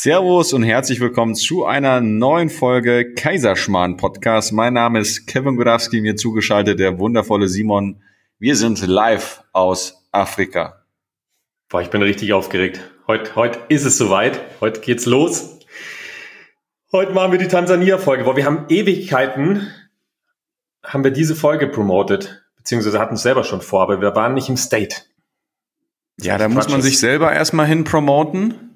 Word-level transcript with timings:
Servus 0.00 0.52
und 0.52 0.62
herzlich 0.62 1.00
willkommen 1.00 1.34
zu 1.34 1.66
einer 1.66 2.00
neuen 2.00 2.50
Folge 2.50 3.14
Kaiserschmarrn 3.14 3.96
Podcast. 3.96 4.52
Mein 4.52 4.74
Name 4.74 5.00
ist 5.00 5.26
Kevin 5.26 5.56
Godowski, 5.56 6.00
mir 6.00 6.14
zugeschaltet 6.14 6.78
der 6.78 7.00
wundervolle 7.00 7.48
Simon. 7.48 8.00
Wir 8.38 8.54
sind 8.54 8.86
live 8.86 9.42
aus 9.52 10.06
Afrika. 10.12 10.84
Boah, 11.68 11.82
ich 11.82 11.90
bin 11.90 12.00
richtig 12.00 12.32
aufgeregt. 12.32 12.80
Heute, 13.08 13.34
heute 13.34 13.58
ist 13.70 13.84
es 13.84 13.98
soweit. 13.98 14.40
Heute 14.60 14.82
geht's 14.82 15.04
los. 15.04 15.58
Heute 16.92 17.12
machen 17.12 17.32
wir 17.32 17.40
die 17.40 17.48
Tansania-Folge. 17.48 18.22
Boah, 18.22 18.36
wir 18.36 18.44
haben 18.44 18.66
Ewigkeiten, 18.68 19.66
haben 20.84 21.02
wir 21.02 21.10
diese 21.10 21.34
Folge 21.34 21.66
promoted, 21.66 22.44
beziehungsweise 22.56 23.00
hatten 23.00 23.16
es 23.16 23.22
selber 23.22 23.42
schon 23.42 23.62
vor, 23.62 23.82
aber 23.82 24.00
wir 24.00 24.14
waren 24.14 24.34
nicht 24.34 24.48
im 24.48 24.56
State. 24.56 24.94
Ja, 26.20 26.38
da 26.38 26.48
muss 26.48 26.68
man 26.68 26.82
sich 26.82 27.00
selber 27.00 27.32
erstmal 27.32 27.66
hin 27.66 27.82
promoten. 27.82 28.67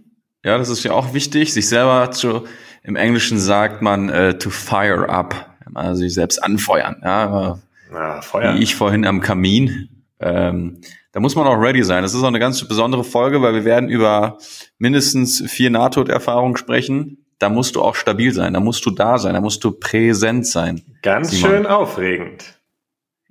Ja, 0.45 0.59
das 0.59 0.69
ist 0.69 0.83
ja 0.83 0.93
auch 0.93 1.15
wichtig, 1.15 1.53
sich 1.53 1.69
selber 1.69 2.11
zu, 2.11 2.45
im 2.83 2.97
Englischen 2.97 3.39
sagt 3.39 3.81
man 3.81 4.09
äh, 4.09 4.39
to 4.39 4.51
fire 4.51 5.09
up, 5.09 5.55
also 5.75 6.03
sich 6.03 6.15
selbst 6.15 6.43
anfeuern. 6.43 6.97
Ja, 7.03 7.59
Na, 7.93 8.21
feuern. 8.23 8.59
Wie 8.59 8.63
ich 8.63 8.75
vorhin 8.75 9.07
am 9.07 9.21
Kamin. 9.21 9.89
Ähm, 10.19 10.81
da 11.13 11.21
muss 11.21 11.37
man 11.37 11.47
auch 11.47 11.61
ready 11.61 11.85
sein. 11.85 12.03
Das 12.03 12.15
ist 12.15 12.23
auch 12.23 12.29
eine 12.29 12.39
ganz 12.39 12.67
besondere 12.67 13.05
Folge, 13.05 13.43
weil 13.43 13.55
wir 13.55 13.65
werden 13.65 13.89
über 13.89 14.39
mindestens 14.79 15.43
vier 15.47 15.71
Nahtoderfahrungen 15.71 16.57
sprechen. 16.57 17.19
Da 17.39 17.49
musst 17.49 17.77
du 17.77 17.83
auch 17.83 17.95
stabil 17.97 18.33
sein, 18.33 18.55
da 18.55 18.61
musst 18.61 18.87
du 18.87 18.91
da 18.91 19.19
sein, 19.19 19.35
da 19.35 19.41
musst 19.41 19.65
du 19.65 19.73
präsent 19.73 20.47
sein. 20.47 20.83
Ganz 21.03 21.33
Simon. 21.33 21.51
schön 21.51 21.67
aufregend. 21.67 22.61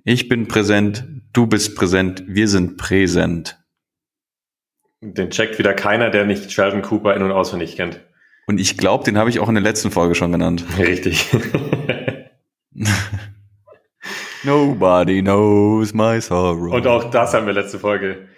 Ich 0.04 0.28
bin 0.28 0.48
präsent, 0.48 1.06
du 1.32 1.46
bist 1.46 1.76
präsent, 1.76 2.22
wir 2.26 2.46
sind 2.48 2.76
präsent. 2.76 3.61
Den 5.04 5.30
checkt 5.30 5.58
wieder 5.58 5.74
keiner, 5.74 6.10
der 6.10 6.24
nicht 6.24 6.52
Sheldon 6.52 6.80
Cooper 6.80 7.16
in- 7.16 7.22
und 7.22 7.32
auswendig 7.32 7.74
kennt. 7.76 8.00
Und 8.46 8.60
ich 8.60 8.78
glaube, 8.78 9.02
den 9.04 9.18
habe 9.18 9.30
ich 9.30 9.40
auch 9.40 9.48
in 9.48 9.56
der 9.56 9.62
letzten 9.62 9.90
Folge 9.90 10.14
schon 10.14 10.30
genannt. 10.30 10.64
Richtig. 10.78 11.26
Nobody 14.44 15.20
knows 15.20 15.92
my 15.92 16.20
sorrow. 16.20 16.72
Und 16.72 16.86
auch 16.86 17.10
das 17.10 17.34
haben 17.34 17.46
wir 17.46 17.52
letzte 17.52 17.80
Folge. 17.80 18.28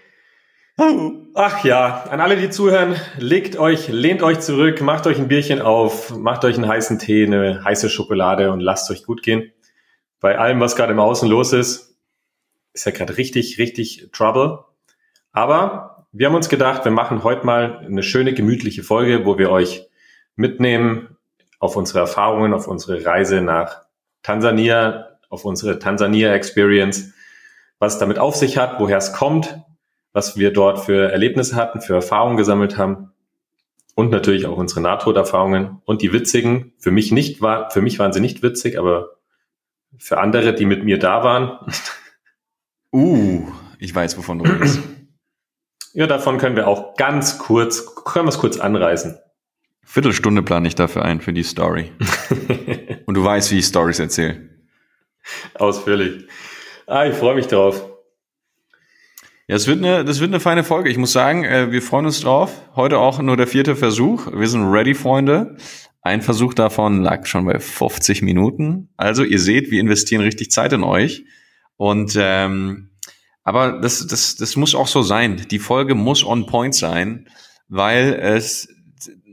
Ach 1.35 1.65
ja, 1.65 2.05
an 2.05 2.21
alle, 2.21 2.37
die 2.37 2.49
zuhören, 2.51 2.97
legt 3.19 3.57
euch, 3.59 3.89
lehnt 3.89 4.23
euch 4.23 4.41
zurück, 4.41 4.81
macht 4.81 5.07
euch 5.07 5.19
ein 5.19 5.29
Bierchen 5.29 5.61
auf, 5.61 6.17
macht 6.17 6.45
euch 6.45 6.57
einen 6.57 6.67
heißen 6.67 6.99
Tee, 6.99 7.27
eine 7.27 7.63
heiße 7.63 7.91
Schokolade 7.91 8.51
und 8.51 8.61
lasst 8.61 8.91
euch 8.91 9.05
gut 9.05 9.23
gehen. 9.23 9.53
Bei 10.19 10.39
allem, 10.39 10.61
was 10.61 10.77
gerade 10.77 10.93
im 10.93 10.99
Außen 10.99 11.29
los 11.29 11.53
ist, 11.53 11.97
ist 12.73 12.87
ja 12.87 12.93
gerade 12.93 13.19
richtig, 13.19 13.59
richtig 13.59 14.09
Trouble. 14.13 14.65
Aber 15.31 15.94
wir 16.17 16.29
haben 16.29 16.37
uns 16.37 16.49
gedacht, 16.49 16.85
wir 16.85 16.93
machen 16.93 17.25
heute 17.25 17.45
mal 17.45 17.79
eine 17.85 18.05
schöne, 18.05 18.35
gemütliche 18.35 18.85
Folge, 18.85 19.27
wo 19.27 19.37
wir 19.37 19.51
euch 19.51 19.89
mitnehmen 20.37 21.17
auf 21.59 21.75
unsere 21.75 21.99
Erfahrungen, 21.99 22.55
auf 22.55 22.69
unsere 22.69 23.05
Reise 23.05 23.41
nach 23.41 23.83
Tansania, 24.23 25.19
auf 25.29 25.45
unsere 25.45 25.81
Tansania-Experience, 25.81 27.13
was 27.81 27.99
damit 27.99 28.21
auf 28.21 28.37
sich 28.37 28.57
hat, 28.59 28.79
woher 28.79 28.99
es 28.99 29.13
kommt, 29.13 29.59
was 30.13 30.37
wir 30.37 30.53
dort 30.53 30.79
für 30.79 31.11
Erlebnisse 31.11 31.57
hatten, 31.57 31.81
für 31.81 31.95
Erfahrungen 31.95 32.37
gesammelt 32.37 32.79
haben 32.79 33.11
und 33.97 34.13
natürlich 34.13 34.47
auch 34.47 34.57
unsere 34.57 34.83
Nahtoderfahrungen 34.83 35.83
und 35.85 36.01
die 36.01 36.13
witzigen. 36.13 36.75
Für 36.79 36.93
mich 36.93 37.11
nicht 37.11 37.43
war, 37.43 37.73
für 37.73 37.83
mich 37.83 37.99
waren 37.99 38.13
sie 38.13 38.21
nicht 38.21 38.41
witzig, 38.41 38.79
aber 38.79 39.17
für 39.99 40.19
andere, 40.19 40.55
die 40.55 40.65
mit 40.65 40.85
mir 40.85 41.01
da 41.01 41.25
waren. 41.25 41.59
Uh, 42.93 43.49
ich 43.81 43.93
weiß, 43.93 44.17
wovon 44.17 44.39
du 44.39 44.45
redest. 44.45 44.79
Ja, 45.95 46.09
davon 46.09 46.39
können 46.39 46.57
wir 46.57 46.67
auch 46.67 46.97
ganz 46.97 47.39
kurz, 47.39 47.95
können 48.05 48.27
wir 48.27 48.31
es 48.31 48.39
kurz 48.39 48.59
anreißen. 48.59 49.17
Viertelstunde 49.85 50.43
plane 50.43 50.67
ich 50.67 50.75
dafür 50.75 51.05
ein, 51.05 51.21
für 51.21 51.33
die 51.33 51.45
Story. 51.45 51.93
Und 53.07 53.15
du 53.15 53.23
weißt, 53.23 53.53
wie 53.53 53.61
ich 53.61 53.67
Stories 53.67 54.01
erzähle. 54.01 54.49
Ausführlich. 55.55 56.27
Ah, 56.89 57.07
ich 57.07 57.15
freue 57.15 57.37
mich 57.37 57.47
drauf. 57.47 57.89
Ja, 59.47 59.55
es 59.55 59.69
wird 59.69 59.79
eine, 59.79 60.05
das 60.05 60.19
wird 60.19 60.31
eine 60.31 60.41
feine 60.41 60.65
Folge. 60.65 60.91
Ich 60.91 60.99
muss 60.99 61.13
sagen, 61.13 61.45
äh, 61.45 61.71
wir 61.71 61.81
freuen 61.81 62.07
uns 62.07 62.21
drauf. 62.21 62.51
Heute 62.75 62.99
auch 62.99 63.21
nur 63.21 63.37
der 63.37 63.47
vierte 63.47 63.77
Versuch. 63.77 64.27
Wir 64.35 64.49
sind 64.49 64.65
ready, 64.73 64.95
Freunde. 64.95 65.57
Ein 66.03 66.23
Versuch 66.23 66.55
davon 66.55 67.03
lag 67.03 67.27
schon 67.27 67.45
bei 67.45 67.61
50 67.61 68.21
Minuten. 68.23 68.89
Also 68.97 69.23
ihr 69.23 69.39
seht, 69.39 69.71
wir 69.71 69.81
investieren 69.81 70.23
richtig 70.23 70.51
Zeit 70.51 70.73
in 70.73 70.83
euch. 70.83 71.25
Und 71.77 72.17
ähm, 72.19 72.91
aber 73.45 73.79
das, 73.81 74.07
das, 74.07 74.37
das 74.37 74.57
muss 74.57 74.75
auch 74.75 74.89
so 74.89 75.03
sein. 75.03 75.47
Die 75.51 75.59
Folge 75.59 75.95
muss 75.95 76.25
on 76.25 76.47
point 76.47 76.75
sein, 76.75 77.29
weil 77.69 78.15
es 78.15 78.69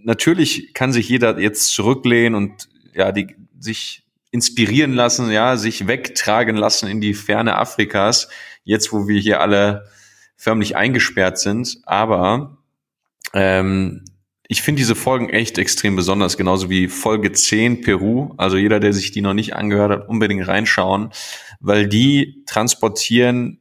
natürlich 0.04 0.74
kann 0.74 0.92
sich 0.92 1.10
jeder 1.10 1.40
jetzt 1.40 1.74
zurücklehnen 1.74 2.36
und 2.36 2.70
ja, 2.94 3.12
die 3.12 3.36
sich 3.58 4.04
inspirieren 4.32 4.94
lassen, 4.94 5.32
ja, 5.32 5.56
sich 5.58 5.88
wegtragen 5.88 6.56
lassen 6.56 6.88
in 6.88 7.02
die 7.02 7.14
Ferne 7.14 7.58
Afrikas, 7.58 8.30
jetzt 8.64 8.92
wo 8.92 9.08
wir 9.08 9.20
hier 9.20 9.42
alle 9.42 9.90
förmlich 10.36 10.76
eingesperrt 10.76 11.38
sind. 11.38 11.78
Aber 11.86 12.58
ähm, 13.34 14.04
ich 14.48 14.62
finde 14.62 14.80
diese 14.80 14.96
Folgen 14.96 15.30
echt 15.30 15.58
extrem 15.58 15.96
besonders, 15.96 16.36
genauso 16.36 16.70
wie 16.70 16.90
Folge 16.90 17.32
10 17.32 17.82
Peru. 17.82 18.34
Also 18.38 18.58
jeder, 18.58 18.82
der 18.82 18.92
sich 18.92 19.12
die 19.12 19.22
noch 19.22 19.34
nicht 19.34 19.56
angehört 19.56 19.92
hat, 19.92 20.10
unbedingt 20.10 20.46
reinschauen, 20.48 21.12
weil 21.62 21.88
die 21.88 22.44
transportieren 22.46 23.61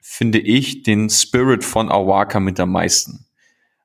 finde 0.00 0.38
ich, 0.38 0.82
den 0.82 1.10
Spirit 1.10 1.64
von 1.64 1.90
Awaka 1.90 2.40
mit 2.40 2.58
am 2.58 2.72
meisten. 2.72 3.26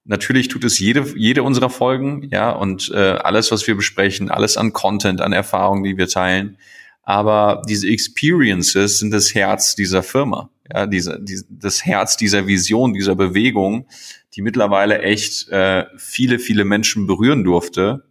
Natürlich 0.06 0.50
tut 0.50 0.64
es 0.64 0.78
jede, 0.78 1.04
jede 1.18 1.44
unserer 1.44 1.70
Folgen, 1.70 2.30
ja, 2.32 2.52
und 2.52 2.92
äh, 2.94 2.98
alles, 2.98 3.52
was 3.52 3.66
wir 3.66 3.76
besprechen, 3.76 4.30
alles 4.30 4.56
an 4.56 4.72
Content, 4.72 5.20
an 5.20 5.34
Erfahrungen, 5.34 5.84
die 5.84 5.98
wir 5.98 6.08
teilen. 6.08 6.58
Aber 7.02 7.64
diese 7.68 7.88
Experiences 7.88 9.00
sind 9.00 9.12
das 9.12 9.34
Herz 9.34 9.76
dieser 9.76 10.04
Firma, 10.04 10.50
ja, 10.72 10.86
diese, 10.86 11.20
die, 11.22 11.42
das 11.50 11.86
Herz 11.86 12.18
dieser 12.18 12.46
Vision, 12.46 12.94
dieser 12.94 13.16
Bewegung, 13.16 13.88
die 14.36 14.42
mittlerweile 14.42 15.00
echt 15.00 15.50
äh, 15.50 15.86
viele, 15.98 16.40
viele 16.40 16.66
Menschen 16.66 17.08
berühren 17.08 17.44
durfte. 17.44 18.06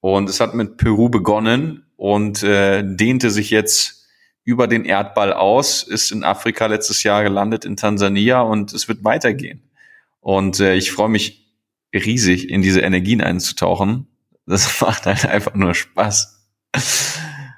Und 0.00 0.28
es 0.28 0.40
hat 0.40 0.54
mit 0.54 0.78
Peru 0.78 1.10
begonnen 1.10 1.84
und 1.96 2.42
äh, 2.42 2.82
dehnte 2.84 3.30
sich 3.30 3.50
jetzt 3.50 3.99
über 4.44 4.66
den 4.66 4.84
Erdball 4.84 5.32
aus, 5.32 5.82
ist 5.82 6.10
in 6.10 6.24
Afrika 6.24 6.66
letztes 6.66 7.02
Jahr 7.02 7.22
gelandet, 7.22 7.64
in 7.64 7.76
Tansania 7.76 8.40
und 8.40 8.72
es 8.72 8.88
wird 8.88 9.04
weitergehen. 9.04 9.62
Und 10.20 10.60
äh, 10.60 10.74
ich 10.74 10.92
freue 10.92 11.08
mich 11.08 11.46
riesig, 11.94 12.50
in 12.50 12.62
diese 12.62 12.80
Energien 12.80 13.20
einzutauchen. 13.20 14.06
Das 14.46 14.80
macht 14.80 15.06
halt 15.06 15.26
einfach 15.26 15.54
nur 15.54 15.74
Spaß. 15.74 16.46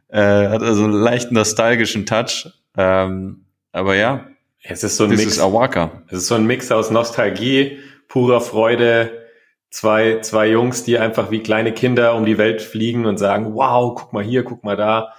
äh, 0.08 0.48
hat 0.48 0.62
also 0.62 0.84
einen 0.84 0.92
leicht 0.92 1.32
nostalgischen 1.32 2.06
Touch. 2.06 2.48
Ähm, 2.76 3.46
aber 3.72 3.96
ja, 3.96 4.26
es 4.62 4.84
ist 4.84 4.96
so 4.96 5.04
ein 5.04 5.10
Mix. 5.10 5.24
Ist 5.24 5.40
Awaka. 5.40 6.02
Es 6.08 6.18
ist 6.18 6.28
so 6.28 6.34
ein 6.34 6.46
Mix 6.46 6.70
aus 6.70 6.90
Nostalgie, 6.90 7.78
purer 8.08 8.40
Freude, 8.40 9.26
zwei, 9.70 10.20
zwei 10.20 10.50
Jungs, 10.50 10.84
die 10.84 10.98
einfach 10.98 11.30
wie 11.30 11.40
kleine 11.40 11.72
Kinder 11.72 12.14
um 12.14 12.24
die 12.24 12.38
Welt 12.38 12.62
fliegen 12.62 13.06
und 13.06 13.18
sagen, 13.18 13.54
wow, 13.54 13.94
guck 13.94 14.12
mal 14.12 14.22
hier, 14.22 14.44
guck 14.44 14.62
mal 14.62 14.76
da 14.76 15.14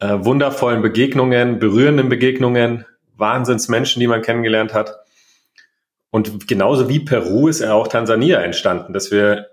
äh, 0.00 0.24
wundervollen 0.24 0.82
Begegnungen, 0.82 1.58
berührenden 1.58 2.08
Begegnungen, 2.08 2.86
Wahnsinnsmenschen, 3.16 4.00
die 4.00 4.06
man 4.06 4.22
kennengelernt 4.22 4.74
hat. 4.74 4.94
Und 6.10 6.48
genauso 6.48 6.88
wie 6.88 7.00
Peru 7.00 7.48
ist 7.48 7.60
ja 7.60 7.74
auch 7.74 7.88
Tansania 7.88 8.40
entstanden, 8.40 8.92
dass 8.92 9.10
wir 9.10 9.48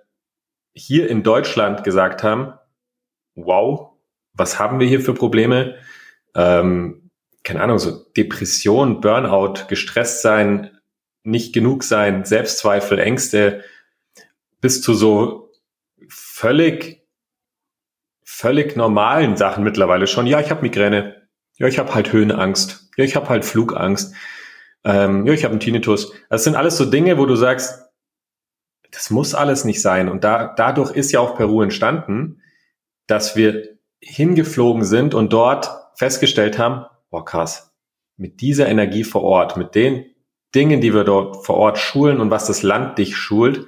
hier 0.74 1.10
in 1.10 1.24
Deutschland 1.24 1.84
gesagt 1.84 2.24
haben, 2.24 2.54
wow, 3.36 3.92
was 4.34 4.60
haben 4.60 4.80
wir 4.80 4.88
hier 4.88 5.02
für 5.02 5.14
Probleme? 5.14 5.76
Ähm, 6.36 7.10
keine 7.44 7.62
Ahnung, 7.62 7.80
so 7.80 8.06
Depression, 8.18 9.02
Burnout, 9.02 9.68
gestresst 9.68 10.22
sein, 10.22 10.78
nicht 11.24 11.54
genug 11.54 11.84
sein, 11.84 12.26
Selbstzweifel, 12.26 13.00
Ängste, 13.00 13.64
bis 14.62 14.82
zu 14.82 14.94
so 14.94 15.52
völlig 16.08 17.05
völlig 18.26 18.76
normalen 18.76 19.38
Sachen 19.38 19.64
mittlerweile 19.64 20.08
schon. 20.08 20.28
Ja, 20.28 20.42
ich 20.42 20.50
habe 20.50 20.64
Migräne. 20.64 21.28
Ja, 21.58 21.68
ich 21.68 21.80
habe 21.80 21.96
halt 21.96 22.12
Höhenangst. 22.12 22.90
Ja, 22.98 23.06
ich 23.06 23.16
habe 23.16 23.30
halt 23.30 23.46
Flugangst. 23.46 24.14
Ähm, 24.84 25.26
ja, 25.26 25.34
ich 25.34 25.46
habe 25.46 25.54
einen 25.54 25.62
Tinnitus. 25.62 26.12
Das 26.30 26.44
sind 26.44 26.56
alles 26.56 26.76
so 26.76 26.86
Dinge, 26.86 27.18
wo 27.18 27.26
du 27.26 27.36
sagst, 27.36 27.86
das 28.92 29.10
muss 29.10 29.36
alles 29.36 29.64
nicht 29.64 29.82
sein. 29.82 30.10
Und 30.10 30.24
da, 30.24 30.54
dadurch 30.58 30.92
ist 30.92 31.12
ja 31.12 31.20
auch 31.20 31.36
Peru 31.36 31.62
entstanden, 31.62 32.42
dass 33.08 33.36
wir 33.36 33.78
hingeflogen 34.02 34.84
sind 34.84 35.14
und 35.14 35.32
dort 35.32 35.70
festgestellt 35.96 36.58
haben, 36.58 36.86
boah 37.10 37.24
krass, 37.24 37.74
mit 38.18 38.42
dieser 38.42 38.68
Energie 38.68 39.04
vor 39.04 39.24
Ort, 39.24 39.58
mit 39.58 39.76
den 39.76 40.06
Dingen, 40.54 40.82
die 40.82 40.94
wir 40.94 41.04
dort 41.04 41.46
vor 41.46 41.58
Ort 41.58 41.78
schulen 41.78 42.20
und 42.20 42.32
was 42.32 42.48
das 42.48 42.64
Land 42.64 42.98
dich 42.98 43.16
schult, 43.18 43.68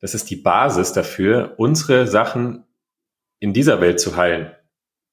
das 0.00 0.14
ist 0.14 0.30
die 0.30 0.36
Basis 0.36 0.92
dafür, 0.92 1.54
unsere 1.58 2.06
Sachen 2.06 2.64
in 3.40 3.52
dieser 3.52 3.80
Welt 3.80 4.00
zu 4.00 4.16
heilen. 4.16 4.50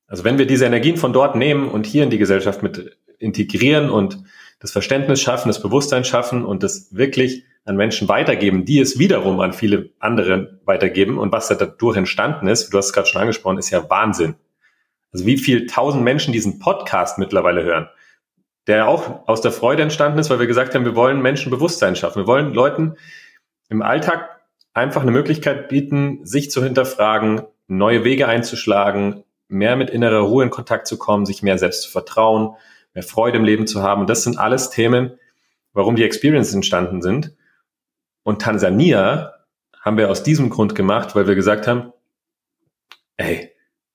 Also 0.07 0.23
wenn 0.23 0.37
wir 0.37 0.45
diese 0.45 0.65
Energien 0.65 0.97
von 0.97 1.13
dort 1.13 1.35
nehmen 1.35 1.69
und 1.69 1.85
hier 1.85 2.03
in 2.03 2.09
die 2.09 2.17
Gesellschaft 2.17 2.63
mit 2.63 2.97
integrieren 3.19 3.89
und 3.89 4.23
das 4.59 4.71
Verständnis 4.71 5.21
schaffen, 5.21 5.49
das 5.49 5.61
Bewusstsein 5.61 6.05
schaffen 6.05 6.45
und 6.45 6.63
das 6.63 6.95
wirklich 6.95 7.43
an 7.65 7.75
Menschen 7.75 8.07
weitergeben, 8.07 8.65
die 8.65 8.79
es 8.79 8.99
wiederum 8.99 9.39
an 9.39 9.53
viele 9.53 9.89
andere 9.99 10.59
weitergeben. 10.65 11.17
Und 11.17 11.31
was 11.31 11.47
da 11.47 11.55
dadurch 11.55 11.97
entstanden 11.97 12.47
ist, 12.47 12.69
du 12.69 12.77
hast 12.77 12.87
es 12.87 12.93
gerade 12.93 13.07
schon 13.07 13.21
angesprochen, 13.21 13.57
ist 13.57 13.71
ja 13.71 13.89
Wahnsinn. 13.89 14.35
Also 15.11 15.25
wie 15.25 15.37
viel 15.37 15.65
tausend 15.65 16.03
Menschen 16.03 16.33
diesen 16.33 16.59
Podcast 16.59 17.17
mittlerweile 17.17 17.63
hören, 17.63 17.87
der 18.67 18.87
auch 18.87 19.27
aus 19.27 19.41
der 19.41 19.51
Freude 19.51 19.81
entstanden 19.81 20.19
ist, 20.19 20.29
weil 20.29 20.39
wir 20.39 20.47
gesagt 20.47 20.75
haben, 20.75 20.85
wir 20.85 20.95
wollen 20.95 21.21
Menschen 21.21 21.49
Bewusstsein 21.49 21.95
schaffen. 21.95 22.23
Wir 22.23 22.27
wollen 22.27 22.53
Leuten 22.53 22.95
im 23.69 23.81
Alltag 23.81 24.41
einfach 24.73 25.01
eine 25.01 25.11
Möglichkeit 25.11 25.69
bieten, 25.69 26.25
sich 26.25 26.51
zu 26.51 26.63
hinterfragen, 26.63 27.43
neue 27.67 28.03
Wege 28.03 28.27
einzuschlagen, 28.27 29.23
mehr 29.47 29.75
mit 29.75 29.89
innerer 29.89 30.21
Ruhe 30.21 30.43
in 30.43 30.49
Kontakt 30.49 30.87
zu 30.87 30.97
kommen, 30.97 31.25
sich 31.25 31.43
mehr 31.43 31.57
selbst 31.57 31.83
zu 31.83 31.91
vertrauen, 31.91 32.55
mehr 32.93 33.03
Freude 33.03 33.37
im 33.37 33.43
Leben 33.43 33.67
zu 33.67 33.83
haben. 33.83 34.01
Und 34.01 34.09
das 34.09 34.23
sind 34.23 34.37
alles 34.37 34.69
Themen, 34.69 35.17
warum 35.73 35.95
die 35.95 36.03
Experiences 36.03 36.53
entstanden 36.53 37.01
sind. 37.01 37.35
Und 38.23 38.41
Tansania 38.41 39.33
haben 39.79 39.97
wir 39.97 40.09
aus 40.09 40.23
diesem 40.23 40.49
Grund 40.49 40.73
gemacht, 40.73 41.15
weil 41.15 41.27
wir 41.27 41.35
gesagt 41.35 41.67
haben, 41.67 41.93
ey, 43.17 43.51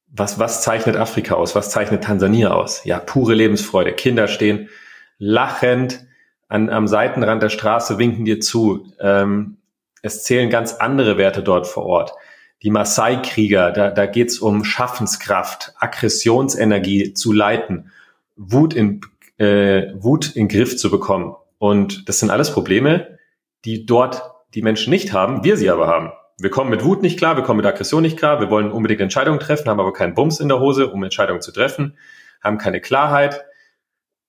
was, 0.06 0.38
was 0.38 0.62
zeichnet 0.62 0.96
Afrika 0.96 1.34
aus? 1.34 1.54
Was 1.54 1.70
zeichnet 1.70 2.04
Tansania 2.04 2.52
aus? 2.52 2.84
Ja, 2.84 2.98
pure 2.98 3.34
Lebensfreude. 3.34 3.92
Kinder 3.92 4.28
stehen 4.28 4.68
lachend 5.18 6.06
an, 6.48 6.68
am 6.68 6.88
Seitenrand 6.88 7.42
der 7.42 7.48
Straße, 7.48 7.98
winken 7.98 8.24
dir 8.24 8.40
zu. 8.40 8.92
Ähm, 9.00 9.58
es 10.02 10.24
zählen 10.24 10.50
ganz 10.50 10.74
andere 10.74 11.16
Werte 11.16 11.42
dort 11.42 11.66
vor 11.66 11.86
Ort. 11.86 12.12
Die 12.62 12.70
Maasai-Krieger, 12.70 13.72
da, 13.72 13.90
da 13.90 14.06
geht's 14.06 14.38
um 14.38 14.64
Schaffenskraft, 14.64 15.72
Aggressionsenergie 15.78 17.14
zu 17.14 17.32
leiten, 17.32 17.90
Wut 18.36 18.74
in, 18.74 19.00
äh, 19.38 19.92
Wut 19.94 20.36
in 20.36 20.48
Griff 20.48 20.76
zu 20.76 20.90
bekommen. 20.90 21.34
Und 21.58 22.08
das 22.08 22.18
sind 22.18 22.30
alles 22.30 22.52
Probleme, 22.52 23.18
die 23.64 23.86
dort 23.86 24.22
die 24.54 24.62
Menschen 24.62 24.90
nicht 24.90 25.12
haben, 25.12 25.44
wir 25.44 25.56
sie 25.56 25.70
aber 25.70 25.86
haben. 25.86 26.12
Wir 26.38 26.50
kommen 26.50 26.70
mit 26.70 26.84
Wut 26.84 27.02
nicht 27.02 27.18
klar, 27.18 27.36
wir 27.36 27.44
kommen 27.44 27.58
mit 27.58 27.66
Aggression 27.66 28.02
nicht 28.02 28.16
klar, 28.16 28.40
wir 28.40 28.50
wollen 28.50 28.72
unbedingt 28.72 29.00
Entscheidungen 29.00 29.40
treffen, 29.40 29.68
haben 29.68 29.80
aber 29.80 29.92
keinen 29.92 30.14
Bums 30.14 30.40
in 30.40 30.48
der 30.48 30.58
Hose, 30.58 30.88
um 30.90 31.02
Entscheidungen 31.02 31.42
zu 31.42 31.52
treffen, 31.52 31.96
haben 32.42 32.58
keine 32.58 32.80
Klarheit. 32.80 33.44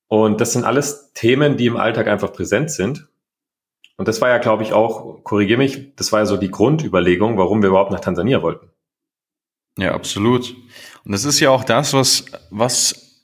Und 0.07 0.41
das 0.41 0.51
sind 0.51 0.65
alles 0.65 1.13
Themen, 1.13 1.55
die 1.55 1.67
im 1.67 1.77
Alltag 1.77 2.07
einfach 2.07 2.33
präsent 2.33 2.69
sind. 2.69 3.07
Und 4.01 4.07
das 4.07 4.19
war 4.19 4.29
ja, 4.29 4.39
glaube 4.39 4.63
ich, 4.63 4.73
auch, 4.73 5.23
korrigiere 5.23 5.59
mich, 5.59 5.95
das 5.95 6.11
war 6.11 6.21
ja 6.21 6.25
so 6.25 6.35
die 6.35 6.49
Grundüberlegung, 6.49 7.37
warum 7.37 7.61
wir 7.61 7.69
überhaupt 7.69 7.91
nach 7.91 7.99
Tansania 7.99 8.41
wollten. 8.41 8.67
Ja, 9.77 9.93
absolut. 9.93 10.55
Und 11.05 11.11
das 11.11 11.23
ist 11.23 11.39
ja 11.39 11.51
auch 11.51 11.63
das, 11.63 11.93
was, 11.93 12.25
was 12.49 13.23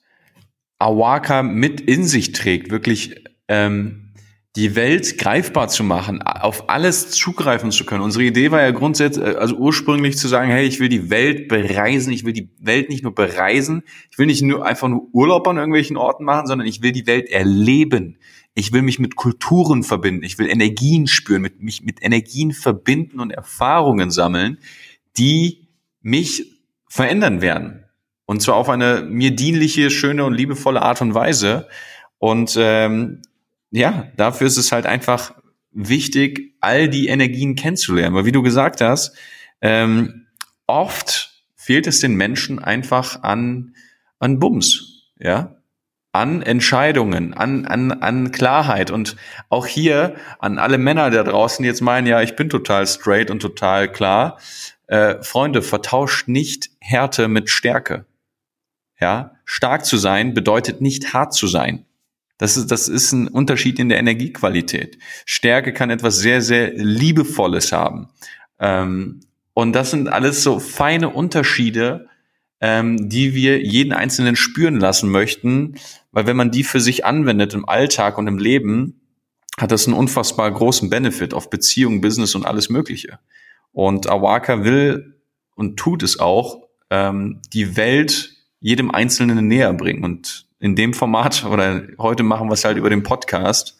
Awaka 0.77 1.41
mit 1.41 1.81
in 1.81 2.03
sich 2.03 2.31
trägt, 2.31 2.69
wirklich 2.69 3.23
ähm, 3.47 4.13
die 4.55 4.75
Welt 4.75 5.17
greifbar 5.17 5.67
zu 5.67 5.83
machen, 5.83 6.21
auf 6.21 6.69
alles 6.69 7.09
zugreifen 7.09 7.71
zu 7.71 7.83
können. 7.83 8.03
Unsere 8.03 8.25
Idee 8.25 8.51
war 8.51 8.61
ja 8.61 8.69
grundsätzlich, 8.69 9.25
äh, 9.25 9.35
also 9.35 9.55
ursprünglich 9.55 10.19
zu 10.19 10.27
sagen, 10.27 10.51
hey, 10.51 10.67
ich 10.67 10.79
will 10.79 10.89
die 10.89 11.09
Welt 11.09 11.47
bereisen, 11.47 12.13
ich 12.13 12.23
will 12.23 12.33
die 12.33 12.51
Welt 12.59 12.89
nicht 12.89 13.01
nur 13.01 13.15
bereisen, 13.15 13.81
ich 14.11 14.19
will 14.19 14.27
nicht 14.27 14.43
nur 14.43 14.63
einfach 14.63 14.89
nur 14.89 15.07
Urlaub 15.11 15.47
an 15.47 15.57
irgendwelchen 15.57 15.97
Orten 15.97 16.23
machen, 16.23 16.45
sondern 16.45 16.67
ich 16.67 16.83
will 16.83 16.91
die 16.91 17.07
Welt 17.07 17.31
erleben. 17.31 18.19
Ich 18.59 18.73
will 18.73 18.81
mich 18.81 18.97
mit 18.97 19.15
Kulturen 19.15 19.83
verbinden, 19.83 20.23
ich 20.23 20.39
will 20.39 20.49
Energien 20.49 21.05
spüren, 21.05 21.43
mit, 21.43 21.61
mich 21.61 21.83
mit 21.83 22.01
Energien 22.01 22.53
verbinden 22.53 23.19
und 23.19 23.29
Erfahrungen 23.29 24.09
sammeln, 24.09 24.57
die 25.15 25.67
mich 26.01 26.59
verändern 26.89 27.41
werden. 27.41 27.83
Und 28.25 28.41
zwar 28.41 28.55
auf 28.55 28.67
eine 28.69 29.03
mir 29.03 29.35
dienliche, 29.35 29.91
schöne 29.91 30.25
und 30.25 30.33
liebevolle 30.33 30.81
Art 30.81 31.03
und 31.03 31.13
Weise. 31.13 31.67
Und 32.17 32.55
ähm, 32.57 33.21
ja, 33.69 34.07
dafür 34.17 34.47
ist 34.47 34.57
es 34.57 34.71
halt 34.71 34.87
einfach 34.87 35.35
wichtig, 35.71 36.55
all 36.59 36.89
die 36.89 37.09
Energien 37.09 37.55
kennenzulernen. 37.55 38.15
Weil 38.15 38.25
wie 38.25 38.31
du 38.31 38.41
gesagt 38.41 38.81
hast, 38.81 39.15
ähm, 39.61 40.25
oft 40.65 41.43
fehlt 41.55 41.85
es 41.85 41.99
den 41.99 42.15
Menschen 42.15 42.57
einfach 42.57 43.21
an, 43.21 43.75
an 44.17 44.39
Bums, 44.39 45.11
ja, 45.19 45.56
an 46.17 46.41
Entscheidungen, 46.41 47.33
an, 47.33 47.65
an, 47.65 47.91
an 47.91 48.31
Klarheit 48.31 48.89
und 48.89 49.15
auch 49.49 49.67
hier 49.67 50.15
an 50.39 50.57
alle 50.57 50.77
Männer 50.77 51.11
da 51.11 51.23
draußen 51.23 51.63
jetzt 51.63 51.81
meinen, 51.81 52.07
ja, 52.07 52.21
ich 52.21 52.35
bin 52.35 52.49
total 52.49 52.87
straight 52.87 53.29
und 53.29 53.39
total 53.39 53.91
klar. 53.91 54.39
Äh, 54.87 55.21
Freunde, 55.21 55.61
vertauscht 55.61 56.27
nicht 56.27 56.71
Härte 56.79 57.27
mit 57.27 57.49
Stärke. 57.49 58.05
Ja, 58.99 59.35
stark 59.45 59.85
zu 59.85 59.97
sein 59.97 60.33
bedeutet 60.33 60.81
nicht 60.81 61.13
hart 61.13 61.33
zu 61.33 61.45
sein. 61.45 61.85
Das 62.39 62.57
ist, 62.57 62.71
das 62.71 62.87
ist 62.87 63.11
ein 63.11 63.27
Unterschied 63.27 63.77
in 63.77 63.89
der 63.89 63.99
Energiequalität. 63.99 64.97
Stärke 65.25 65.71
kann 65.71 65.91
etwas 65.91 66.17
sehr, 66.17 66.41
sehr 66.41 66.73
Liebevolles 66.73 67.71
haben. 67.71 68.09
Ähm, 68.59 69.21
und 69.53 69.73
das 69.73 69.91
sind 69.91 70.07
alles 70.07 70.41
so 70.43 70.59
feine 70.59 71.09
Unterschiede, 71.09 72.06
ähm, 72.61 73.09
die 73.09 73.33
wir 73.33 73.61
jeden 73.61 73.93
Einzelnen 73.93 74.35
spüren 74.35 74.79
lassen 74.79 75.09
möchten, 75.09 75.75
weil 76.11 76.27
wenn 76.27 76.37
man 76.37 76.51
die 76.51 76.63
für 76.63 76.79
sich 76.79 77.05
anwendet 77.05 77.53
im 77.53 77.67
Alltag 77.67 78.17
und 78.17 78.27
im 78.27 78.37
Leben, 78.37 79.01
hat 79.57 79.71
das 79.71 79.87
einen 79.87 79.95
unfassbar 79.95 80.51
großen 80.51 80.89
Benefit 80.89 81.33
auf 81.33 81.49
Beziehungen, 81.49 82.01
Business 82.01 82.35
und 82.35 82.45
alles 82.45 82.69
Mögliche. 82.69 83.19
Und 83.71 84.09
Awaka 84.09 84.63
will 84.63 85.15
und 85.55 85.77
tut 85.77 86.03
es 86.03 86.19
auch, 86.19 86.67
ähm, 86.89 87.41
die 87.53 87.75
Welt 87.75 88.33
jedem 88.59 88.91
Einzelnen 88.91 89.47
näher 89.47 89.73
bringen. 89.73 90.03
Und 90.03 90.47
in 90.59 90.75
dem 90.75 90.93
Format 90.93 91.43
oder 91.49 91.83
heute 91.97 92.23
machen 92.23 92.47
wir 92.49 92.53
es 92.53 92.65
halt 92.65 92.77
über 92.77 92.89
den 92.89 93.03
Podcast. 93.03 93.77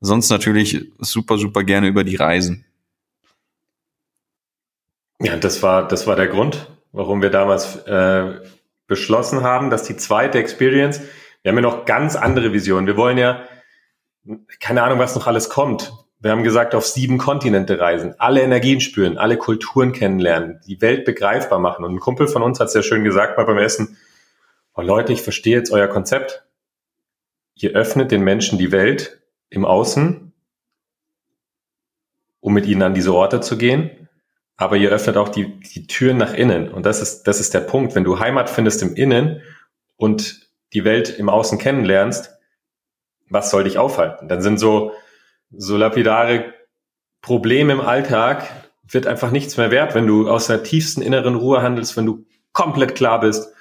Sonst 0.00 0.30
natürlich 0.30 0.90
super, 0.98 1.36
super 1.38 1.62
gerne 1.62 1.88
über 1.88 2.04
die 2.04 2.16
Reisen. 2.16 2.64
Ja, 5.20 5.36
das 5.36 5.62
war, 5.62 5.86
das 5.86 6.06
war 6.06 6.16
der 6.16 6.28
Grund, 6.28 6.69
warum 6.92 7.22
wir 7.22 7.30
damals 7.30 7.76
äh, 7.86 8.40
beschlossen 8.86 9.42
haben, 9.42 9.70
dass 9.70 9.84
die 9.84 9.96
zweite 9.96 10.38
Experience, 10.38 11.00
wir 11.42 11.50
haben 11.50 11.56
ja 11.56 11.62
noch 11.62 11.84
ganz 11.84 12.16
andere 12.16 12.52
Visionen. 12.52 12.86
Wir 12.86 12.96
wollen 12.96 13.18
ja, 13.18 13.44
keine 14.58 14.82
Ahnung, 14.82 14.98
was 14.98 15.14
noch 15.14 15.26
alles 15.26 15.48
kommt. 15.48 15.92
Wir 16.18 16.32
haben 16.32 16.42
gesagt, 16.42 16.74
auf 16.74 16.86
sieben 16.86 17.16
Kontinente 17.16 17.80
reisen, 17.80 18.14
alle 18.18 18.42
Energien 18.42 18.82
spüren, 18.82 19.16
alle 19.16 19.38
Kulturen 19.38 19.92
kennenlernen, 19.92 20.60
die 20.66 20.82
Welt 20.82 21.06
begreifbar 21.06 21.58
machen. 21.58 21.82
Und 21.82 21.94
ein 21.94 22.00
Kumpel 22.00 22.28
von 22.28 22.42
uns 22.42 22.60
hat 22.60 22.68
es 22.68 22.74
ja 22.74 22.82
schön 22.82 23.04
gesagt 23.04 23.38
mal 23.38 23.46
beim 23.46 23.56
Essen, 23.56 23.96
oh 24.74 24.82
Leute, 24.82 25.14
ich 25.14 25.22
verstehe 25.22 25.56
jetzt 25.56 25.70
euer 25.70 25.88
Konzept. 25.88 26.44
Ihr 27.54 27.70
öffnet 27.70 28.10
den 28.10 28.22
Menschen 28.22 28.58
die 28.58 28.70
Welt 28.70 29.22
im 29.48 29.64
Außen, 29.64 30.32
um 32.40 32.52
mit 32.52 32.66
ihnen 32.66 32.82
an 32.82 32.94
diese 32.94 33.14
Orte 33.14 33.40
zu 33.40 33.56
gehen. 33.56 33.99
Aber 34.60 34.76
ihr 34.76 34.90
öffnet 34.90 35.16
auch 35.16 35.30
die, 35.30 35.58
die 35.58 35.86
Türen 35.86 36.18
nach 36.18 36.34
innen. 36.34 36.68
Und 36.68 36.84
das 36.84 37.00
ist, 37.00 37.22
das 37.22 37.40
ist 37.40 37.54
der 37.54 37.60
Punkt. 37.60 37.94
Wenn 37.94 38.04
du 38.04 38.18
Heimat 38.18 38.50
findest 38.50 38.82
im 38.82 38.94
Innen 38.94 39.40
und 39.96 40.50
die 40.74 40.84
Welt 40.84 41.08
im 41.18 41.30
Außen 41.30 41.56
kennenlernst, 41.56 42.30
was 43.30 43.50
soll 43.50 43.64
dich 43.64 43.78
aufhalten? 43.78 44.28
Dann 44.28 44.42
sind 44.42 44.60
so, 44.60 44.92
so 45.50 45.78
lapidare 45.78 46.52
Probleme 47.22 47.72
im 47.72 47.80
Alltag 47.80 48.50
wird 48.86 49.06
einfach 49.06 49.30
nichts 49.30 49.56
mehr 49.56 49.70
wert, 49.70 49.94
wenn 49.94 50.06
du 50.06 50.28
aus 50.28 50.48
der 50.48 50.62
tiefsten 50.62 51.00
inneren 51.00 51.36
Ruhe 51.36 51.62
handelst, 51.62 51.96
wenn 51.96 52.04
du 52.04 52.26
komplett 52.52 52.94
klar 52.94 53.20
bist, 53.20 53.54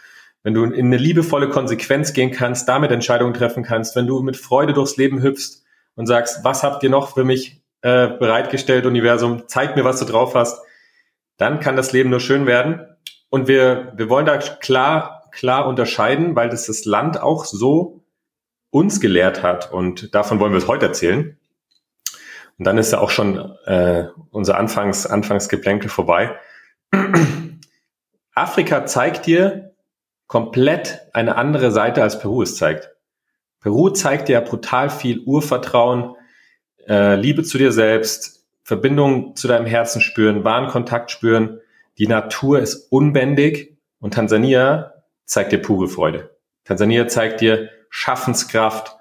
wenn 0.43 0.53
du 0.53 0.65
in 0.65 0.87
eine 0.87 0.97
liebevolle 0.97 1.47
Konsequenz 1.47 2.11
gehen 2.11 2.31
kannst, 2.31 2.67
damit 2.67 2.91
Entscheidungen 2.91 3.33
treffen 3.33 3.63
kannst, 3.63 3.95
wenn 3.95 4.05
du 4.05 4.21
mit 4.21 4.35
Freude 4.35 4.73
durchs 4.73 4.97
Leben 4.97 5.21
hüpfst 5.21 5.63
und 5.95 6.07
sagst, 6.07 6.43
was 6.43 6.61
habt 6.61 6.83
ihr 6.83 6.89
noch 6.89 7.13
für 7.13 7.23
mich 7.23 7.61
äh, 7.83 8.09
bereitgestellt, 8.09 8.85
Universum, 8.85 9.43
zeig 9.47 9.77
mir, 9.77 9.85
was 9.85 9.99
du 9.99 10.05
drauf 10.05 10.35
hast, 10.35 10.61
dann 11.39 11.59
kann 11.59 11.75
das 11.75 11.93
Leben 11.93 12.11
nur 12.11 12.19
schön 12.19 12.45
werden. 12.45 12.85
Und 13.29 13.47
wir, 13.47 13.93
wir 13.95 14.09
wollen 14.09 14.25
da 14.25 14.37
klar, 14.37 15.29
klar 15.31 15.67
unterscheiden, 15.67 16.35
weil 16.35 16.49
das 16.49 16.67
das 16.67 16.85
Land 16.85 17.19
auch 17.19 17.45
so 17.45 18.03
uns 18.69 18.99
gelehrt 18.99 19.41
hat. 19.41 19.71
Und 19.71 20.13
davon 20.13 20.39
wollen 20.39 20.51
wir 20.51 20.57
es 20.57 20.67
heute 20.67 20.87
erzählen. 20.87 21.37
Und 22.57 22.65
dann 22.65 22.77
ist 22.77 22.91
ja 22.91 22.99
auch 22.99 23.09
schon 23.09 23.55
äh, 23.65 24.07
unser 24.31 24.57
Anfangs, 24.57 25.07
Anfangsgeplänkel 25.07 25.89
vorbei. 25.89 26.37
Afrika 28.35 28.85
zeigt 28.85 29.25
dir, 29.25 29.75
komplett 30.27 31.01
eine 31.13 31.37
andere 31.37 31.71
Seite 31.71 32.03
als 32.03 32.19
Peru 32.19 32.41
es 32.43 32.57
zeigt. 32.57 32.91
Peru 33.61 33.89
zeigt 33.89 34.27
dir 34.27 34.41
brutal 34.41 34.89
viel 34.89 35.19
Urvertrauen, 35.21 36.15
äh, 36.87 37.15
Liebe 37.15 37.43
zu 37.43 37.57
dir 37.57 37.71
selbst, 37.71 38.38
Verbindung 38.69 39.35
zu 39.35 39.47
deinem 39.47 39.65
Herzen 39.65 39.99
spüren, 39.99 40.43
wahren 40.43 40.67
Kontakt 40.67 41.09
spüren. 41.09 41.59
Die 41.97 42.05
Natur 42.05 42.59
ist 42.59 42.91
unbändig 42.91 43.75
und 43.99 44.13
Tansania 44.13 44.93
zeigt 45.25 45.51
dir 45.51 45.57
pure 45.57 45.87
Freude. 45.87 46.37
Tansania 46.65 47.07
zeigt 47.07 47.41
dir 47.41 47.71
Schaffenskraft, 47.89 48.95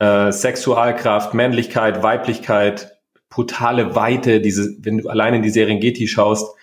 äh, 0.00 0.30
Sexualkraft, 0.30 1.32
Männlichkeit, 1.32 2.02
Weiblichkeit, 2.02 2.98
brutale 3.30 3.94
Weite, 3.94 4.42
diese, 4.42 4.76
wenn 4.80 4.98
du 4.98 5.08
allein 5.08 5.32
in 5.32 5.42
die 5.42 5.48
Serengeti 5.48 6.06
schaust, 6.06 6.54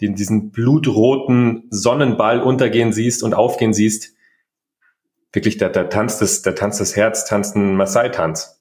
den, 0.00 0.14
diesen 0.14 0.52
blutroten 0.52 1.66
Sonnenball 1.70 2.40
untergehen 2.40 2.92
siehst 2.92 3.24
und 3.24 3.34
aufgehen 3.34 3.74
siehst, 3.74 4.14
wirklich, 5.32 5.58
da, 5.58 5.68
da 5.68 5.82
tanzt 5.82 6.22
das, 6.22 6.42
da 6.42 6.52
tanzt 6.52 6.80
das 6.80 6.94
Herz, 6.94 7.24
tanzt 7.24 7.56
ein 7.56 7.74
Maasai-Tanz. 7.74 8.59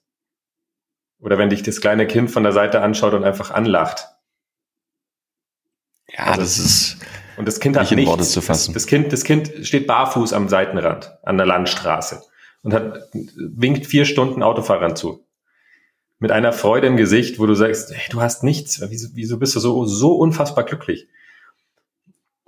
Oder 1.19 1.37
wenn 1.37 1.49
dich 1.49 1.63
das 1.63 1.81
kleine 1.81 2.07
Kind 2.07 2.31
von 2.31 2.43
der 2.43 2.53
Seite 2.53 2.81
anschaut 2.81 3.13
und 3.13 3.23
einfach 3.23 3.51
anlacht. 3.51 4.07
Ja, 6.07 6.25
also, 6.25 6.41
das 6.41 6.57
ist. 6.57 6.97
Und 7.37 7.47
das 7.47 7.59
Kind 7.59 7.77
hat 7.77 7.91
nichts. 7.91 8.09
Worte 8.09 8.23
zu 8.23 8.41
fassen. 8.41 8.73
Das, 8.73 8.83
das, 8.83 8.87
Kind, 8.87 9.13
das 9.13 9.23
Kind 9.23 9.51
steht 9.65 9.87
barfuß 9.87 10.33
am 10.33 10.49
Seitenrand 10.49 11.17
an 11.23 11.37
der 11.37 11.45
Landstraße 11.45 12.21
und 12.63 12.73
hat, 12.73 13.09
winkt 13.13 13.85
vier 13.85 14.05
Stunden 14.05 14.43
Autofahrern 14.43 14.95
zu. 14.95 15.25
Mit 16.19 16.31
einer 16.31 16.51
Freude 16.51 16.87
im 16.87 16.97
Gesicht, 16.97 17.39
wo 17.39 17.45
du 17.45 17.53
sagst, 17.53 17.93
hey, 17.93 18.09
du 18.09 18.21
hast 18.21 18.43
nichts. 18.43 18.81
Wieso, 18.89 19.09
wieso 19.13 19.37
bist 19.37 19.55
du 19.55 19.61
so, 19.61 19.85
so 19.85 20.15
unfassbar 20.15 20.65
glücklich? 20.65 21.07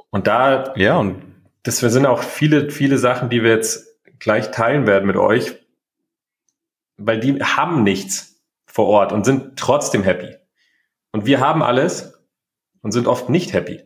Und 0.10 0.28
da, 0.28 0.74
ja, 0.75 0.98
und 0.98 1.22
das 1.63 1.78
sind 1.78 2.06
auch 2.06 2.22
viele, 2.22 2.70
viele 2.70 2.98
Sachen, 2.98 3.30
die 3.30 3.44
wir 3.44 3.51
jetzt 3.51 3.98
gleich 4.20 4.51
teilen 4.51 4.88
werden 4.88 5.08
mit 5.08 5.16
euch, 5.16 5.56
weil 6.98 7.20
die 7.20 7.42
haben 7.42 7.84
nichts 7.84 8.31
vor 8.72 8.88
Ort 8.88 9.12
und 9.12 9.25
sind 9.25 9.58
trotzdem 9.58 10.04
happy. 10.04 10.36
Und 11.12 11.25
wir 11.25 11.40
haben 11.42 11.62
alles 11.62 12.13
und 12.82 12.92
sind 12.94 13.08
oft 13.08 13.30
nicht 13.30 13.54
happy. 13.54 13.82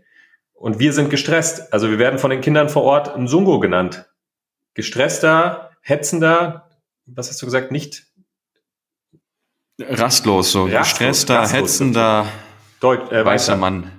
Und 0.54 0.80
wir 0.80 0.94
sind 0.94 1.10
gestresst. 1.10 1.74
Also 1.74 1.90
wir 1.90 2.00
werden 2.00 2.20
von 2.20 2.30
den 2.30 2.42
Kindern 2.42 2.70
vor 2.70 2.84
Ort 2.84 3.14
ein 3.14 3.28
Sungo 3.28 3.60
genannt. 3.60 4.10
Gestresster, 4.76 5.72
hetzender, 5.82 6.70
was 7.06 7.30
hast 7.30 7.42
du 7.42 7.46
gesagt, 7.46 7.72
nicht? 7.72 8.06
Rastlos, 9.80 10.52
so 10.52 10.64
rastlos, 10.64 10.80
gestresster, 10.80 11.40
rastlos, 11.40 11.62
hetzender, 11.62 12.26
Deut 12.80 13.12
äh, 13.12 13.26
weißer 13.26 13.58
Mann. 13.58 13.92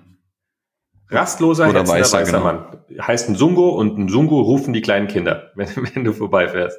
Rastloser, 1.09 1.69
Oder 1.69 1.81
hetzender, 1.81 2.01
weißer, 2.01 2.19
weißer 2.19 2.33
genau. 2.33 2.45
Mann. 2.45 2.81
Heißt 3.01 3.29
ein 3.29 3.35
Sungo 3.35 3.71
und 3.71 3.99
ein 3.99 4.09
Sungo 4.09 4.41
rufen 4.41 4.73
die 4.73 4.83
kleinen 4.83 5.09
Kinder, 5.09 5.51
wenn, 5.55 5.69
wenn 5.77 6.05
du 6.05 6.13
vorbeifährst. 6.13 6.79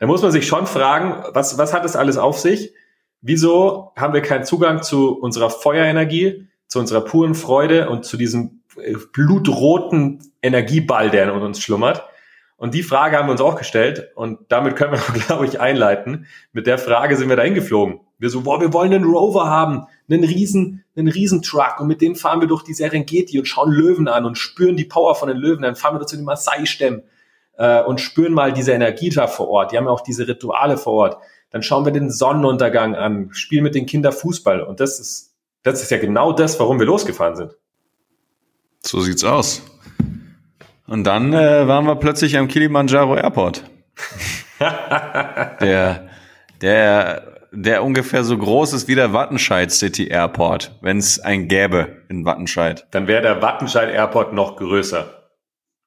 Da 0.00 0.06
muss 0.06 0.22
man 0.22 0.32
sich 0.32 0.46
schon 0.46 0.66
fragen, 0.66 1.24
was, 1.32 1.56
was 1.56 1.72
hat 1.72 1.84
das 1.84 1.96
alles 1.96 2.18
auf 2.18 2.38
sich? 2.38 2.74
Wieso 3.28 3.90
haben 3.96 4.14
wir 4.14 4.22
keinen 4.22 4.44
Zugang 4.44 4.84
zu 4.84 5.18
unserer 5.18 5.50
Feuerenergie, 5.50 6.46
zu 6.68 6.78
unserer 6.78 7.00
puren 7.00 7.34
Freude 7.34 7.90
und 7.90 8.04
zu 8.04 8.16
diesem 8.16 8.60
äh, 8.80 8.94
blutroten 9.12 10.20
Energieball, 10.42 11.10
der 11.10 11.34
in 11.34 11.42
uns 11.42 11.60
schlummert? 11.60 12.04
Und 12.56 12.72
die 12.72 12.84
Frage 12.84 13.16
haben 13.16 13.26
wir 13.26 13.32
uns 13.32 13.40
auch 13.40 13.56
gestellt 13.56 14.12
und 14.14 14.38
damit 14.48 14.76
können 14.76 14.92
wir, 14.92 15.20
glaube 15.26 15.44
ich, 15.44 15.58
einleiten. 15.58 16.26
Mit 16.52 16.68
der 16.68 16.78
Frage 16.78 17.16
sind 17.16 17.28
wir 17.28 17.34
dahin 17.34 17.56
geflogen. 17.56 17.98
Wir 18.16 18.30
so, 18.30 18.42
boah, 18.42 18.60
wir 18.60 18.72
wollen 18.72 18.94
einen 18.94 19.04
Rover 19.04 19.46
haben, 19.46 19.88
einen 20.08 20.22
riesen, 20.22 20.84
einen 20.94 21.08
riesen 21.08 21.42
Truck 21.42 21.80
und 21.80 21.88
mit 21.88 22.00
dem 22.02 22.14
fahren 22.14 22.40
wir 22.40 22.46
durch 22.46 22.62
die 22.62 22.74
Serengeti 22.74 23.40
und 23.40 23.46
schauen 23.46 23.72
Löwen 23.72 24.06
an 24.06 24.24
und 24.24 24.38
spüren 24.38 24.76
die 24.76 24.84
Power 24.84 25.16
von 25.16 25.28
den 25.28 25.36
Löwen. 25.36 25.62
Dann 25.62 25.74
fahren 25.74 25.98
wir 25.98 26.06
zu 26.06 26.14
den 26.14 26.24
Maasai-Stämmen 26.24 27.02
äh, 27.58 27.82
und 27.82 28.00
spüren 28.00 28.34
mal 28.34 28.52
diese 28.52 28.70
Energie 28.70 29.10
da 29.10 29.26
vor 29.26 29.48
Ort. 29.48 29.72
Die 29.72 29.78
haben 29.78 29.86
ja 29.86 29.90
auch 29.90 30.02
diese 30.02 30.28
Rituale 30.28 30.76
vor 30.76 30.92
Ort. 30.92 31.18
Dann 31.50 31.62
schauen 31.62 31.84
wir 31.84 31.92
den 31.92 32.10
Sonnenuntergang 32.10 32.94
an, 32.94 33.28
spielen 33.32 33.62
mit 33.62 33.74
den 33.74 33.86
Kindern 33.86 34.12
Fußball 34.12 34.60
und 34.60 34.80
das 34.80 35.00
ist, 35.00 35.34
das 35.62 35.82
ist 35.82 35.90
ja 35.90 35.98
genau 35.98 36.32
das, 36.32 36.58
warum 36.60 36.78
wir 36.78 36.86
losgefahren 36.86 37.36
sind. 37.36 37.56
So 38.82 39.00
sieht's 39.00 39.24
aus. 39.24 39.62
Und 40.86 41.04
dann 41.04 41.32
äh, 41.32 41.66
waren 41.66 41.84
wir 41.84 41.96
plötzlich 41.96 42.38
am 42.38 42.46
Kilimanjaro 42.46 43.16
Airport. 43.16 43.64
der, 45.60 46.08
der, 46.60 47.48
der 47.50 47.82
ungefähr 47.82 48.22
so 48.22 48.38
groß 48.38 48.72
ist 48.72 48.88
wie 48.88 48.94
der 48.94 49.12
Wattenscheid 49.12 49.72
City 49.72 50.08
Airport, 50.08 50.76
wenn 50.82 50.98
es 50.98 51.18
ein 51.18 51.48
gäbe 51.48 52.02
in 52.08 52.24
Wattenscheid. 52.24 52.86
Dann 52.92 53.08
wäre 53.08 53.22
der 53.22 53.42
Wattenscheid 53.42 53.92
Airport 53.92 54.32
noch 54.32 54.56
größer. 54.56 55.25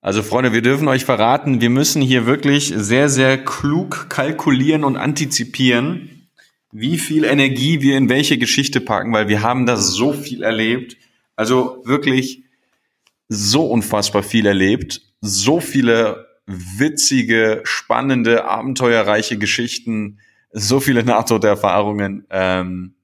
Also 0.01 0.23
Freunde, 0.23 0.53
wir 0.53 0.61
dürfen 0.61 0.87
euch 0.87 1.03
verraten, 1.03 1.59
wir 1.59 1.69
müssen 1.69 2.01
hier 2.01 2.25
wirklich 2.25 2.73
sehr, 2.73 3.09
sehr 3.09 3.37
klug 3.37 4.09
kalkulieren 4.09 4.85
und 4.85 4.95
antizipieren, 4.95 6.27
wie 6.71 6.97
viel 6.97 7.25
Energie 7.25 7.81
wir 7.81 7.97
in 7.97 8.07
welche 8.07 8.37
Geschichte 8.37 8.79
packen, 8.79 9.11
weil 9.11 9.27
wir 9.27 9.41
haben 9.41 9.65
da 9.65 9.75
so 9.75 10.13
viel 10.13 10.43
erlebt. 10.43 10.95
Also 11.35 11.81
wirklich 11.85 12.43
so 13.27 13.67
unfassbar 13.67 14.23
viel 14.23 14.45
erlebt, 14.45 15.01
so 15.19 15.59
viele 15.59 16.27
witzige, 16.45 17.61
spannende, 17.63 18.45
abenteuerreiche 18.45 19.37
Geschichten, 19.37 20.19
so 20.51 20.79
viele 20.79 21.03
Nahtoderfahrungen. 21.03 22.25
Ähm, 22.29 22.95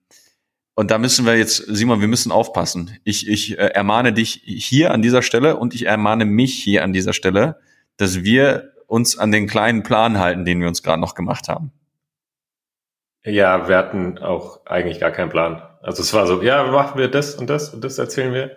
und 0.75 0.91
da 0.91 0.97
müssen 0.97 1.25
wir 1.25 1.37
jetzt, 1.37 1.57
Simon, 1.67 2.01
wir 2.01 2.07
müssen 2.09 2.31
aufpassen. 2.31 2.97
Ich, 3.05 3.29
ich 3.29 3.57
äh, 3.57 3.67
ermahne 3.67 4.11
dich 4.11 4.41
hier 4.45 4.91
an 4.91 5.01
dieser 5.01 5.21
Stelle 5.21 5.55
und 5.55 5.73
ich 5.73 5.85
ermahne 5.85 6.25
mich 6.25 6.53
hier 6.53 6.83
an 6.83 6.91
dieser 6.91 7.13
Stelle, 7.13 7.59
dass 7.97 8.23
wir 8.23 8.73
uns 8.87 9.17
an 9.17 9.31
den 9.31 9.47
kleinen 9.47 9.83
Plan 9.83 10.19
halten, 10.19 10.43
den 10.43 10.59
wir 10.59 10.67
uns 10.67 10.83
gerade 10.83 10.99
noch 10.99 11.15
gemacht 11.15 11.47
haben. 11.47 11.71
Ja, 13.23 13.67
wir 13.67 13.77
hatten 13.77 14.19
auch 14.19 14.65
eigentlich 14.65 14.99
gar 14.99 15.11
keinen 15.11 15.29
Plan. 15.29 15.63
Also 15.81 16.03
es 16.03 16.13
war 16.13 16.27
so, 16.27 16.43
ja, 16.43 16.69
machen 16.69 16.99
wir 16.99 17.07
das 17.07 17.35
und 17.35 17.49
das 17.49 17.73
und 17.73 17.83
das 17.83 17.97
erzählen 17.97 18.33
wir. 18.33 18.51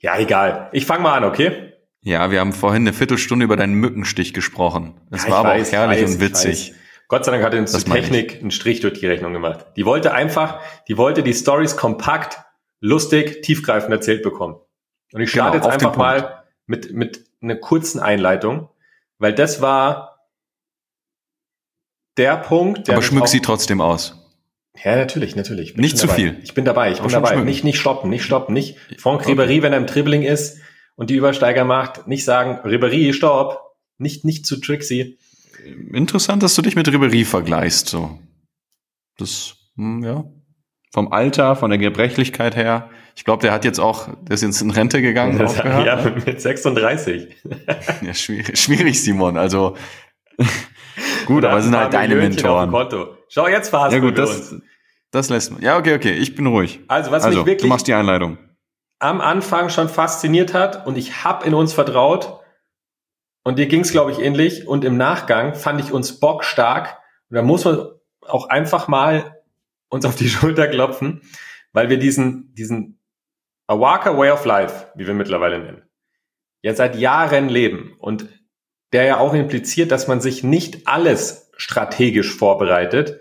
Ja, 0.00 0.18
egal. 0.18 0.70
Ich 0.72 0.86
fange 0.86 1.02
mal 1.02 1.16
an, 1.16 1.24
okay? 1.24 1.72
Ja, 2.00 2.30
wir 2.30 2.40
haben 2.40 2.52
vorhin 2.52 2.82
eine 2.82 2.92
Viertelstunde 2.92 3.44
über 3.44 3.56
deinen 3.56 3.74
Mückenstich 3.74 4.34
gesprochen. 4.34 4.94
Das 5.10 5.24
ja, 5.24 5.30
war 5.30 5.38
aber 5.38 5.48
weiß, 5.50 5.68
auch 5.68 5.72
herrlich 5.72 6.02
weiß, 6.02 6.14
und 6.14 6.20
witzig. 6.20 6.74
Gott 7.08 7.24
sei 7.24 7.32
Dank 7.32 7.44
hat 7.44 7.54
uns 7.54 7.72
die 7.72 7.90
Technik 7.90 8.40
einen 8.40 8.50
Strich 8.50 8.80
durch 8.80 8.98
die 8.98 9.06
Rechnung 9.06 9.32
gemacht. 9.32 9.66
Die 9.76 9.84
wollte 9.84 10.12
einfach, 10.12 10.60
die 10.88 10.96
wollte 10.96 11.22
die 11.22 11.34
Stories 11.34 11.76
kompakt, 11.76 12.38
lustig, 12.80 13.42
tiefgreifend 13.42 13.92
erzählt 13.92 14.22
bekommen. 14.22 14.56
Und 15.12 15.20
ich 15.20 15.30
starte 15.30 15.58
genau, 15.58 15.70
jetzt 15.70 15.84
einfach 15.84 15.96
mal 15.96 16.44
mit, 16.66 16.92
mit 16.92 17.24
einer 17.40 17.56
kurzen 17.56 18.00
Einleitung, 18.00 18.68
weil 19.18 19.34
das 19.34 19.60
war 19.60 20.28
der 22.16 22.36
Punkt, 22.36 22.88
der. 22.88 22.96
Aber 22.96 23.02
schmück 23.02 23.28
sie 23.28 23.40
trotzdem 23.40 23.80
aus. 23.80 24.20
Ja, 24.82 24.96
natürlich, 24.96 25.36
natürlich. 25.36 25.76
Nicht 25.76 25.98
zu 25.98 26.06
dabei. 26.06 26.16
viel. 26.16 26.38
Ich 26.42 26.54
bin 26.54 26.64
dabei, 26.64 26.90
ich 26.90 27.00
bin 27.00 27.10
dabei. 27.10 27.28
Schmücken. 27.28 27.44
Nicht, 27.44 27.64
nicht 27.64 27.78
stoppen, 27.78 28.10
nicht 28.10 28.24
stoppen, 28.24 28.52
nicht. 28.54 28.76
Franck 28.98 29.24
Ribéry, 29.26 29.62
wenn 29.62 29.72
er 29.72 29.78
im 29.78 29.86
Dribbling 29.86 30.22
ist 30.22 30.58
und 30.96 31.10
die 31.10 31.14
Übersteiger 31.14 31.64
macht, 31.64 32.08
nicht 32.08 32.24
sagen, 32.24 32.58
Ribéry, 32.68 33.12
stopp. 33.12 33.60
Nicht, 33.98 34.24
nicht 34.24 34.44
zu 34.44 34.60
Trixie. 34.60 35.18
Interessant, 35.92 36.42
dass 36.42 36.54
du 36.54 36.62
dich 36.62 36.76
mit 36.76 36.88
Ribéry 36.88 37.24
vergleichst, 37.24 37.88
so. 37.88 38.18
Das, 39.16 39.56
hm, 39.76 40.02
ja. 40.02 40.24
Vom 40.92 41.12
Alter, 41.12 41.56
von 41.56 41.70
der 41.70 41.78
Gebrechlichkeit 41.78 42.56
her. 42.56 42.90
Ich 43.16 43.24
glaube, 43.24 43.42
der 43.42 43.52
hat 43.52 43.64
jetzt 43.64 43.78
auch, 43.78 44.08
der 44.22 44.34
ist 44.34 44.42
jetzt 44.42 44.60
in 44.60 44.70
Rente 44.70 45.02
gegangen. 45.02 45.40
Aufgehört, 45.40 45.86
ja, 45.86 46.12
mit 46.26 46.40
36. 46.40 47.28
ja, 48.02 48.14
schwierig, 48.14 48.58
schwierig, 48.58 49.02
Simon. 49.02 49.36
Also, 49.36 49.76
gut, 51.26 51.44
aber 51.44 51.58
es 51.58 51.64
sind 51.64 51.76
halt 51.76 51.92
deine 51.92 52.16
Mentoren. 52.16 52.72
Schau, 53.28 53.48
jetzt 53.48 53.70
Phase 53.70 53.96
ja, 53.96 54.02
gut, 54.02 54.18
das, 54.18 54.54
das 55.10 55.30
lässt 55.30 55.52
man. 55.52 55.62
Ja, 55.62 55.78
okay, 55.78 55.94
okay, 55.94 56.12
ich 56.12 56.34
bin 56.34 56.46
ruhig. 56.46 56.80
Also, 56.88 57.10
was 57.10 57.24
also, 57.24 57.38
mich 57.38 57.46
wirklich 57.46 57.62
du 57.62 57.68
machst 57.68 57.86
die 57.86 57.94
Einleitung. 57.94 58.38
am 58.98 59.20
Anfang 59.20 59.70
schon 59.70 59.88
fasziniert 59.88 60.54
hat 60.54 60.86
und 60.86 60.98
ich 60.98 61.24
habe 61.24 61.46
in 61.46 61.54
uns 61.54 61.72
vertraut 61.72 62.40
und 63.44 63.58
dir 63.58 63.66
ging 63.66 63.82
es, 63.82 63.92
glaube 63.92 64.10
ich, 64.10 64.18
ähnlich. 64.18 64.66
Und 64.66 64.84
im 64.84 64.96
Nachgang 64.96 65.54
fand 65.54 65.80
ich 65.80 65.92
uns 65.92 66.18
bockstark 66.18 66.98
und 67.28 67.36
da 67.36 67.42
muss 67.42 67.64
man 67.64 67.88
auch 68.22 68.48
einfach 68.48 68.88
mal 68.88 69.42
uns 69.88 70.04
auf 70.04 70.16
die 70.16 70.28
Schulter 70.30 70.66
klopfen, 70.66 71.22
weil 71.72 71.90
wir 71.90 71.98
diesen, 71.98 72.52
diesen 72.54 72.98
Awaka 73.66 74.16
Way 74.16 74.30
of 74.30 74.44
Life, 74.44 74.92
wie 74.96 75.06
wir 75.06 75.14
mittlerweile 75.14 75.58
nennen, 75.58 75.82
ja 76.62 76.74
seit 76.74 76.96
Jahren 76.96 77.48
leben. 77.48 77.94
Und 77.98 78.28
der 78.92 79.04
ja 79.04 79.18
auch 79.18 79.34
impliziert, 79.34 79.90
dass 79.90 80.08
man 80.08 80.20
sich 80.20 80.42
nicht 80.42 80.86
alles 80.86 81.50
strategisch 81.56 82.34
vorbereitet 82.34 83.20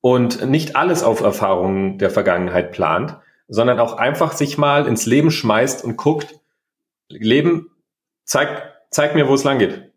und 0.00 0.48
nicht 0.48 0.74
alles 0.74 1.02
auf 1.02 1.20
Erfahrungen 1.20 1.98
der 1.98 2.10
Vergangenheit 2.10 2.72
plant, 2.72 3.16
sondern 3.46 3.78
auch 3.78 3.94
einfach 3.94 4.32
sich 4.32 4.58
mal 4.58 4.86
ins 4.86 5.06
Leben 5.06 5.30
schmeißt 5.30 5.84
und 5.84 5.96
guckt, 5.96 6.40
Leben, 7.08 7.70
zeig, 8.24 8.77
zeig 8.90 9.14
mir, 9.14 9.28
wo 9.28 9.34
es 9.34 9.44
lang 9.44 9.58
geht. 9.58 9.92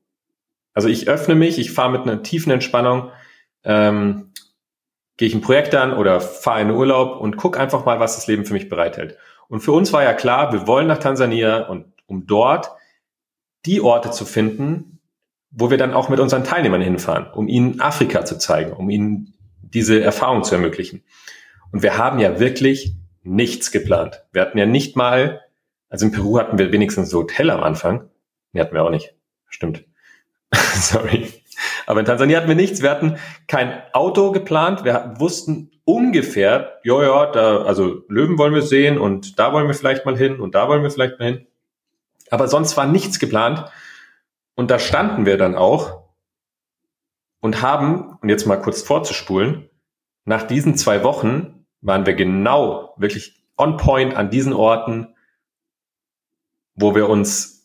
Also 0.73 0.87
ich 0.87 1.07
öffne 1.07 1.35
mich, 1.35 1.59
ich 1.59 1.71
fahre 1.71 1.91
mit 1.91 2.01
einer 2.01 2.23
tiefen 2.23 2.51
Entspannung, 2.51 3.11
ähm, 3.63 4.31
gehe 5.17 5.27
ich 5.27 5.35
ein 5.35 5.41
Projekt 5.41 5.75
an 5.75 5.93
oder 5.93 6.21
fahre 6.21 6.61
in 6.61 6.69
den 6.69 6.77
Urlaub 6.77 7.19
und 7.19 7.37
guck 7.37 7.59
einfach 7.59 7.85
mal, 7.85 7.99
was 7.99 8.15
das 8.15 8.27
Leben 8.27 8.45
für 8.45 8.53
mich 8.53 8.69
bereithält. 8.69 9.17
Und 9.49 9.59
für 9.59 9.73
uns 9.73 9.91
war 9.91 10.03
ja 10.03 10.13
klar, 10.13 10.53
wir 10.53 10.65
wollen 10.67 10.87
nach 10.87 10.99
Tansania 10.99 11.67
und 11.67 11.85
um 12.05 12.25
dort 12.25 12.71
die 13.65 13.81
Orte 13.81 14.11
zu 14.11 14.25
finden, 14.25 14.99
wo 15.51 15.69
wir 15.69 15.77
dann 15.77 15.93
auch 15.93 16.09
mit 16.09 16.19
unseren 16.19 16.43
Teilnehmern 16.43 16.81
hinfahren, 16.81 17.27
um 17.33 17.47
ihnen 17.47 17.81
Afrika 17.81 18.25
zu 18.25 18.37
zeigen, 18.37 18.71
um 18.71 18.89
ihnen 18.89 19.33
diese 19.61 20.01
Erfahrung 20.01 20.43
zu 20.43 20.55
ermöglichen. 20.55 21.03
Und 21.71 21.83
wir 21.83 21.97
haben 21.97 22.19
ja 22.19 22.39
wirklich 22.39 22.95
nichts 23.23 23.71
geplant. 23.71 24.23
Wir 24.31 24.41
hatten 24.41 24.57
ja 24.57 24.65
nicht 24.65 24.95
mal, 24.95 25.41
also 25.89 26.05
in 26.05 26.11
Peru 26.11 26.39
hatten 26.39 26.57
wir 26.57 26.71
wenigstens 26.71 27.11
ein 27.11 27.17
Hotel 27.17 27.49
am 27.49 27.61
Anfang. 27.61 28.09
Nee, 28.53 28.61
hatten 28.61 28.73
wir 28.73 28.83
auch 28.83 28.89
nicht. 28.89 29.13
Stimmt. 29.47 29.85
Sorry. 30.53 31.31
Aber 31.85 31.99
in 31.99 32.05
Tansania 32.05 32.37
hatten 32.37 32.47
wir 32.47 32.55
nichts. 32.55 32.81
Wir 32.81 32.89
hatten 32.89 33.17
kein 33.47 33.81
Auto 33.93 34.31
geplant. 34.31 34.83
Wir 34.83 35.13
wussten 35.17 35.71
ungefähr, 35.83 36.79
ja, 36.83 37.03
ja, 37.03 37.31
da, 37.31 37.63
also 37.63 38.03
Löwen 38.07 38.37
wollen 38.37 38.53
wir 38.53 38.61
sehen 38.61 38.97
und 38.97 39.39
da 39.39 39.53
wollen 39.53 39.67
wir 39.67 39.73
vielleicht 39.73 40.05
mal 40.05 40.17
hin 40.17 40.39
und 40.39 40.55
da 40.55 40.67
wollen 40.67 40.83
wir 40.83 40.91
vielleicht 40.91 41.19
mal 41.19 41.33
hin. 41.33 41.47
Aber 42.29 42.47
sonst 42.47 42.77
war 42.77 42.85
nichts 42.87 43.19
geplant. 43.19 43.65
Und 44.55 44.69
da 44.69 44.79
standen 44.79 45.25
wir 45.25 45.37
dann 45.37 45.55
auch 45.55 46.03
und 47.39 47.61
haben, 47.61 48.17
und 48.21 48.29
jetzt 48.29 48.45
mal 48.45 48.61
kurz 48.61 48.81
vorzuspulen, 48.81 49.69
nach 50.25 50.43
diesen 50.43 50.75
zwei 50.75 51.03
Wochen 51.03 51.65
waren 51.81 52.05
wir 52.05 52.13
genau 52.13 52.93
wirklich 52.97 53.43
on 53.57 53.77
point 53.77 54.15
an 54.15 54.29
diesen 54.29 54.53
Orten, 54.53 55.15
wo 56.75 56.95
wir 56.95 57.09
uns 57.09 57.60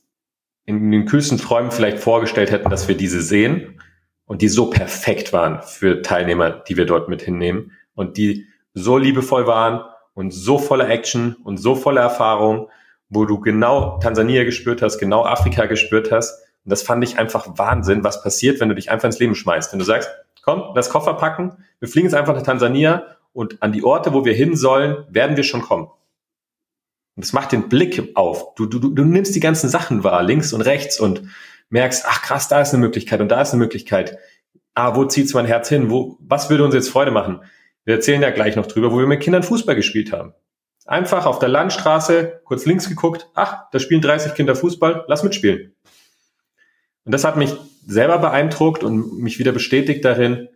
in 0.67 0.91
den 0.91 1.07
kühlsten 1.07 1.39
Träumen 1.39 1.71
vielleicht 1.71 1.99
vorgestellt 1.99 2.51
hätten, 2.51 2.69
dass 2.71 2.89
wir 2.89 2.97
diese 2.97 3.23
sehen 3.23 3.81
und 4.27 4.43
die 4.43 4.49
so 4.49 4.69
perfekt 4.69 5.33
waren 5.33 5.63
für 5.63 6.03
Teilnehmer, 6.03 6.51
die 6.51 6.77
wir 6.77 6.87
dort 6.87 7.09
mit 7.09 7.23
hinnehmen 7.23 7.73
und 7.95 8.17
die 8.17 8.47
so 8.75 8.99
liebevoll 8.99 9.47
waren 9.47 9.85
und 10.15 10.33
so 10.33 10.59
voller 10.59 10.91
Action 10.91 11.37
und 11.45 11.59
so 11.59 11.77
voller 11.77 12.03
Erfahrung, 12.03 12.69
wo 13.09 13.25
du 13.25 13.41
genau 13.41 13.99
Tansania 14.01 14.45
gespürt 14.45 14.83
hast, 14.83 14.99
genau 14.99 15.25
Afrika 15.25 15.67
gespürt 15.67 16.11
hast. 16.11 16.43
Und 16.65 16.71
das 16.71 16.83
fand 16.83 17.05
ich 17.05 17.19
einfach 17.19 17.47
Wahnsinn, 17.57 18.03
was 18.03 18.23
passiert, 18.23 18.61
wenn 18.61 18.69
du 18.69 18.75
dich 18.75 18.91
einfach 18.91 19.07
ins 19.07 19.21
Leben 19.21 19.37
schmeißt. 19.37 19.73
Wenn 19.73 19.79
du 19.79 19.85
sagst, 19.85 20.11
komm, 20.43 20.73
lass 20.75 20.91
Koffer 20.91 21.15
packen, 21.15 21.65
wir 21.79 21.89
fliegen 21.89 22.07
jetzt 22.07 22.15
einfach 22.15 22.35
nach 22.35 22.43
Tansania 22.43 23.17
und 23.33 23.63
an 23.63 23.73
die 23.73 23.85
Orte, 23.85 24.13
wo 24.13 24.25
wir 24.25 24.35
hin 24.35 24.57
sollen, 24.57 25.05
werden 25.09 25.37
wir 25.37 25.45
schon 25.45 25.63
kommen. 25.63 25.89
Und 27.17 27.25
das 27.25 27.33
macht 27.33 27.53
den 27.53 27.69
Blick 27.69 28.11
auf. 28.15 28.55
Du, 28.55 28.67
du, 28.67 28.79
du 28.79 29.05
nimmst 29.05 29.35
die 29.35 29.41
ganzen 29.41 29.71
Sachen 29.71 30.05
wahr, 30.05 30.23
links 30.23 30.53
und 30.53 30.61
rechts 30.61 31.01
und 31.01 31.23
merkst, 31.71 32.05
ach 32.07 32.23
krass, 32.23 32.49
da 32.49 32.61
ist 32.61 32.75
eine 32.75 32.83
Möglichkeit 32.83 33.21
und 33.21 33.29
da 33.29 33.41
ist 33.41 33.53
eine 33.53 33.63
Möglichkeit. 33.63 34.19
Ah, 34.75 34.95
wo 34.95 35.07
zieht's 35.07 35.33
mein 35.33 35.47
Herz 35.47 35.69
hin? 35.69 35.91
Wo, 35.91 36.19
was 36.21 36.51
würde 36.51 36.65
uns 36.65 36.75
jetzt 36.75 36.91
Freude 36.91 37.11
machen? 37.11 37.41
Wir 37.85 37.95
erzählen 37.95 38.21
ja 38.21 38.31
gleich 38.31 38.57
noch 38.57 38.67
drüber, 38.67 38.93
wo 38.93 38.99
wir 38.99 39.07
mit 39.07 39.23
Kindern 39.23 39.43
Fußball 39.43 39.75
gespielt 39.75 40.13
haben. 40.13 40.35
Einfach 40.85 41.25
auf 41.25 41.39
der 41.39 41.49
Landstraße, 41.49 42.43
kurz 42.45 42.67
links 42.67 42.89
geguckt, 42.89 43.29
ach, 43.35 43.71
da 43.73 43.79
spielen 43.79 44.03
30 44.03 44.35
Kinder 44.35 44.55
Fußball, 44.55 45.05
lass 45.09 45.23
mitspielen. 45.23 45.75
Und 47.05 47.13
das 47.13 47.25
hat 47.25 47.37
mich 47.37 47.55
selber 47.87 48.19
beeindruckt 48.19 48.85
und 48.85 49.19
mich 49.19 49.39
wieder 49.39 49.53
bestätigt 49.53 50.05
darin, 50.05 50.49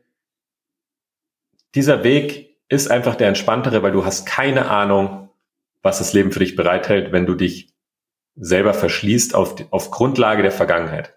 dieser 1.75 2.05
Weg 2.05 2.57
ist 2.69 2.91
einfach 2.91 3.15
der 3.15 3.29
entspanntere, 3.29 3.83
weil 3.83 3.93
du 3.93 4.05
hast 4.05 4.27
keine 4.27 4.69
Ahnung, 4.69 5.20
was 5.83 5.99
das 5.99 6.13
Leben 6.13 6.33
für 6.33 6.41
dich 6.41 6.57
bereithält, 6.57 7.13
wenn 7.13 7.27
du 7.27 7.35
dich 7.35 7.73
selber 8.37 8.75
verschließt 8.75 9.35
auf, 9.35 9.57
auf 9.71 9.91
Grundlage 9.91 10.43
der 10.43 10.53
Vergangenheit. 10.53 11.15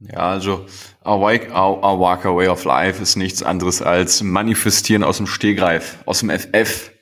Ja, 0.00 0.30
also 0.30 0.66
our, 1.04 1.32
our, 1.50 1.82
our 1.82 2.00
Walk 2.00 2.24
Away 2.24 2.48
of 2.48 2.64
Life 2.64 3.02
ist 3.02 3.16
nichts 3.16 3.42
anderes 3.42 3.82
als 3.82 4.22
manifestieren 4.22 5.02
aus 5.02 5.16
dem 5.16 5.26
Stehgreif, 5.26 5.98
aus 6.06 6.20
dem 6.20 6.30
FF, 6.30 6.92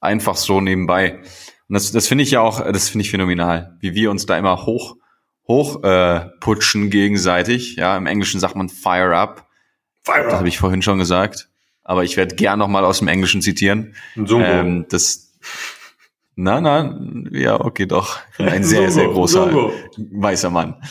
einfach 0.00 0.36
so 0.36 0.60
nebenbei. 0.60 1.18
Und 1.68 1.74
das, 1.74 1.92
das 1.92 2.06
finde 2.06 2.24
ich 2.24 2.30
ja 2.30 2.40
auch, 2.40 2.60
das 2.60 2.88
finde 2.88 3.02
ich 3.02 3.10
phänomenal, 3.10 3.76
wie 3.80 3.94
wir 3.94 4.10
uns 4.10 4.24
da 4.24 4.38
immer 4.38 4.64
hoch, 4.64 4.96
hoch 5.46 5.82
äh, 5.84 6.30
putschen 6.40 6.90
gegenseitig. 6.90 7.76
Ja, 7.76 7.96
im 7.96 8.06
Englischen 8.06 8.40
sagt 8.40 8.56
man 8.56 8.68
fire 8.68 9.14
up. 9.16 9.48
Fire 10.02 10.20
up. 10.20 10.30
Das 10.30 10.38
habe 10.38 10.48
ich 10.48 10.58
vorhin 10.58 10.82
schon 10.82 10.98
gesagt. 10.98 11.48
Aber 11.84 12.04
ich 12.04 12.16
werde 12.16 12.34
gern 12.34 12.58
nochmal 12.58 12.84
aus 12.84 13.00
dem 13.00 13.08
Englischen 13.08 13.42
zitieren. 13.42 13.94
So 14.16 14.40
ähm, 14.40 14.86
das, 14.88 15.25
na, 16.34 16.60
na, 16.60 16.98
ja, 17.30 17.60
okay, 17.60 17.86
doch. 17.86 18.18
Ein 18.38 18.62
sehr, 18.62 18.90
sehr 18.90 19.08
großer 19.08 19.72
weißer 19.96 20.50
Mann. 20.50 20.82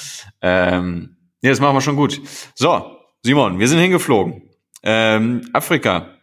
Ähm, 0.42 1.18
nee, 1.42 1.50
das 1.50 1.60
machen 1.60 1.76
wir 1.76 1.82
schon 1.82 1.96
gut. 1.96 2.20
So, 2.56 2.98
Simon, 3.22 3.60
wir 3.60 3.68
sind 3.68 3.80
hingeflogen. 3.80 4.50
Ähm, 4.84 5.50
Afrika. 5.54 6.16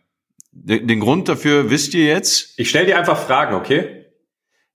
Den, 0.50 0.86
den 0.86 1.00
Grund 1.00 1.28
dafür 1.28 1.70
wisst 1.70 1.94
ihr 1.94 2.04
jetzt? 2.04 2.58
Ich 2.58 2.68
stell 2.68 2.86
dir 2.86 2.98
einfach 2.98 3.16
Fragen, 3.16 3.54
okay? 3.54 4.06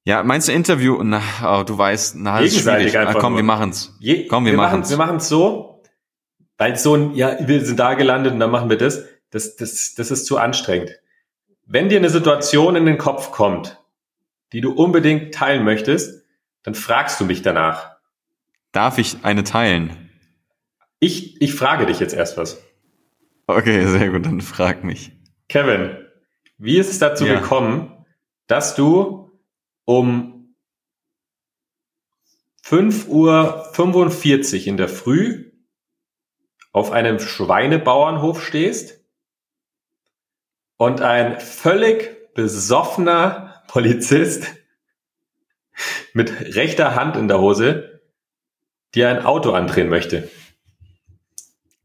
Ja, 0.05 0.23
meinst 0.23 0.47
du 0.47 0.53
Interview? 0.53 1.03
Na, 1.03 1.21
oh, 1.43 1.63
du 1.63 1.77
weißt, 1.77 2.15
na, 2.15 2.41
das 2.41 2.53
ist 2.53 2.61
schwierig. 2.61 2.93
Na, 2.93 3.13
komm, 3.13 3.33
nur. 3.33 3.39
wir 3.39 3.43
machen's. 3.43 3.93
Je, 3.99 4.25
komm, 4.27 4.45
wir, 4.45 4.53
wir 4.53 4.57
machen's. 4.57 4.89
Wir 4.89 4.95
machen's 4.95 5.27
so, 5.27 5.83
weil 6.57 6.77
so 6.77 6.95
ein, 6.95 7.13
ja, 7.13 7.35
wir 7.45 7.65
sind 7.65 7.77
da 7.77 7.93
gelandet 7.93 8.31
und 8.31 8.39
dann 8.39 8.49
machen 8.49 8.69
wir 8.69 8.77
das. 8.77 9.03
Das, 9.31 9.57
das, 9.57 9.93
das 9.95 10.09
ist 10.09 10.25
zu 10.25 10.37
anstrengend. 10.37 10.91
Wenn 11.69 11.89
dir 11.89 11.97
eine 11.97 12.09
Situation 12.09 12.77
in 12.77 12.85
den 12.85 12.97
Kopf 12.97 13.31
kommt, 13.31 13.77
die 14.53 14.61
du 14.61 14.71
unbedingt 14.71 15.33
teilen 15.33 15.65
möchtest, 15.65 16.25
dann 16.63 16.75
fragst 16.75 17.19
du 17.19 17.25
mich 17.25 17.41
danach. 17.41 17.97
Darf 18.71 18.97
ich 18.97 19.17
eine 19.23 19.43
teilen? 19.43 20.09
Ich, 20.99 21.41
ich 21.41 21.53
frage 21.53 21.85
dich 21.85 21.99
jetzt 21.99 22.13
erst 22.13 22.37
was. 22.37 22.63
Okay, 23.47 23.85
sehr 23.85 24.09
gut, 24.11 24.25
dann 24.25 24.39
frag 24.39 24.85
mich. 24.85 25.11
Kevin, 25.49 25.97
wie 26.57 26.77
ist 26.77 26.89
es 26.89 26.99
dazu 26.99 27.25
ja. 27.25 27.37
gekommen, 27.37 28.05
dass 28.47 28.75
du 28.75 29.29
um 29.83 30.55
5.45 32.63 33.07
Uhr 34.61 34.67
in 34.67 34.77
der 34.77 34.87
Früh 34.87 35.51
auf 36.71 36.91
einem 36.91 37.19
Schweinebauernhof 37.19 38.41
stehst 38.41 38.96
und 40.77 41.01
ein 41.01 41.39
völlig 41.39 42.33
besoffener 42.33 43.63
Polizist 43.67 44.47
mit 46.13 46.55
rechter 46.55 46.95
Hand 46.95 47.17
in 47.17 47.27
der 47.27 47.39
Hose 47.39 48.01
dir 48.95 49.09
ein 49.09 49.25
Auto 49.25 49.51
andrehen 49.51 49.89
möchte? 49.89 50.29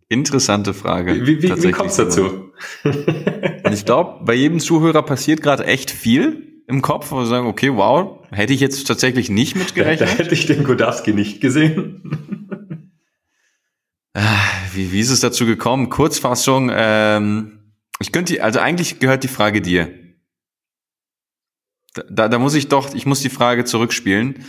Interessante 0.09 0.74
Frage. 0.74 1.26
Wie, 1.26 1.42
wie, 1.42 1.62
wie 1.62 1.72
kommst 1.72 1.98
du 1.98 2.05
dazu? 2.05 2.52
Und 2.85 3.72
ich 3.72 3.85
glaube, 3.85 4.24
bei 4.24 4.35
jedem 4.35 4.61
Zuhörer 4.61 5.02
passiert 5.02 5.42
gerade 5.42 5.64
echt 5.64 5.90
viel 5.90 6.62
im 6.68 6.83
Kopf, 6.83 7.11
wo 7.11 7.22
sie 7.22 7.31
sagen, 7.31 7.46
okay, 7.46 7.74
wow, 7.74 8.20
hätte 8.31 8.52
ich 8.52 8.61
jetzt 8.61 8.87
tatsächlich 8.87 9.31
nicht 9.31 9.57
mitgerechnet. 9.57 10.09
Da, 10.09 10.12
da 10.12 10.18
hätte 10.18 10.35
ich 10.35 10.46
den 10.46 10.64
Godowski 10.64 11.12
nicht 11.12 11.40
gesehen. 11.40 12.90
Ah, 14.14 14.20
wie, 14.74 14.92
wie 14.92 15.00
ist 15.00 15.11
es 15.11 15.20
dazu 15.20 15.46
gekommen? 15.46 15.88
Kurzfassung, 15.88 16.70
ähm, 16.74 17.62
ich 18.02 18.12
könnte, 18.12 18.42
also 18.42 18.60
eigentlich 18.60 19.00
gehört 19.00 19.22
die 19.24 19.28
Frage 19.28 19.60
dir. 19.60 19.90
Da, 22.08 22.28
da 22.28 22.38
muss 22.38 22.54
ich 22.54 22.68
doch, 22.68 22.94
ich 22.94 23.06
muss 23.06 23.20
die 23.20 23.28
Frage 23.28 23.64
zurückspielen, 23.64 24.44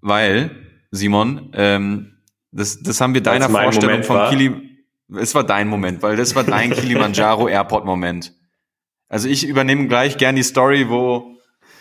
weil, 0.00 0.50
Simon, 0.90 1.50
ähm, 1.54 2.18
das, 2.52 2.80
das 2.82 3.00
haben 3.00 3.14
wir 3.14 3.20
deiner 3.20 3.50
Vorstellung 3.50 4.04
vom 4.04 4.28
Kili. 4.28 4.80
Es 5.16 5.34
war 5.34 5.44
dein 5.44 5.68
Moment, 5.68 6.02
weil 6.02 6.16
das 6.16 6.34
war 6.34 6.44
dein 6.44 6.70
Kilimanjaro 6.72 7.48
Airport 7.48 7.84
Moment. 7.84 8.32
Also 9.08 9.28
ich 9.28 9.46
übernehme 9.46 9.88
gleich 9.88 10.16
gern 10.18 10.36
die 10.36 10.42
Story, 10.42 10.88
wo 10.88 11.36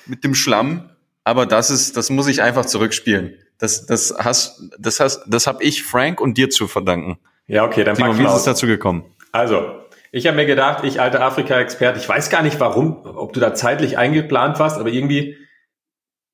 mit 0.05 0.23
dem 0.23 0.35
Schlamm, 0.35 0.89
aber 1.23 1.45
das 1.45 1.69
ist, 1.69 1.95
das 1.95 2.09
muss 2.09 2.27
ich 2.27 2.41
einfach 2.41 2.65
zurückspielen. 2.65 3.37
Das, 3.59 3.85
das 3.85 4.13
hast, 4.17 4.61
das 4.77 4.99
hast, 4.99 5.23
das 5.27 5.47
habe 5.47 5.63
ich 5.63 5.83
Frank 5.83 6.19
und 6.19 6.37
dir 6.37 6.49
zu 6.49 6.67
verdanken. 6.67 7.19
Ja, 7.47 7.65
okay, 7.65 7.83
dann 7.83 7.95
Simon, 7.95 8.17
wie 8.17 8.23
ist 8.23 8.33
es 8.33 8.43
dazu 8.43 8.67
gekommen? 8.67 9.05
Also, 9.31 9.82
ich 10.15 10.27
habe 10.27 10.35
mir 10.35 10.45
gedacht, 10.45 10.83
ich 10.83 11.01
alter 11.01 11.21
Afrika-Experte, 11.21 11.97
ich 11.99 12.07
weiß 12.07 12.29
gar 12.29 12.43
nicht 12.43 12.59
warum, 12.59 13.03
ob 13.03 13.33
du 13.33 13.39
da 13.39 13.55
zeitlich 13.55 13.97
eingeplant 13.97 14.59
warst, 14.59 14.77
aber 14.79 14.89
irgendwie, 14.89 15.37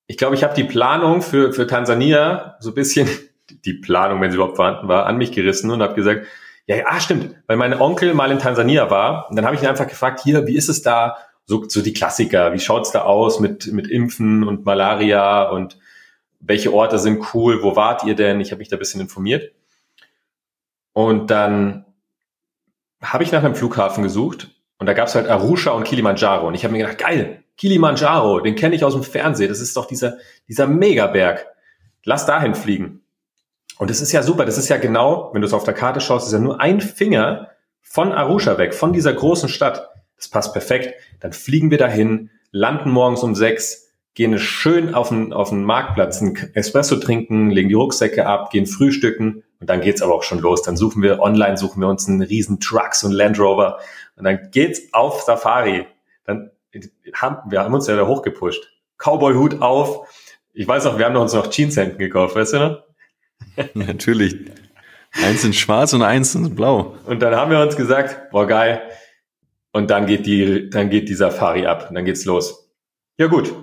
ich 0.05 0.17
glaube, 0.17 0.35
ich 0.35 0.43
habe 0.43 0.53
die 0.53 0.65
Planung 0.65 1.21
für, 1.21 1.53
für 1.53 1.65
Tansania 1.65 2.57
so 2.59 2.71
ein 2.71 2.75
bisschen, 2.75 3.07
die 3.49 3.73
Planung, 3.73 4.19
wenn 4.19 4.31
sie 4.31 4.35
überhaupt 4.35 4.57
vorhanden 4.57 4.89
war, 4.89 5.05
an 5.05 5.17
mich 5.17 5.31
gerissen 5.31 5.71
und 5.71 5.81
habe 5.81 5.95
gesagt, 5.95 6.27
ja, 6.67 6.75
ja, 6.75 6.83
ah, 6.87 6.99
stimmt, 6.99 7.35
weil 7.47 7.55
mein 7.55 7.73
Onkel 7.79 8.13
mal 8.13 8.29
in 8.31 8.39
Tansania 8.39 8.91
war 8.91 9.29
und 9.29 9.37
dann 9.37 9.45
habe 9.45 9.55
ich 9.55 9.61
ihn 9.61 9.69
einfach 9.69 9.87
gefragt, 9.87 10.19
hier, 10.21 10.45
wie 10.45 10.57
ist 10.57 10.67
es 10.67 10.81
da? 10.81 11.15
So, 11.45 11.63
so 11.67 11.81
die 11.81 11.93
Klassiker, 11.93 12.51
wie 12.51 12.59
schaut's 12.59 12.91
da 12.91 13.03
aus 13.03 13.39
mit, 13.39 13.71
mit 13.71 13.87
Impfen 13.87 14.43
und 14.43 14.65
Malaria 14.65 15.49
und 15.49 15.79
welche 16.41 16.73
Orte 16.73 16.99
sind 16.99 17.33
cool, 17.33 17.63
wo 17.63 17.77
wart 17.77 18.03
ihr 18.03 18.15
denn? 18.15 18.41
Ich 18.41 18.51
habe 18.51 18.59
mich 18.59 18.67
da 18.67 18.75
ein 18.75 18.79
bisschen 18.79 19.01
informiert. 19.01 19.53
Und 20.93 21.31
dann 21.31 21.85
habe 23.01 23.23
ich 23.23 23.31
nach 23.31 23.43
einem 23.43 23.55
Flughafen 23.55 24.03
gesucht 24.03 24.49
und 24.77 24.87
da 24.87 24.93
gab 24.93 25.07
es 25.07 25.15
halt 25.15 25.27
Arusha 25.27 25.71
und 25.71 25.83
Kilimanjaro. 25.83 26.47
Und 26.47 26.55
ich 26.55 26.63
habe 26.63 26.71
mir 26.71 26.79
gedacht, 26.79 26.97
geil, 26.97 27.43
Kilimanjaro, 27.57 28.39
den 28.39 28.55
kenne 28.55 28.75
ich 28.75 28.83
aus 28.83 28.93
dem 28.93 29.03
Fernsehen. 29.03 29.49
Das 29.49 29.59
ist 29.59 29.75
doch 29.75 29.85
dieser, 29.85 30.17
dieser 30.47 30.67
Megaberg. 30.67 31.45
Lass 32.05 32.25
dahin 32.25 32.55
fliegen. 32.55 33.01
Und 33.77 33.89
das 33.89 34.01
ist 34.01 34.11
ja 34.11 34.23
super. 34.23 34.45
Das 34.45 34.57
ist 34.57 34.69
ja 34.69 34.77
genau, 34.77 35.29
wenn 35.33 35.41
du 35.41 35.47
es 35.47 35.53
auf 35.53 35.65
der 35.65 35.73
Karte 35.73 36.01
schaust, 36.01 36.27
ist 36.27 36.33
ja 36.33 36.39
nur 36.39 36.61
ein 36.61 36.81
Finger 36.81 37.49
von 37.81 38.11
Arusha 38.11 38.57
weg, 38.57 38.73
von 38.73 38.93
dieser 38.93 39.13
großen 39.13 39.49
Stadt. 39.49 39.89
Das 40.15 40.29
passt 40.29 40.53
perfekt. 40.53 40.93
Dann 41.19 41.33
fliegen 41.33 41.71
wir 41.71 41.77
dahin, 41.77 42.29
landen 42.51 42.91
morgens 42.91 43.23
um 43.23 43.35
sechs, 43.35 43.89
gehen 44.13 44.37
schön 44.39 44.93
auf 44.93 45.09
den, 45.09 45.33
auf 45.33 45.49
den 45.49 45.63
Marktplatz, 45.63 46.21
einen 46.21 46.35
Espresso 46.53 46.97
trinken, 46.97 47.51
legen 47.51 47.69
die 47.69 47.75
Rucksäcke 47.75 48.25
ab, 48.25 48.51
gehen 48.51 48.65
frühstücken 48.65 49.43
und 49.59 49.69
dann 49.69 49.81
geht's 49.81 50.01
aber 50.01 50.15
auch 50.15 50.23
schon 50.23 50.39
los. 50.39 50.61
Dann 50.61 50.77
suchen 50.77 51.01
wir 51.01 51.19
online, 51.19 51.57
suchen 51.57 51.81
wir 51.81 51.87
uns 51.87 52.07
einen 52.07 52.21
riesen 52.21 52.59
Trucks 52.59 53.03
und 53.03 53.11
Land 53.11 53.39
Rover 53.39 53.79
und 54.15 54.23
dann 54.23 54.51
geht's 54.51 54.81
auf 54.93 55.21
Safari. 55.21 55.85
Dann 56.25 56.51
haben 57.13 57.51
wir 57.51 57.63
haben 57.63 57.73
uns 57.73 57.87
ja 57.87 57.95
da 57.95 58.07
hochgepusht. 58.07 58.71
Cowboy-Hut 58.97 59.61
auf. 59.61 60.07
Ich 60.53 60.67
weiß 60.67 60.85
auch, 60.85 60.97
wir 60.97 61.05
haben 61.05 61.15
uns 61.15 61.33
noch 61.33 61.49
Jeanshemden 61.49 61.97
gekauft, 61.97 62.35
weißt 62.35 62.53
du 62.53 62.59
noch? 62.59 62.83
Natürlich. 63.73 64.35
Eins 65.13 65.43
in 65.43 65.53
schwarz 65.53 65.93
und 65.93 66.03
eins 66.03 66.35
in 66.35 66.55
blau. 66.55 66.95
Und 67.05 67.21
dann 67.21 67.35
haben 67.35 67.51
wir 67.51 67.61
uns 67.61 67.75
gesagt, 67.75 68.29
boah 68.31 68.45
geil. 68.45 68.81
Und 69.71 69.89
dann 69.89 70.05
geht 70.05 70.25
die, 70.25 70.69
dann 70.69 70.89
geht 70.89 71.09
die 71.09 71.15
Safari 71.15 71.65
ab. 71.65 71.87
Und 71.89 71.95
dann 71.95 72.05
geht's 72.05 72.25
los. 72.25 72.69
Ja 73.17 73.27
gut. 73.27 73.53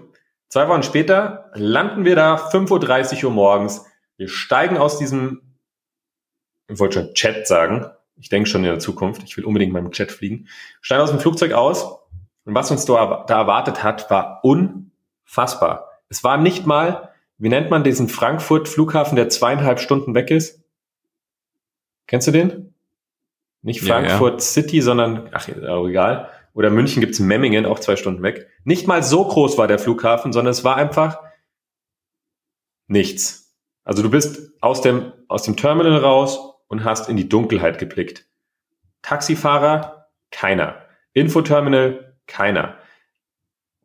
Zwei 0.49 0.69
Wochen 0.69 0.83
später 0.83 1.51
landen 1.55 2.05
wir 2.05 2.15
da, 2.17 2.37
5.30 2.37 3.25
Uhr 3.25 3.31
morgens. 3.31 3.85
Wir 4.17 4.29
steigen 4.29 4.77
aus 4.77 4.99
diesem 4.99 5.46
ich 6.69 6.79
wollte 6.79 7.01
schon 7.01 7.15
Chat 7.15 7.47
sagen, 7.47 7.87
Ich 8.19 8.29
denke 8.29 8.49
schon 8.49 8.65
in 8.65 8.71
der 8.71 8.79
Zukunft. 8.79 9.23
Ich 9.25 9.37
will 9.37 9.45
unbedingt 9.45 9.73
mal 9.73 9.83
mit 9.83 9.97
Jet 9.99 10.11
fliegen. 10.11 10.49
Steigen 10.81 11.03
aus 11.03 11.11
dem 11.11 11.21
Flugzeug 11.21 11.53
aus. 11.53 11.85
Und 12.45 12.55
was 12.55 12.71
uns 12.71 12.85
da, 12.85 13.25
da 13.27 13.41
erwartet 13.41 13.83
hat, 13.83 14.11
war 14.11 14.41
unfassbar. 14.43 15.91
Es 16.09 16.25
war 16.25 16.39
nicht 16.39 16.67
mal, 16.67 17.11
wie 17.39 17.49
nennt 17.49 17.71
man 17.71 17.85
diesen 17.85 18.09
Frankfurt-Flughafen, 18.09 19.17
der 19.17 19.29
zweieinhalb 19.29 19.81
Stunden 19.81 20.15
weg 20.15 20.31
ist? 20.31 20.63
Kennst 22.07 22.29
du 22.29 22.33
den? 22.33 22.75
Nicht 23.63 23.83
Frankfurt 23.83 24.35
ja, 24.35 24.39
ja. 24.39 24.41
City, 24.41 24.81
sondern, 24.81 25.29
ach, 25.33 25.49
egal. 25.49 26.31
Oder 26.55 26.71
München 26.71 27.01
gibt's 27.01 27.19
Memmingen, 27.19 27.67
auch 27.67 27.81
zwei 27.81 27.97
Stunden 27.97 28.23
weg. 28.23 28.49
Nicht 28.65 28.87
mal 28.87 29.03
so 29.03 29.25
groß 29.25 29.59
war 29.59 29.67
der 29.67 29.79
Flughafen, 29.79 30.33
sondern 30.33 30.53
es 30.53 30.65
war 30.65 30.77
einfach 30.77 31.19
nichts. 32.87 33.55
Also 33.85 34.03
du 34.03 34.11
bist 34.11 34.53
aus 34.61 34.81
dem, 34.81 35.13
aus 35.29 35.43
dem 35.43 35.57
Terminal 35.57 35.99
raus 35.99 36.46
und 36.69 36.85
hast 36.85 37.09
in 37.09 37.17
die 37.17 37.29
Dunkelheit 37.29 37.79
geblickt. 37.79 38.27
Taxifahrer, 39.03 40.09
keiner. 40.31 40.83
Infoterminal, 41.13 42.17
keiner. 42.27 42.77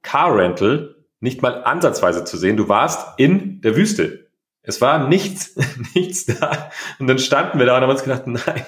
Car 0.02 0.36
Rental, 0.36 0.96
nicht 1.20 1.42
mal 1.42 1.64
ansatzweise 1.64 2.24
zu 2.24 2.38
sehen. 2.38 2.58
Du 2.58 2.68
warst 2.68 3.20
in 3.20 3.62
der 3.62 3.76
Wüste. 3.76 4.30
Es 4.64 4.82
war 4.82 5.08
nichts, 5.08 5.56
nichts 5.94 6.26
da. 6.26 6.72
Und 7.00 7.08
dann 7.08 7.20
standen 7.20 7.60
wir 7.60 7.66
da 7.66 7.78
und 7.78 7.84
haben 7.84 7.92
uns 7.92 8.04
gedacht, 8.04 8.28
nein. 8.28 8.66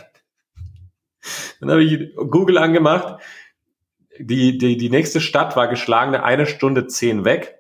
Dann 1.60 1.71
habe 1.71 1.84
ich 1.84 2.15
Google 2.15 2.58
angemacht 2.58 3.21
die, 4.19 4.58
die, 4.58 4.78
die 4.78 4.89
nächste 4.89 5.21
Stadt 5.21 5.56
war 5.56 5.67
geschlagene 5.67 6.23
eine 6.23 6.45
Stunde 6.45 6.88
zehn 6.88 7.26
weg. 7.26 7.60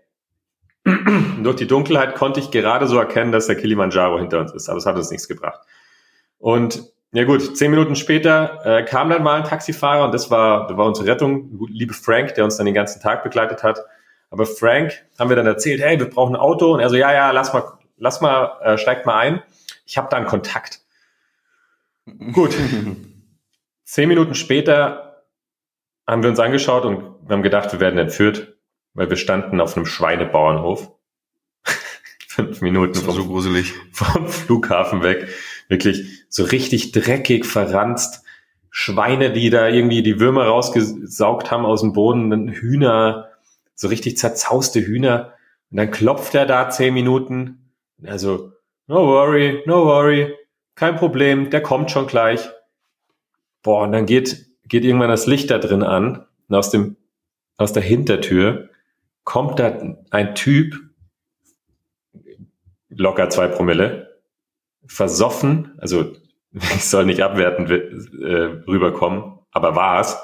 durch 0.85 1.55
die 1.55 1.67
Dunkelheit 1.67 2.15
konnte 2.15 2.39
ich 2.39 2.51
gerade 2.51 2.87
so 2.87 2.97
erkennen, 2.97 3.31
dass 3.31 3.47
der 3.47 3.55
Kilimanjaro 3.55 4.19
hinter 4.19 4.39
uns 4.39 4.53
ist, 4.53 4.69
aber 4.69 4.77
es 4.77 4.85
hat 4.85 4.95
uns 4.95 5.11
nichts 5.11 5.27
gebracht. 5.27 5.61
Und 6.43 6.91
ja 7.13 7.23
gut, 7.23 7.55
zehn 7.55 7.71
Minuten 7.71 7.95
später 7.95 8.59
äh, 8.65 8.83
kam 8.83 9.09
dann 9.09 9.23
mal 9.23 9.35
ein 9.35 9.43
Taxifahrer 9.45 10.03
und 10.03 10.13
das 10.13 10.29
war, 10.29 10.67
das 10.67 10.75
war 10.75 10.87
unsere 10.87 11.07
Rettung, 11.07 11.69
liebe 11.69 11.93
Frank, 11.93 12.35
der 12.35 12.43
uns 12.43 12.57
dann 12.57 12.65
den 12.65 12.75
ganzen 12.75 13.01
Tag 13.01 13.23
begleitet 13.23 13.63
hat. 13.63 13.79
Aber 14.29 14.45
Frank 14.45 15.05
haben 15.17 15.29
wir 15.29 15.37
dann 15.37 15.47
erzählt, 15.47 15.79
hey, 15.79 15.97
wir 15.97 16.09
brauchen 16.09 16.35
ein 16.35 16.41
Auto 16.41 16.73
und 16.73 16.81
er 16.81 16.89
so, 16.89 16.97
ja, 16.97 17.13
ja, 17.13 17.31
lass 17.31 17.53
mal, 17.53 17.63
lass 17.95 18.19
mal, 18.19 18.59
äh, 18.61 18.77
steigt 18.77 19.05
mal 19.05 19.17
ein. 19.19 19.41
Ich 19.85 19.97
habe 19.97 20.09
da 20.11 20.17
einen 20.17 20.25
Kontakt. 20.25 20.81
Gut. 22.33 22.53
Zehn 23.85 24.09
Minuten 24.09 24.35
später 24.35 25.23
haben 26.05 26.23
wir 26.23 26.29
uns 26.29 26.41
angeschaut 26.41 26.83
und 26.83 27.25
wir 27.25 27.37
haben 27.37 27.43
gedacht, 27.43 27.71
wir 27.71 27.79
werden 27.79 27.97
entführt, 27.97 28.57
weil 28.95 29.09
wir 29.09 29.15
standen 29.15 29.61
auf 29.61 29.77
einem 29.77 29.85
Schweinebauernhof. 29.85 30.91
Fünf 32.27 32.59
Minuten 32.59 32.95
vom, 32.95 33.15
so 33.15 33.27
gruselig. 33.27 33.73
vom 33.93 34.27
Flughafen 34.27 35.03
weg. 35.03 35.29
Wirklich 35.73 36.25
so 36.29 36.43
richtig 36.43 36.91
dreckig 36.91 37.45
verranzt. 37.45 38.23
Schweine, 38.69 39.31
die 39.31 39.49
da 39.49 39.67
irgendwie 39.67 40.03
die 40.03 40.19
Würmer 40.19 40.45
rausgesaugt 40.45 41.51
haben 41.51 41.65
aus 41.65 41.81
dem 41.81 41.93
Boden, 41.93 42.49
Hühner, 42.49 43.29
so 43.75 43.87
richtig 43.87 44.17
zerzauste 44.17 44.81
Hühner. 44.81 45.33
Und 45.69 45.77
dann 45.77 45.91
klopft 45.91 46.35
er 46.35 46.45
da 46.45 46.69
zehn 46.69 46.93
Minuten. 46.93 47.71
Also, 48.05 48.53
no 48.87 49.07
worry, 49.07 49.61
no 49.65 49.85
worry, 49.85 50.33
kein 50.75 50.95
Problem, 50.95 51.49
der 51.49 51.61
kommt 51.61 51.91
schon 51.91 52.07
gleich. 52.07 52.49
Boah, 53.61 53.83
und 53.83 53.91
dann 53.91 54.05
geht 54.05 54.53
geht 54.67 54.85
irgendwann 54.85 55.09
das 55.09 55.27
Licht 55.27 55.51
da 55.51 55.59
drin 55.59 55.83
an 55.83 56.25
und 56.47 56.55
aus 56.55 56.69
dem, 56.69 56.97
aus 57.57 57.73
der 57.73 57.83
Hintertür 57.83 58.69
kommt 59.23 59.59
da 59.59 59.95
ein 60.09 60.35
Typ, 60.35 60.75
locker 62.89 63.29
zwei 63.29 63.47
Promille, 63.47 64.12
versoffen, 64.85 65.73
also 65.77 66.13
ich 66.51 66.85
soll 66.85 67.05
nicht 67.05 67.21
abwertend 67.21 67.69
äh, 67.69 68.61
rüberkommen, 68.67 69.39
aber 69.51 69.75
war's, 69.75 70.21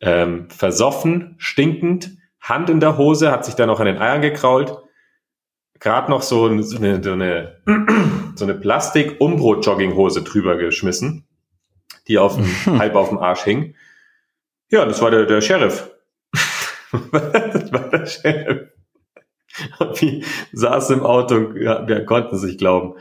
ähm, 0.00 0.48
versoffen, 0.50 1.36
stinkend, 1.38 2.10
Hand 2.40 2.68
in 2.68 2.80
der 2.80 2.98
Hose, 2.98 3.30
hat 3.30 3.44
sich 3.44 3.54
da 3.54 3.66
noch 3.66 3.80
an 3.80 3.86
den 3.86 3.98
Eiern 3.98 4.20
gekrault, 4.20 4.78
gerade 5.80 6.10
noch 6.10 6.22
so, 6.22 6.46
eine, 6.46 6.62
so 6.62 6.76
eine, 6.78 7.62
so 8.34 8.44
eine 8.44 8.54
Plastik-Umbrot-Jogginghose 8.54 10.22
drüber 10.22 10.56
geschmissen 10.56 11.26
die 12.08 12.18
auf 12.18 12.36
dem, 12.36 12.46
halb 12.78 12.94
auf 12.94 13.08
dem 13.08 13.18
Arsch 13.18 13.42
hing. 13.42 13.74
Ja, 14.70 14.84
das 14.84 15.00
war 15.00 15.10
der, 15.10 15.26
der 15.26 15.40
Sheriff. 15.40 15.90
das 17.12 17.72
war 17.72 17.90
der 17.90 18.06
Sheriff. 18.06 18.68
Und 19.78 20.02
wir 20.02 20.24
saßen 20.52 20.98
im 20.98 21.04
Auto 21.04 21.36
und 21.36 21.60
ja, 21.60 21.86
wir 21.86 22.04
konnten 22.04 22.34
es 22.34 22.42
nicht 22.42 22.58
glauben. 22.58 22.94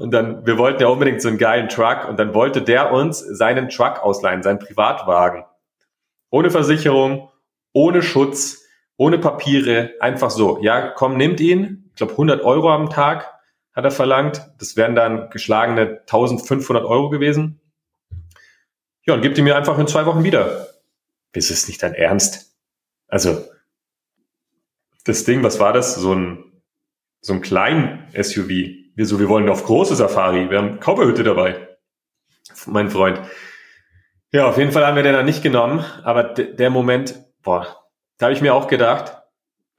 Und 0.00 0.12
dann, 0.12 0.46
wir 0.46 0.56
wollten 0.56 0.80
ja 0.80 0.88
unbedingt 0.88 1.20
so 1.20 1.28
einen 1.28 1.36
geilen 1.36 1.68
Truck 1.68 2.08
und 2.08 2.18
dann 2.18 2.32
wollte 2.32 2.62
der 2.62 2.90
uns 2.90 3.18
seinen 3.18 3.68
Truck 3.68 4.02
ausleihen, 4.02 4.42
seinen 4.42 4.58
Privatwagen. 4.58 5.44
Ohne 6.30 6.50
Versicherung, 6.50 7.28
ohne 7.74 8.00
Schutz, 8.00 8.64
ohne 8.96 9.18
Papiere, 9.18 9.90
einfach 10.00 10.30
so. 10.30 10.58
Ja, 10.62 10.88
komm, 10.88 11.18
nimmt 11.18 11.38
ihn. 11.38 11.90
Ich 11.90 11.96
glaube, 11.96 12.12
100 12.12 12.42
Euro 12.42 12.70
am 12.70 12.88
Tag 12.88 13.30
hat 13.74 13.84
er 13.84 13.90
verlangt. 13.90 14.50
Das 14.58 14.74
wären 14.74 14.94
dann 14.94 15.28
geschlagene 15.28 15.98
1500 16.00 16.82
Euro 16.86 17.10
gewesen. 17.10 17.60
Ja, 19.04 19.12
und 19.12 19.20
gib 19.20 19.34
die 19.34 19.42
mir 19.42 19.54
einfach 19.54 19.78
in 19.78 19.86
zwei 19.86 20.06
Wochen 20.06 20.24
wieder. 20.24 20.68
Ist 21.34 21.68
nicht 21.68 21.82
dein 21.82 21.92
Ernst. 21.92 22.56
Also, 23.06 23.44
das 25.04 25.24
Ding, 25.24 25.42
was 25.42 25.60
war 25.60 25.74
das? 25.74 25.94
So 25.96 26.14
ein, 26.14 26.62
so 27.20 27.34
ein 27.34 27.42
kleinen 27.42 28.08
SUV. 28.18 28.79
Wir 29.00 29.06
so, 29.06 29.18
wir 29.18 29.30
wollen 29.30 29.48
auf 29.48 29.64
große 29.64 29.96
Safari. 29.96 30.50
Wir 30.50 30.58
haben 30.58 30.78
Cowboyhütte 30.78 31.22
dabei. 31.22 31.68
Mein 32.66 32.90
Freund. 32.90 33.18
Ja, 34.30 34.46
auf 34.46 34.58
jeden 34.58 34.72
Fall 34.72 34.86
haben 34.86 34.94
wir 34.94 35.02
den 35.02 35.14
dann 35.14 35.24
nicht 35.24 35.42
genommen. 35.42 35.82
Aber 36.04 36.22
der 36.22 36.68
Moment, 36.68 37.14
boah, 37.42 37.66
da 38.18 38.26
habe 38.26 38.34
ich 38.34 38.42
mir 38.42 38.52
auch 38.52 38.68
gedacht, 38.68 39.22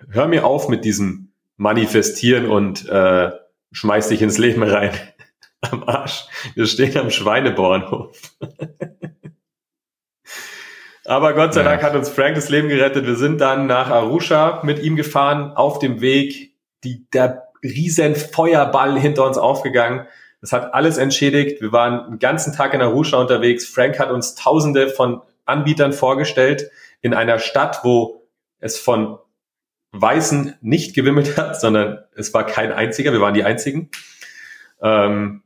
hör 0.10 0.28
mir 0.28 0.44
auf 0.44 0.70
mit 0.70 0.86
diesem 0.86 1.34
Manifestieren 1.56 2.50
und 2.50 2.90
äh, 2.90 3.30
schmeiß 3.72 4.08
dich 4.08 4.24
ins 4.24 4.40
Leben 4.40 4.64
rein. 4.64 4.90
am 5.70 5.84
Arsch. 5.84 6.26
Wir 6.56 6.66
stehen 6.66 6.98
am 6.98 7.12
Schweinebauernhof. 7.12 8.20
Aber 11.06 11.34
Gott 11.34 11.54
sei 11.54 11.62
Dank 11.62 11.84
hat 11.84 11.94
uns 11.94 12.10
Frank 12.10 12.34
das 12.34 12.50
Leben 12.50 12.70
gerettet. 12.70 13.06
Wir 13.06 13.18
sind 13.18 13.40
dann 13.40 13.68
nach 13.68 13.92
Arusha 13.92 14.62
mit 14.64 14.82
ihm 14.82 14.96
gefahren, 14.96 15.52
auf 15.52 15.78
dem 15.78 16.02
Weg, 16.02 16.56
die, 16.84 17.08
der 17.12 17.51
riesen 17.64 18.16
Feuerball 18.16 19.00
hinter 19.00 19.26
uns 19.26 19.38
aufgegangen. 19.38 20.08
Das 20.42 20.54
hat 20.54 20.74
alles 20.74 20.98
entschädigt. 20.98 21.62
Wir 21.62 21.72
waren 21.72 22.12
den 22.12 22.20
ganzen 22.20 22.54
Tag 22.54 22.74
in 22.74 22.82
Arusha 22.82 23.18
unterwegs. 23.18 23.66
Frank 23.66 24.00
hat 24.00 24.12
uns 24.12 24.36
tausende 24.36 24.90
von 24.90 25.22
Anbietern 25.46 25.94
vorgestellt 25.94 26.72
in 27.02 27.14
einer 27.14 27.40
Stadt, 27.40 27.82
wo 27.84 28.28
es 28.60 28.80
von 28.80 29.18
Weißen 29.92 30.56
nicht 30.62 30.96
gewimmelt 30.96 31.38
hat, 31.38 31.60
sondern 31.62 32.00
es 32.16 32.34
war 32.34 32.46
kein 32.46 32.72
einziger. 32.72 33.12
Wir 33.12 33.22
waren 33.22 33.34
die 33.34 33.44
einzigen. 33.44 33.90
Ähm, 34.82 35.44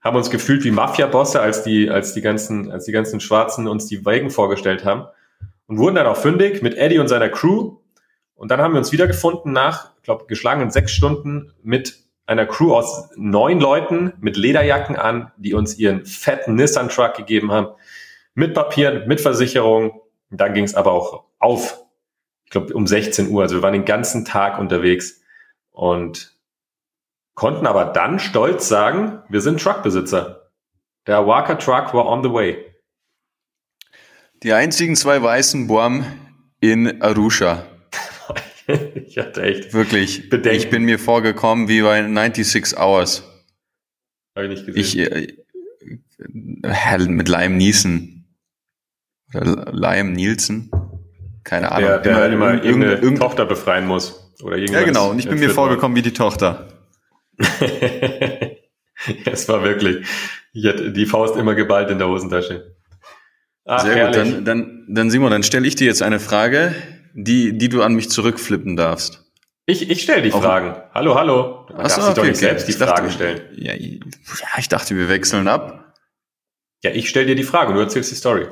haben 0.00 0.16
uns 0.16 0.30
gefühlt 0.30 0.64
wie 0.64 0.70
Mafia-Bosse, 0.70 1.40
als 1.40 1.64
die, 1.64 1.90
als 1.90 2.14
die 2.14 2.20
ganzen, 2.20 2.70
als 2.70 2.84
die 2.84 2.92
ganzen 2.92 3.20
Schwarzen 3.20 3.66
uns 3.66 3.86
die 3.86 4.04
Wagen 4.04 4.30
vorgestellt 4.30 4.84
haben 4.84 5.06
und 5.66 5.78
wurden 5.78 5.96
dann 5.96 6.06
auch 6.06 6.16
fündig 6.16 6.62
mit 6.62 6.76
Eddie 6.76 6.98
und 6.98 7.08
seiner 7.08 7.28
Crew. 7.28 7.76
Und 8.38 8.52
dann 8.52 8.60
haben 8.60 8.72
wir 8.72 8.78
uns 8.78 8.92
wiedergefunden 8.92 9.52
nach, 9.52 9.90
ich 9.96 10.04
glaube, 10.04 10.26
geschlagenen 10.26 10.70
sechs 10.70 10.92
Stunden 10.92 11.52
mit 11.64 12.04
einer 12.24 12.46
Crew 12.46 12.72
aus 12.72 13.10
neun 13.16 13.58
Leuten 13.58 14.12
mit 14.20 14.36
Lederjacken 14.36 14.94
an, 14.94 15.32
die 15.38 15.54
uns 15.54 15.76
ihren 15.76 16.06
fetten 16.06 16.54
Nissan-Truck 16.54 17.14
gegeben 17.14 17.50
haben, 17.50 17.74
mit 18.34 18.54
Papieren, 18.54 19.08
mit 19.08 19.20
Versicherung. 19.20 20.02
Und 20.30 20.40
dann 20.40 20.54
ging 20.54 20.62
es 20.62 20.76
aber 20.76 20.92
auch 20.92 21.24
auf, 21.40 21.82
ich 22.44 22.52
glaube, 22.52 22.72
um 22.74 22.86
16 22.86 23.28
Uhr. 23.28 23.42
Also 23.42 23.56
wir 23.56 23.62
waren 23.62 23.72
den 23.72 23.84
ganzen 23.84 24.24
Tag 24.24 24.60
unterwegs 24.60 25.20
und 25.72 26.38
konnten 27.34 27.66
aber 27.66 27.86
dann 27.86 28.20
stolz 28.20 28.68
sagen, 28.68 29.20
wir 29.28 29.40
sind 29.40 29.60
Truckbesitzer. 29.60 30.48
Der 31.08 31.26
Walker 31.26 31.58
Truck 31.58 31.92
war 31.92 32.06
on 32.06 32.22
the 32.22 32.32
way. 32.32 32.64
Die 34.44 34.52
einzigen 34.52 34.94
zwei 34.94 35.20
weißen 35.20 35.66
Borm 35.66 36.04
in 36.60 37.02
Arusha. 37.02 37.64
ich 39.06 39.18
hatte 39.18 39.42
echt 39.42 39.72
wirklich. 39.72 40.28
Bedenken. 40.28 40.58
Ich 40.58 40.70
bin 40.70 40.84
mir 40.84 40.98
vorgekommen 40.98 41.68
wie 41.68 41.82
bei 41.82 42.02
96 42.02 42.78
Hours. 42.78 43.22
Habe 44.36 44.46
ich 44.46 44.50
nicht 44.50 44.66
gesehen. 44.66 44.82
Ich, 44.82 44.98
äh, 44.98 45.36
mit 47.08 47.28
Liam 47.28 47.56
Neeson. 47.56 48.24
Oder 49.34 49.72
Liam 49.72 50.12
Nielsen. 50.12 50.70
Keine 51.44 51.72
Ahnung. 51.72 51.88
Der, 51.88 51.98
der 52.00 52.26
immer, 52.26 52.52
immer 52.52 52.64
irgendeine, 52.64 52.94
irgendeine 52.94 53.18
Tochter 53.18 53.46
befreien 53.46 53.86
muss. 53.86 54.34
Oder 54.42 54.58
ja, 54.58 54.82
genau. 54.82 55.10
Und 55.10 55.18
ich 55.18 55.28
bin 55.28 55.38
mir 55.38 55.50
vorgekommen 55.50 55.96
wie 55.96 56.02
die 56.02 56.12
Tochter. 56.12 56.68
es 59.24 59.48
war 59.48 59.62
wirklich, 59.62 60.06
ich 60.52 60.66
hatte 60.66 60.92
die 60.92 61.06
Faust 61.06 61.36
immer 61.36 61.54
geballt 61.54 61.90
in 61.90 61.98
der 61.98 62.08
Hosentasche. 62.08 62.76
Ach, 63.64 63.80
Sehr 63.80 63.94
herrlich. 63.94 64.16
gut, 64.16 64.34
dann, 64.34 64.44
dann, 64.44 64.86
dann 64.88 65.10
Simon, 65.10 65.30
dann 65.30 65.42
stelle 65.42 65.66
ich 65.66 65.74
dir 65.74 65.86
jetzt 65.86 66.02
eine 66.02 66.20
Frage, 66.20 66.74
die, 67.14 67.56
die 67.56 67.68
du 67.68 67.82
an 67.82 67.94
mich 67.94 68.10
zurückflippen 68.10 68.76
darfst. 68.76 69.24
Ich, 69.66 69.90
ich 69.90 70.02
stelle 70.02 70.22
die 70.22 70.32
Auch 70.32 70.42
Fragen. 70.42 70.80
Hallo, 70.94 71.14
hallo. 71.14 71.66
Man 71.68 71.82
Achso, 71.82 72.00
okay, 72.00 72.14
doch 72.14 72.24
nicht 72.24 72.36
selbst 72.36 72.68
die 72.68 72.72
dachte, 72.72 72.86
Fragen 72.86 73.10
stellen. 73.10 73.40
Ja, 73.54 73.74
ja, 73.74 73.98
ich 74.56 74.68
dachte, 74.68 74.96
wir 74.96 75.08
wechseln 75.08 75.46
ab. 75.46 75.94
Ja, 76.82 76.90
ich 76.90 77.08
stelle 77.08 77.26
dir 77.26 77.34
die 77.34 77.42
Frage, 77.42 77.74
du 77.74 77.80
erzählst 77.80 78.10
die 78.10 78.14
Story. 78.14 78.46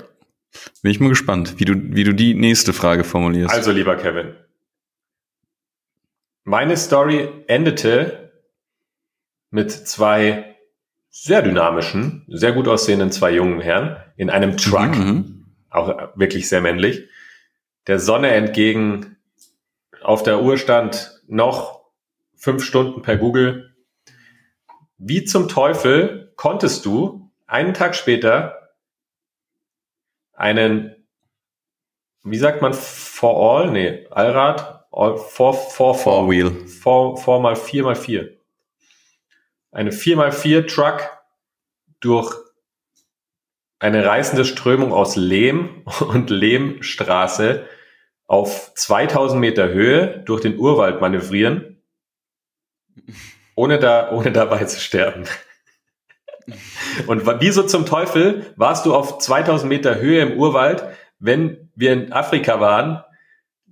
Bin 0.83 0.91
ich 0.91 1.01
mal 1.01 1.09
gespannt, 1.09 1.55
wie 1.59 1.65
du, 1.65 1.75
wie 1.75 2.05
du 2.05 2.13
die 2.13 2.35
nächste 2.35 2.73
Frage 2.73 3.03
formulierst. 3.03 3.55
Also, 3.55 3.73
lieber 3.73 3.97
Kevin. 3.97 4.35
Meine 6.45 6.77
Story 6.77 7.29
endete 7.47 8.31
mit 9.51 9.71
zwei 9.73 10.57
sehr 11.11 11.41
dynamischen, 11.41 12.25
sehr 12.29 12.53
gut 12.53 12.69
aussehenden 12.69 13.11
zwei 13.11 13.33
jungen 13.33 13.61
Herren 13.61 13.97
in 14.17 14.29
einem 14.29 14.59
Truck, 14.59 14.97
mhm. 14.97 15.47
auch 15.71 16.11
wirklich 16.15 16.49
sehr 16.49 16.61
männlich, 16.61 17.09
der 17.87 17.99
Sonne 17.99 18.31
entgegen 18.31 19.17
auf 20.03 20.23
der 20.23 20.43
Uhr 20.43 20.57
stand 20.59 21.21
noch 21.27 21.85
fünf 22.37 22.63
Stunden 22.65 23.03
per 23.03 23.17
Google. 23.17 23.75
Wie 24.99 25.25
zum 25.25 25.49
Teufel 25.49 26.33
konntest 26.37 26.85
du 26.87 27.33
einen 27.47 27.75
Tag 27.75 27.97
später 27.97 28.71
einen, 30.33 31.09
wie 32.23 32.39
sagt 32.39 32.63
man, 32.63 32.73
for 32.73 33.59
all? 33.59 33.71
Nee, 33.71 34.07
Allrad, 34.11 34.87
all, 34.93 35.17
for, 35.17 35.55
for, 35.55 35.95
for, 35.95 36.29
wheel. 36.29 36.67
For, 36.69 37.17
for 37.17 37.41
mal 37.41 37.57
vier 37.57 37.85
mal 37.85 37.97
vier. 37.97 38.39
Eine 39.73 39.93
vier 39.93 40.17
mal 40.17 40.33
vier 40.33 40.67
Truck 40.67 41.11
durch 42.01 42.35
eine 43.79 44.05
reißende 44.07 44.45
Strömung 44.45 44.93
aus 44.93 45.17
Lehm 45.17 45.85
und 46.01 46.31
Lehmstraße 46.31 47.67
auf 48.27 48.73
2000 48.75 49.41
Meter 49.41 49.69
Höhe 49.69 50.23
durch 50.25 50.43
den 50.43 50.59
Urwald 50.59 51.01
manövrieren, 51.01 51.81
ohne 53.55 53.79
da, 53.79 54.11
ohne 54.11 54.33
dabei 54.33 54.65
zu 54.65 54.81
sterben. 54.81 55.25
Und 57.07 57.27
wieso 57.41 57.65
zum 57.65 57.87
Teufel 57.87 58.53
warst 58.57 58.87
du 58.87 58.95
auf 58.95 59.19
2000 59.19 59.69
Meter 59.69 59.97
Höhe 59.97 60.23
im 60.23 60.39
Urwald, 60.39 60.85
wenn 61.19 61.71
wir 61.75 61.93
in 61.93 62.13
Afrika 62.13 62.61
waren, 62.61 63.03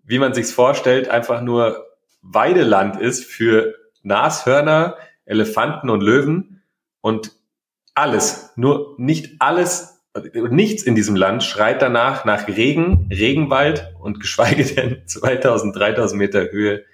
wie 0.03 0.19
man 0.19 0.35
sich's 0.35 0.53
vorstellt, 0.53 1.09
einfach 1.09 1.41
nur 1.41 1.87
Weideland 2.23 3.01
ist 3.01 3.25
für 3.25 3.75
Nashörner, 4.03 4.97
Elefanten 5.25 5.89
und 5.91 6.03
Löwen 6.03 6.63
und 7.01 7.33
alles, 7.95 8.53
nur 8.57 8.95
nicht 8.99 9.37
alles, 9.41 9.94
nichts 10.51 10.83
in 10.83 10.95
diesem 10.95 11.17
Land 11.17 11.43
schreit 11.43 11.83
danach 11.83 12.25
nach 12.25 12.47
Regen, 12.47 13.09
Regenwald 13.11 13.93
und 14.01 14.21
geschweige 14.21 14.65
denn 14.65 15.03
2000, 15.07 15.75
3000 15.77 16.19
Meter 16.19 16.51
Höhe 16.51 16.85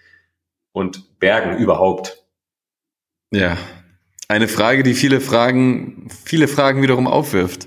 und 0.73 1.19
Bergen 1.19 1.59
überhaupt. 1.59 2.25
Ja, 3.31 3.59
eine 4.29 4.49
Frage, 4.49 4.83
die 4.83 4.95
viele 4.95 5.21
Fragen, 5.21 6.09
viele 6.25 6.49
Fragen 6.49 6.83
wiederum 6.83 7.07
aufwirft. 7.07 7.67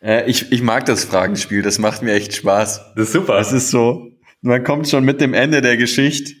Äh, 0.00 0.28
ich, 0.28 0.52
ich 0.52 0.62
mag 0.62 0.86
das 0.86 1.04
Fragenspiel, 1.04 1.62
das 1.62 1.78
macht 1.78 2.02
mir 2.02 2.12
echt 2.12 2.34
Spaß. 2.34 2.94
Das 2.96 3.06
ist 3.08 3.12
super. 3.12 3.38
Es 3.38 3.52
ist 3.52 3.70
so, 3.70 4.10
man 4.40 4.64
kommt 4.64 4.88
schon 4.88 5.04
mit 5.04 5.20
dem 5.20 5.34
Ende 5.34 5.60
der 5.60 5.76
Geschichte 5.76 6.34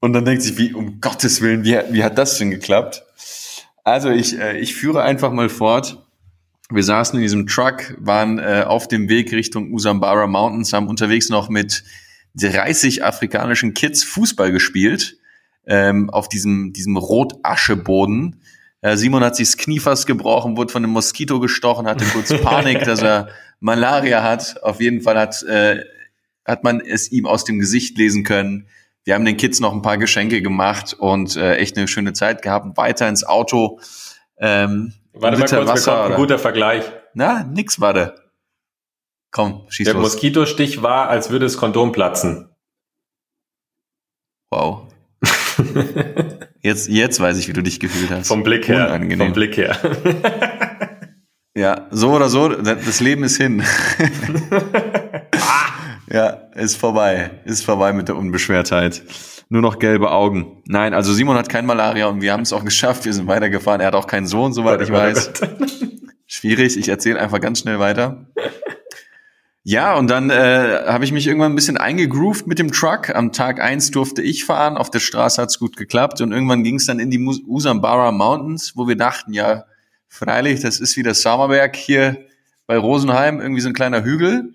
und 0.00 0.12
dann 0.12 0.24
denkt 0.24 0.42
sich, 0.42 0.58
wie, 0.58 0.72
um 0.72 1.00
Gottes 1.00 1.40
Willen, 1.40 1.64
wie, 1.64 1.78
wie 1.90 2.04
hat 2.04 2.18
das 2.18 2.38
denn 2.38 2.50
geklappt? 2.50 3.04
Also 3.84 4.10
ich, 4.10 4.38
äh, 4.38 4.58
ich 4.58 4.74
führe 4.74 5.02
einfach 5.02 5.32
mal 5.32 5.48
fort. 5.48 6.06
Wir 6.70 6.84
saßen 6.84 7.16
in 7.16 7.22
diesem 7.22 7.46
Truck, 7.46 7.96
waren 7.98 8.38
äh, 8.38 8.64
auf 8.66 8.86
dem 8.86 9.08
Weg 9.08 9.32
Richtung 9.32 9.72
Usambara 9.72 10.26
Mountains, 10.26 10.72
haben 10.72 10.88
unterwegs 10.88 11.28
noch 11.28 11.48
mit 11.48 11.82
30 12.34 13.04
afrikanischen 13.04 13.74
Kids 13.74 14.04
Fußball 14.04 14.52
gespielt, 14.52 15.18
ähm, 15.66 16.10
auf 16.10 16.28
diesem, 16.28 16.72
diesem 16.72 16.96
Rotascheboden. 16.96 18.40
Äh, 18.82 18.96
Simon 18.96 19.24
hat 19.24 19.36
sich 19.36 19.48
das 19.48 19.56
Knie 19.56 19.80
fast 19.80 20.06
gebrochen, 20.06 20.56
wurde 20.56 20.72
von 20.72 20.84
einem 20.84 20.92
Moskito 20.92 21.40
gestochen, 21.40 21.86
hatte 21.86 22.04
kurz 22.04 22.32
Panik, 22.42 22.84
dass 22.84 23.02
er 23.02 23.28
Malaria 23.58 24.22
hat. 24.22 24.62
Auf 24.62 24.80
jeden 24.80 25.02
Fall 25.02 25.18
hat, 25.18 25.42
äh, 25.42 25.84
hat 26.44 26.64
man 26.64 26.80
es 26.80 27.10
ihm 27.10 27.26
aus 27.26 27.44
dem 27.44 27.58
Gesicht 27.58 27.98
lesen 27.98 28.24
können. 28.24 28.68
Wir 29.04 29.14
haben 29.14 29.24
den 29.24 29.36
Kids 29.36 29.60
noch 29.60 29.72
ein 29.72 29.82
paar 29.82 29.98
Geschenke 29.98 30.40
gemacht 30.40 30.94
und 30.94 31.36
äh, 31.36 31.56
echt 31.56 31.76
eine 31.76 31.88
schöne 31.88 32.12
Zeit 32.12 32.42
gehabt. 32.42 32.76
Weiter 32.76 33.08
ins 33.08 33.24
Auto. 33.24 33.80
Ähm, 34.38 34.92
warte 35.12 35.38
mal 35.38 35.48
kurz, 35.48 35.68
Wasser, 35.68 36.04
ein 36.04 36.14
guter 36.14 36.38
Vergleich. 36.38 36.84
Na, 37.14 37.44
nix, 37.44 37.80
warte. 37.80 38.14
Komm, 39.32 39.66
schieß 39.68 39.84
Der 39.84 39.94
los. 39.94 40.02
Der 40.02 40.10
Moskitostich 40.10 40.82
war, 40.82 41.08
als 41.08 41.30
würde 41.30 41.46
das 41.46 41.56
Kondom 41.56 41.92
platzen. 41.92 42.48
Wow. 44.50 44.88
jetzt, 46.62 46.88
jetzt 46.88 47.20
weiß 47.20 47.38
ich, 47.38 47.48
wie 47.48 47.52
du 47.52 47.62
dich 47.62 47.78
gefühlt 47.78 48.10
hast. 48.10 48.28
Vom 48.28 48.42
Blick 48.42 48.66
her. 48.68 48.86
Unangenehm. 48.86 49.26
Vom 49.28 49.32
Blick 49.32 49.56
her. 49.56 49.78
ja, 51.54 51.86
so 51.90 52.12
oder 52.12 52.28
so, 52.28 52.48
das 52.48 53.00
Leben 53.00 53.22
ist 53.22 53.36
hin. 53.36 53.62
Ja, 56.12 56.28
ist 56.54 56.76
vorbei. 56.76 57.30
Ist 57.44 57.64
vorbei 57.64 57.92
mit 57.92 58.08
der 58.08 58.16
Unbeschwertheit. 58.16 59.02
Nur 59.48 59.62
noch 59.62 59.78
gelbe 59.78 60.10
Augen. 60.10 60.62
Nein, 60.66 60.92
also 60.92 61.12
Simon 61.12 61.36
hat 61.36 61.48
kein 61.48 61.66
Malaria 61.66 62.06
und 62.06 62.20
wir 62.20 62.32
haben 62.32 62.42
es 62.42 62.52
auch 62.52 62.64
geschafft. 62.64 63.04
Wir 63.04 63.12
sind 63.12 63.28
weitergefahren. 63.28 63.80
Er 63.80 63.88
hat 63.88 63.94
auch 63.94 64.06
keinen 64.06 64.26
Sohn, 64.26 64.52
soweit 64.52 64.80
ich 64.80 64.90
weiß. 64.90 65.30
Schwierig. 66.26 66.76
Ich 66.76 66.88
erzähle 66.88 67.20
einfach 67.20 67.40
ganz 67.40 67.60
schnell 67.60 67.78
weiter. 67.78 68.26
Ja, 69.62 69.94
und 69.96 70.08
dann 70.08 70.30
äh, 70.30 70.84
habe 70.86 71.04
ich 71.04 71.12
mich 71.12 71.26
irgendwann 71.26 71.52
ein 71.52 71.56
bisschen 71.56 71.76
eingegroovt 71.76 72.46
mit 72.46 72.58
dem 72.58 72.72
Truck. 72.72 73.10
Am 73.10 73.30
Tag 73.30 73.60
eins 73.60 73.90
durfte 73.90 74.22
ich 74.22 74.44
fahren, 74.44 74.76
auf 74.76 74.90
der 74.90 75.00
Straße 75.00 75.40
hat's 75.40 75.58
gut 75.58 75.76
geklappt 75.76 76.20
und 76.22 76.32
irgendwann 76.32 76.64
ging 76.64 76.76
es 76.76 76.86
dann 76.86 76.98
in 76.98 77.10
die 77.10 77.20
Usambara 77.20 78.10
Mountains, 78.10 78.72
wo 78.74 78.88
wir 78.88 78.96
dachten, 78.96 79.32
ja, 79.34 79.64
freilich, 80.08 80.60
das 80.60 80.80
ist 80.80 80.96
wie 80.96 81.02
das 81.02 81.20
Sommerberg 81.22 81.76
hier 81.76 82.16
bei 82.66 82.78
Rosenheim, 82.78 83.40
irgendwie 83.40 83.60
so 83.60 83.68
ein 83.68 83.74
kleiner 83.74 84.02
Hügel. 84.02 84.54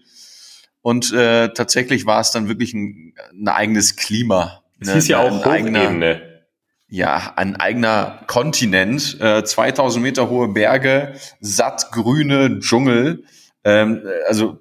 Und 0.86 1.12
äh, 1.14 1.50
tatsächlich 1.50 2.06
war 2.06 2.20
es 2.20 2.30
dann 2.30 2.48
wirklich 2.48 2.76
ein, 2.76 3.16
ein 3.34 3.48
eigenes 3.48 3.96
Klima. 3.96 4.62
Es 4.80 4.94
hieß 4.94 5.08
ja 5.08 5.18
auch 5.18 5.44
Hochebene. 5.44 6.44
Ja, 6.88 7.34
ein 7.38 7.56
eigener 7.56 8.22
Kontinent, 8.28 9.20
äh, 9.20 9.44
2000 9.44 10.04
Meter 10.04 10.30
hohe 10.30 10.50
Berge, 10.50 11.16
sattgrüne 11.40 12.60
Dschungel. 12.60 13.24
Ähm, 13.64 14.04
also 14.28 14.60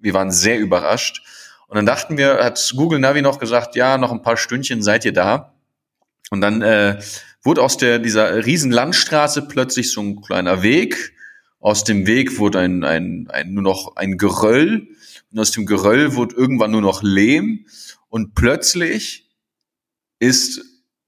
wir 0.00 0.12
waren 0.12 0.32
sehr 0.32 0.58
überrascht. 0.58 1.22
Und 1.68 1.76
dann 1.76 1.86
dachten 1.86 2.18
wir, 2.18 2.42
hat 2.42 2.72
Google 2.74 2.98
Navi 2.98 3.22
noch 3.22 3.38
gesagt, 3.38 3.76
ja, 3.76 3.96
noch 3.96 4.10
ein 4.10 4.22
paar 4.22 4.36
Stündchen 4.36 4.82
seid 4.82 5.04
ihr 5.04 5.12
da. 5.12 5.54
Und 6.30 6.40
dann 6.40 6.62
äh, 6.62 6.98
wurde 7.44 7.62
aus 7.62 7.76
der 7.76 8.00
dieser 8.00 8.44
riesen 8.44 8.72
Landstraße 8.72 9.42
plötzlich 9.42 9.92
so 9.92 10.00
ein 10.00 10.20
kleiner 10.20 10.64
Weg. 10.64 11.13
Aus 11.64 11.82
dem 11.82 12.06
Weg 12.06 12.38
wurde 12.38 12.60
ein, 12.60 12.84
ein, 12.84 13.26
ein 13.30 13.54
nur 13.54 13.62
noch 13.62 13.96
ein 13.96 14.18
Geröll. 14.18 14.86
Und 15.32 15.38
aus 15.38 15.50
dem 15.50 15.64
Geröll 15.64 16.14
wurde 16.14 16.36
irgendwann 16.36 16.72
nur 16.72 16.82
noch 16.82 17.02
Lehm. 17.02 17.64
Und 18.10 18.34
plötzlich 18.34 19.30
ist 20.18 20.60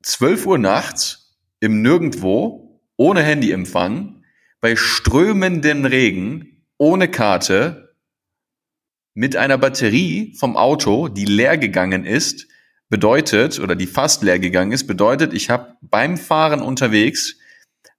12 0.03 0.47
Uhr 0.47 0.57
nachts 0.57 1.37
im 1.61 1.83
Nirgendwo 1.83 2.81
ohne 2.97 3.23
Handyempfang 3.23 4.25
bei 4.63 4.77
strömenden 4.77 5.85
Regen 5.85 6.65
ohne 6.79 7.11
Karte 7.11 7.95
mit 9.13 9.37
einer 9.37 9.59
Batterie 9.59 10.33
vom 10.39 10.57
Auto, 10.57 11.09
die 11.09 11.27
leer 11.27 11.59
gegangen 11.59 12.07
ist, 12.07 12.47
bedeutet 12.89 13.61
oder 13.61 13.77
die 13.77 13.87
fast 13.87 14.23
leer 14.23 14.39
gegangen 14.39 14.73
ist, 14.73 14.87
bedeutet, 14.87 15.35
ich 15.35 15.51
habe 15.51 15.77
beim 15.83 16.17
Fahren 16.17 16.63
unterwegs 16.63 17.37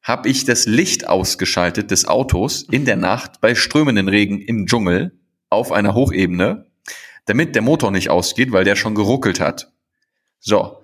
habe 0.02 0.30
ich 0.30 0.46
das 0.46 0.66
Licht 0.66 1.08
ausgeschaltet 1.08 1.92
des 1.92 2.08
Autos 2.08 2.64
in 2.72 2.86
der 2.86 2.96
Nacht 2.96 3.42
bei 3.42 3.56
strömenden 3.56 4.08
Regen 4.08 4.40
im 4.40 4.66
Dschungel 4.66 5.20
auf 5.50 5.72
einer 5.72 5.94
Hochebene, 5.94 6.68
damit 7.26 7.56
der 7.56 7.62
Motor 7.62 7.92
nicht 7.92 8.10
ausgeht, 8.10 8.52
weil 8.52 8.64
der 8.64 8.76
schon 8.76 8.96
geruckelt 8.96 9.40
hat. 9.40 9.72
So. 10.40 10.82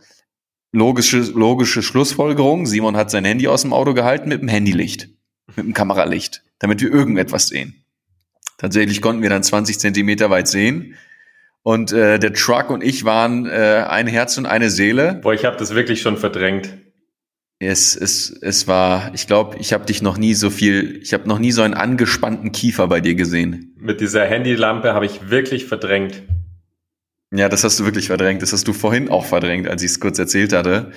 Logische, 0.72 1.20
logische 1.20 1.84
Schlussfolgerung. 1.84 2.66
Simon 2.66 2.98
hat 2.98 3.12
sein 3.12 3.26
Handy 3.26 3.48
aus 3.48 3.62
dem 3.62 3.74
Auto 3.74 3.94
gehalten 3.94 4.30
mit 4.30 4.42
dem 4.42 4.48
Handylicht. 4.48 5.10
Mit 5.56 5.66
dem 5.66 5.74
Kameralicht. 5.74 6.44
Damit 6.60 6.82
wir 6.82 6.92
irgendetwas 6.92 7.48
sehen. 7.48 7.86
Tatsächlich 8.58 9.02
konnten 9.02 9.22
wir 9.22 9.30
dann 9.30 9.44
20 9.44 9.80
Zentimeter 9.80 10.30
weit 10.30 10.48
sehen. 10.48 10.96
Und 11.62 11.94
äh, 11.94 12.20
der 12.20 12.34
Truck 12.34 12.70
und 12.70 12.84
ich 12.84 13.06
waren 13.06 13.46
äh, 13.46 13.86
ein 13.88 14.08
Herz 14.08 14.38
und 14.38 14.46
eine 14.46 14.70
Seele. 14.70 15.20
Boah, 15.22 15.34
ich 15.34 15.46
habe 15.46 15.58
das 15.58 15.76
wirklich 15.76 16.02
schon 16.02 16.18
verdrängt. 16.18 16.78
Es, 17.64 17.96
es, 17.96 18.30
es 18.42 18.68
war, 18.68 19.12
ich 19.14 19.28
glaube, 19.28 19.58
ich 19.60 19.74
habe 19.74 19.86
dich 19.86 20.02
noch 20.02 20.18
nie 20.18 20.34
so 20.34 20.50
viel, 20.50 21.00
ich 21.02 21.14
habe 21.14 21.28
noch 21.28 21.40
nie 21.40 21.52
so 21.52 21.62
einen 21.62 21.74
angespannten 21.74 22.52
Kiefer 22.52 22.88
bei 22.88 23.00
dir 23.00 23.16
gesehen. 23.16 23.76
Mit 23.80 24.02
dieser 24.02 24.26
Handylampe 24.26 24.94
habe 24.94 25.06
ich 25.06 25.30
wirklich 25.30 25.66
verdrängt. 25.66 26.24
Ja, 27.36 27.50
das 27.50 27.64
hast 27.64 27.80
du 27.80 27.86
wirklich 27.86 28.08
verdrängt. 28.08 28.44
Das 28.44 28.54
hast 28.54 28.68
du 28.68 28.74
vorhin 28.74 29.10
auch 29.10 29.26
verdrängt, 29.26 29.68
als 29.68 29.82
ich 29.82 29.92
es 29.92 30.00
kurz 30.00 30.20
erzählt 30.20 30.54
hatte. 30.54 30.92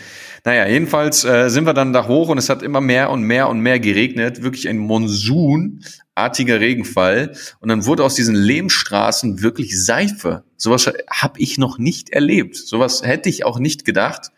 Naja, 0.44 0.66
jedenfalls 0.68 1.24
äh, 1.24 1.48
sind 1.48 1.64
wir 1.64 1.72
dann 1.72 1.94
da 1.94 2.06
hoch 2.08 2.28
und 2.28 2.36
es 2.36 2.50
hat 2.50 2.62
immer 2.62 2.82
mehr 2.82 3.10
und 3.10 3.22
mehr 3.22 3.48
und 3.48 3.60
mehr 3.60 3.80
geregnet. 3.80 4.42
Wirklich 4.42 4.68
ein 4.68 4.76
monsunartiger 4.76 6.60
Regenfall. 6.60 7.32
Und 7.60 7.70
dann 7.70 7.86
wurde 7.86 8.04
aus 8.04 8.16
diesen 8.16 8.34
Lehmstraßen 8.34 9.40
wirklich 9.40 9.82
Seife. 9.82 10.44
Sowas 10.58 10.92
habe 11.10 11.40
ich 11.40 11.56
noch 11.56 11.78
nicht 11.78 12.10
erlebt. 12.10 12.54
Sowas 12.54 13.02
hätte 13.02 13.30
ich 13.30 13.46
auch 13.46 13.58
nicht 13.58 13.86
gedacht. 13.86 14.30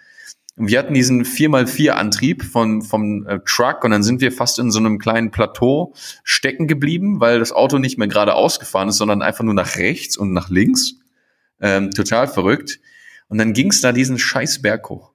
Und 0.59 0.69
wir 0.69 0.79
hatten 0.81 0.93
diesen 0.93 1.25
4x4-Antrieb 1.25 2.43
von, 2.43 2.83
vom 2.83 3.27
äh, 3.27 3.39
Truck 3.47 3.85
und 3.85 3.93
dann 3.93 4.03
sind 4.03 4.21
wir 4.21 4.33
fast 4.33 4.59
in 4.59 4.73
so 4.73 4.81
einem 4.81 4.99
kleinen 4.99 5.31
Plateau 5.31 5.95
stecken 6.25 6.67
geblieben, 6.67 7.21
weil 7.21 7.39
das 7.39 7.53
Auto 7.53 7.79
nicht 7.79 7.97
mehr 7.97 8.09
gerade 8.09 8.35
ausgefahren 8.35 8.89
ist, 8.89 8.97
sondern 8.97 9.23
einfach 9.23 9.45
nur 9.45 9.55
nach 9.55 9.77
rechts 9.77 10.17
und 10.17 10.33
nach 10.33 10.51
links. 10.51 10.97
Ähm, 11.61 11.93
total 11.93 12.27
verrückt. 12.27 12.81
Und 13.29 13.39
dann 13.39 13.53
ging 13.53 13.71
es 13.71 13.81
da 13.81 13.93
diesen 13.93 14.19
scheiß 14.19 14.61
Berg 14.61 14.89
hoch. 14.89 15.13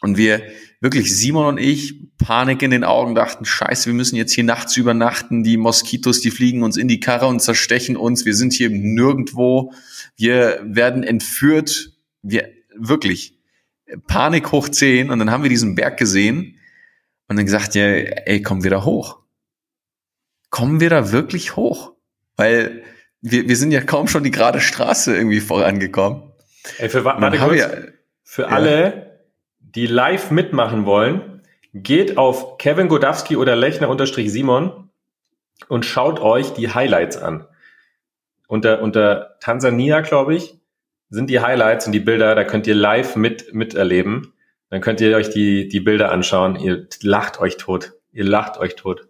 Und 0.00 0.16
wir, 0.16 0.42
wirklich 0.80 1.16
Simon 1.16 1.46
und 1.46 1.58
ich, 1.58 1.94
Panik 2.18 2.62
in 2.62 2.72
den 2.72 2.82
Augen, 2.82 3.14
dachten, 3.14 3.44
scheiße, 3.44 3.86
wir 3.86 3.94
müssen 3.94 4.16
jetzt 4.16 4.32
hier 4.32 4.42
nachts 4.42 4.76
übernachten, 4.76 5.44
die 5.44 5.56
Moskitos, 5.56 6.20
die 6.20 6.32
fliegen 6.32 6.64
uns 6.64 6.76
in 6.76 6.88
die 6.88 6.98
Karre 6.98 7.26
und 7.26 7.40
zerstechen 7.40 7.96
uns, 7.96 8.24
wir 8.24 8.34
sind 8.34 8.52
hier 8.52 8.70
nirgendwo, 8.70 9.72
wir 10.16 10.60
werden 10.64 11.04
entführt, 11.04 11.92
wir, 12.22 12.48
wirklich, 12.76 13.38
Panik 14.06 14.52
hoch 14.52 14.68
zehn 14.68 15.10
und 15.10 15.18
dann 15.18 15.30
haben 15.30 15.42
wir 15.42 15.50
diesen 15.50 15.74
Berg 15.74 15.96
gesehen 15.96 16.58
und 17.28 17.36
dann 17.36 17.44
gesagt, 17.44 17.74
ja, 17.74 17.84
ey, 17.84 18.42
kommen 18.42 18.62
wir 18.64 18.70
da 18.70 18.84
hoch? 18.84 19.20
Kommen 20.50 20.80
wir 20.80 20.90
da 20.90 21.12
wirklich 21.12 21.56
hoch? 21.56 21.92
Weil 22.36 22.82
wir, 23.20 23.48
wir 23.48 23.56
sind 23.56 23.70
ja 23.70 23.80
kaum 23.80 24.08
schon 24.08 24.24
die 24.24 24.30
gerade 24.30 24.60
Straße 24.60 25.16
irgendwie 25.16 25.40
vorangekommen. 25.40 26.32
Ey, 26.78 26.88
für, 26.88 27.04
warte 27.04 27.38
kurz, 27.38 27.58
ja, 27.58 27.70
für 28.22 28.42
ja. 28.42 28.48
alle, 28.48 29.20
die 29.60 29.86
live 29.86 30.30
mitmachen 30.30 30.84
wollen, 30.84 31.42
geht 31.72 32.18
auf 32.18 32.58
Kevin 32.58 32.88
Godowski 32.88 33.36
oder 33.36 33.56
Lechner-Simon 33.56 34.90
und 35.68 35.86
schaut 35.86 36.20
euch 36.20 36.52
die 36.52 36.72
Highlights 36.72 37.16
an. 37.16 37.46
Unter, 38.46 38.82
unter 38.82 39.38
Tansania, 39.40 40.00
glaube 40.00 40.34
ich, 40.34 40.61
sind 41.12 41.28
die 41.28 41.40
Highlights 41.40 41.86
und 41.86 41.92
die 41.92 42.00
Bilder, 42.00 42.34
da 42.34 42.42
könnt 42.42 42.66
ihr 42.66 42.74
live 42.74 43.16
mit, 43.16 43.52
miterleben. 43.52 44.32
Dann 44.70 44.80
könnt 44.80 45.00
ihr 45.02 45.14
euch 45.14 45.28
die, 45.28 45.68
die 45.68 45.80
Bilder 45.80 46.10
anschauen. 46.10 46.56
Ihr 46.56 46.88
lacht 47.02 47.38
euch 47.38 47.58
tot. 47.58 47.92
Ihr 48.12 48.24
lacht 48.24 48.56
euch 48.56 48.76
tot. 48.76 49.08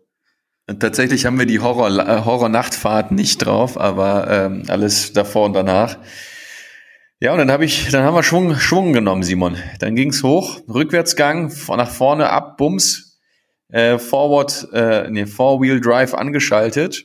Tatsächlich 0.81 1.27
haben 1.27 1.39
wir 1.39 1.47
die 1.47 1.61
Horror, 1.61 1.89
äh, 1.91 2.25
Horror-Nachtfahrt 2.25 3.13
nicht 3.13 3.47
drauf, 3.47 3.79
aber 3.79 4.29
ähm, 4.29 4.65
alles 4.67 5.13
davor 5.13 5.47
und 5.47 5.53
danach. 5.53 5.97
Ja, 7.21 7.33
und 7.33 7.39
dann 7.39 7.53
habe 7.53 7.65
ich, 7.65 7.89
dann 7.91 8.03
haben 8.03 8.17
wir 8.17 8.25
Schwung, 8.25 8.57
Schwung 8.57 8.93
genommen, 8.93 9.23
Simon. 9.23 9.57
Dann 9.79 9.95
ging's 9.95 10.25
hoch, 10.25 10.61
Rückwärtsgang, 10.69 11.53
nach 11.69 11.91
vorne 11.91 12.31
ab, 12.31 12.57
Bums, 12.57 13.21
äh, 13.69 13.99
Forward, 13.99 14.69
äh, 14.73 15.09
nee, 15.09 15.27
Four-Wheel 15.27 15.81
Drive 15.81 16.15
angeschaltet. 16.15 17.05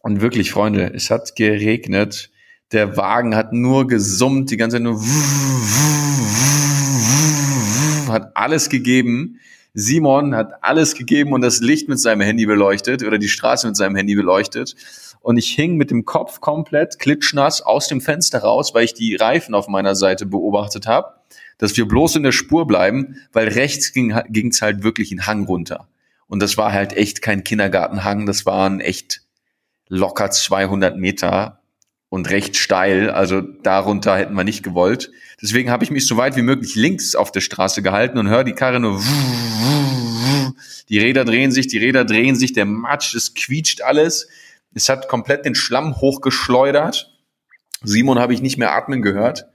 Und 0.00 0.22
wirklich, 0.22 0.50
Freunde, 0.50 0.92
es 0.94 1.10
hat 1.10 1.36
geregnet. 1.36 2.30
Der 2.72 2.96
Wagen 2.98 3.34
hat 3.34 3.52
nur 3.52 3.86
gesummt, 3.86 4.50
die 4.50 4.56
ganze 4.58 4.76
Zeit 4.76 4.82
nur 4.82 5.00
hat 8.12 8.36
alles 8.36 8.68
gegeben. 8.68 9.40
Simon 9.74 10.34
hat 10.34 10.62
alles 10.62 10.94
gegeben 10.94 11.32
und 11.32 11.40
das 11.40 11.60
Licht 11.60 11.88
mit 11.88 12.00
seinem 12.00 12.22
Handy 12.22 12.46
beleuchtet 12.46 13.02
oder 13.04 13.18
die 13.18 13.28
Straße 13.28 13.66
mit 13.66 13.76
seinem 13.76 13.96
Handy 13.96 14.14
beleuchtet 14.16 14.74
und 15.20 15.36
ich 15.36 15.50
hing 15.50 15.76
mit 15.76 15.90
dem 15.90 16.04
Kopf 16.04 16.40
komplett 16.40 16.98
klitschnass 16.98 17.62
aus 17.62 17.88
dem 17.88 18.00
Fenster 18.00 18.40
raus, 18.40 18.74
weil 18.74 18.84
ich 18.84 18.94
die 18.94 19.16
Reifen 19.16 19.54
auf 19.54 19.68
meiner 19.68 19.94
Seite 19.94 20.26
beobachtet 20.26 20.86
habe, 20.86 21.14
dass 21.58 21.76
wir 21.76 21.86
bloß 21.86 22.16
in 22.16 22.22
der 22.22 22.32
Spur 22.32 22.66
bleiben, 22.66 23.16
weil 23.32 23.48
rechts 23.48 23.92
ging 23.92 24.10
es 24.12 24.62
halt 24.62 24.82
wirklich 24.82 25.12
in 25.12 25.26
Hang 25.26 25.44
runter. 25.44 25.88
Und 26.26 26.40
das 26.40 26.56
war 26.56 26.72
halt 26.72 26.92
echt 26.94 27.22
kein 27.22 27.44
Kindergartenhang, 27.44 28.26
das 28.26 28.46
waren 28.46 28.80
echt 28.80 29.22
locker 29.88 30.30
200 30.30 30.96
Meter 30.96 31.60
und 32.08 32.30
recht 32.30 32.56
steil, 32.56 33.10
also 33.10 33.40
darunter 33.40 34.16
hätten 34.16 34.34
wir 34.34 34.44
nicht 34.44 34.62
gewollt. 34.62 35.10
Deswegen 35.42 35.70
habe 35.70 35.84
ich 35.84 35.90
mich 35.90 36.06
so 36.06 36.16
weit 36.16 36.36
wie 36.36 36.42
möglich 36.42 36.74
links 36.74 37.14
auf 37.14 37.32
der 37.32 37.40
Straße 37.40 37.82
gehalten 37.82 38.18
und 38.18 38.28
höre 38.28 38.44
die 38.44 38.54
Karre 38.54 38.80
nur 38.80 39.00
die 40.88 40.98
Räder 40.98 41.24
drehen 41.24 41.52
sich, 41.52 41.66
die 41.66 41.78
Räder 41.78 42.04
drehen 42.04 42.34
sich, 42.34 42.52
der 42.52 42.64
Matsch, 42.64 43.14
es 43.14 43.34
quietscht 43.34 43.82
alles. 43.82 44.28
Es 44.74 44.88
hat 44.88 45.08
komplett 45.08 45.44
den 45.44 45.54
Schlamm 45.54 45.96
hochgeschleudert. 45.96 47.12
Simon 47.82 48.18
habe 48.18 48.32
ich 48.32 48.40
nicht 48.40 48.58
mehr 48.58 48.72
atmen 48.72 49.02
gehört. 49.02 49.46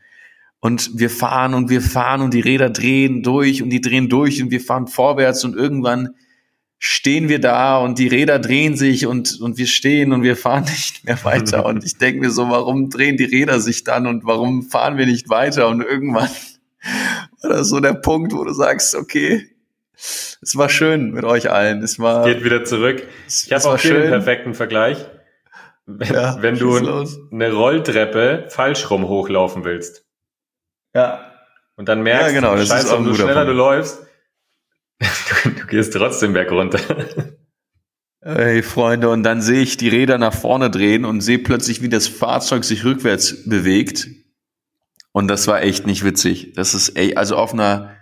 Und 0.60 0.92
wir 0.98 1.10
fahren 1.10 1.54
und 1.54 1.70
wir 1.70 1.82
fahren 1.82 2.22
und 2.22 2.34
die 2.34 2.40
Räder 2.40 2.70
drehen 2.70 3.22
durch 3.24 3.62
und 3.62 3.70
die 3.70 3.82
drehen 3.82 4.10
durch 4.10 4.42
und 4.42 4.52
wir 4.52 4.62
fahren 4.62 4.88
vorwärts 4.88 5.44
und 5.44 5.56
irgendwann 5.56 6.16
stehen 6.86 7.30
wir 7.30 7.40
da 7.40 7.78
und 7.78 7.98
die 7.98 8.10
Räder 8.10 8.40
drehen 8.40 8.76
sich 8.76 9.08
und, 9.08 9.40
und 9.40 9.58
wir 9.58 9.68
stehen 9.68 10.12
und 10.12 10.22
wir 10.22 10.36
fahren 10.36 10.66
nicht 10.70 11.06
mehr 11.06 11.18
weiter. 11.24 11.66
Und 11.66 11.86
ich 11.86 11.98
denke 11.98 12.20
mir 12.20 12.30
so, 12.30 12.50
warum 12.50 12.90
drehen 12.90 13.16
die 13.16 13.24
Räder 13.24 13.62
sich 13.62 13.86
dann 13.86 14.06
und 14.06 14.26
warum 14.26 14.64
fahren 14.64 14.98
wir 14.98 15.06
nicht 15.06 15.30
weiter? 15.30 15.70
Und 15.70 15.82
irgendwann 15.82 16.28
war 17.42 17.50
das 17.52 17.70
so 17.70 17.80
der 17.80 17.94
Punkt, 17.94 18.34
wo 18.34 18.44
du 18.44 18.52
sagst, 18.52 18.96
okay, 18.96 19.48
es 19.96 20.58
war 20.58 20.68
schön 20.68 21.12
mit 21.12 21.24
euch 21.24 21.50
allen. 21.50 21.82
Es 21.84 22.00
war. 22.00 22.26
Geht 22.26 22.44
wieder 22.44 22.66
zurück. 22.66 23.08
Ich 23.30 23.54
habe 23.54 23.64
auch 23.64 23.80
hier 23.80 24.02
den 24.02 24.10
perfekten 24.10 24.54
Vergleich. 24.54 25.06
Wenn, 25.86 26.14
ja, 26.14 26.42
wenn 26.42 26.58
du 26.58 27.08
eine 27.32 27.54
Rolltreppe 27.54 28.48
falsch 28.50 28.90
rum 28.90 29.08
hochlaufen 29.08 29.64
willst. 29.64 30.06
Ja. 30.94 31.32
Und 31.78 31.88
dann 31.88 32.04
merkst 32.04 32.28
ja, 32.28 32.34
genau, 32.34 32.56
das 32.58 32.68
scheiße, 32.68 32.88
ist 32.88 32.94
umso 32.94 33.16
schneller 33.16 33.46
Punkt. 33.46 33.50
du 33.50 33.54
läufst, 33.54 34.06
du, 35.44 35.50
du 35.50 35.68
gehst 35.68 35.94
trotzdem 35.94 36.34
berg 36.34 36.52
runter. 36.52 36.80
Hey 38.22 38.64
Freunde, 38.64 39.10
und 39.10 39.24
dann 39.24 39.42
sehe 39.42 39.62
ich 39.62 39.76
die 39.76 39.90
Räder 39.90 40.18
nach 40.18 40.34
vorne 40.34 40.70
drehen 40.70 41.04
und 41.04 41.20
sehe 41.20 41.40
plötzlich, 41.40 41.82
wie 41.82 41.90
das 41.90 42.08
Fahrzeug 42.08 42.64
sich 42.64 42.86
rückwärts 42.86 43.50
bewegt. 43.50 44.08
Und 45.12 45.28
das 45.28 45.46
war 45.48 45.62
echt 45.62 45.86
nicht 45.86 46.06
witzig. 46.06 46.54
Das 46.56 46.74
ist, 46.74 46.90
ey, 46.90 47.16
also 47.16 47.36
auf 47.36 47.54
einer 47.54 47.98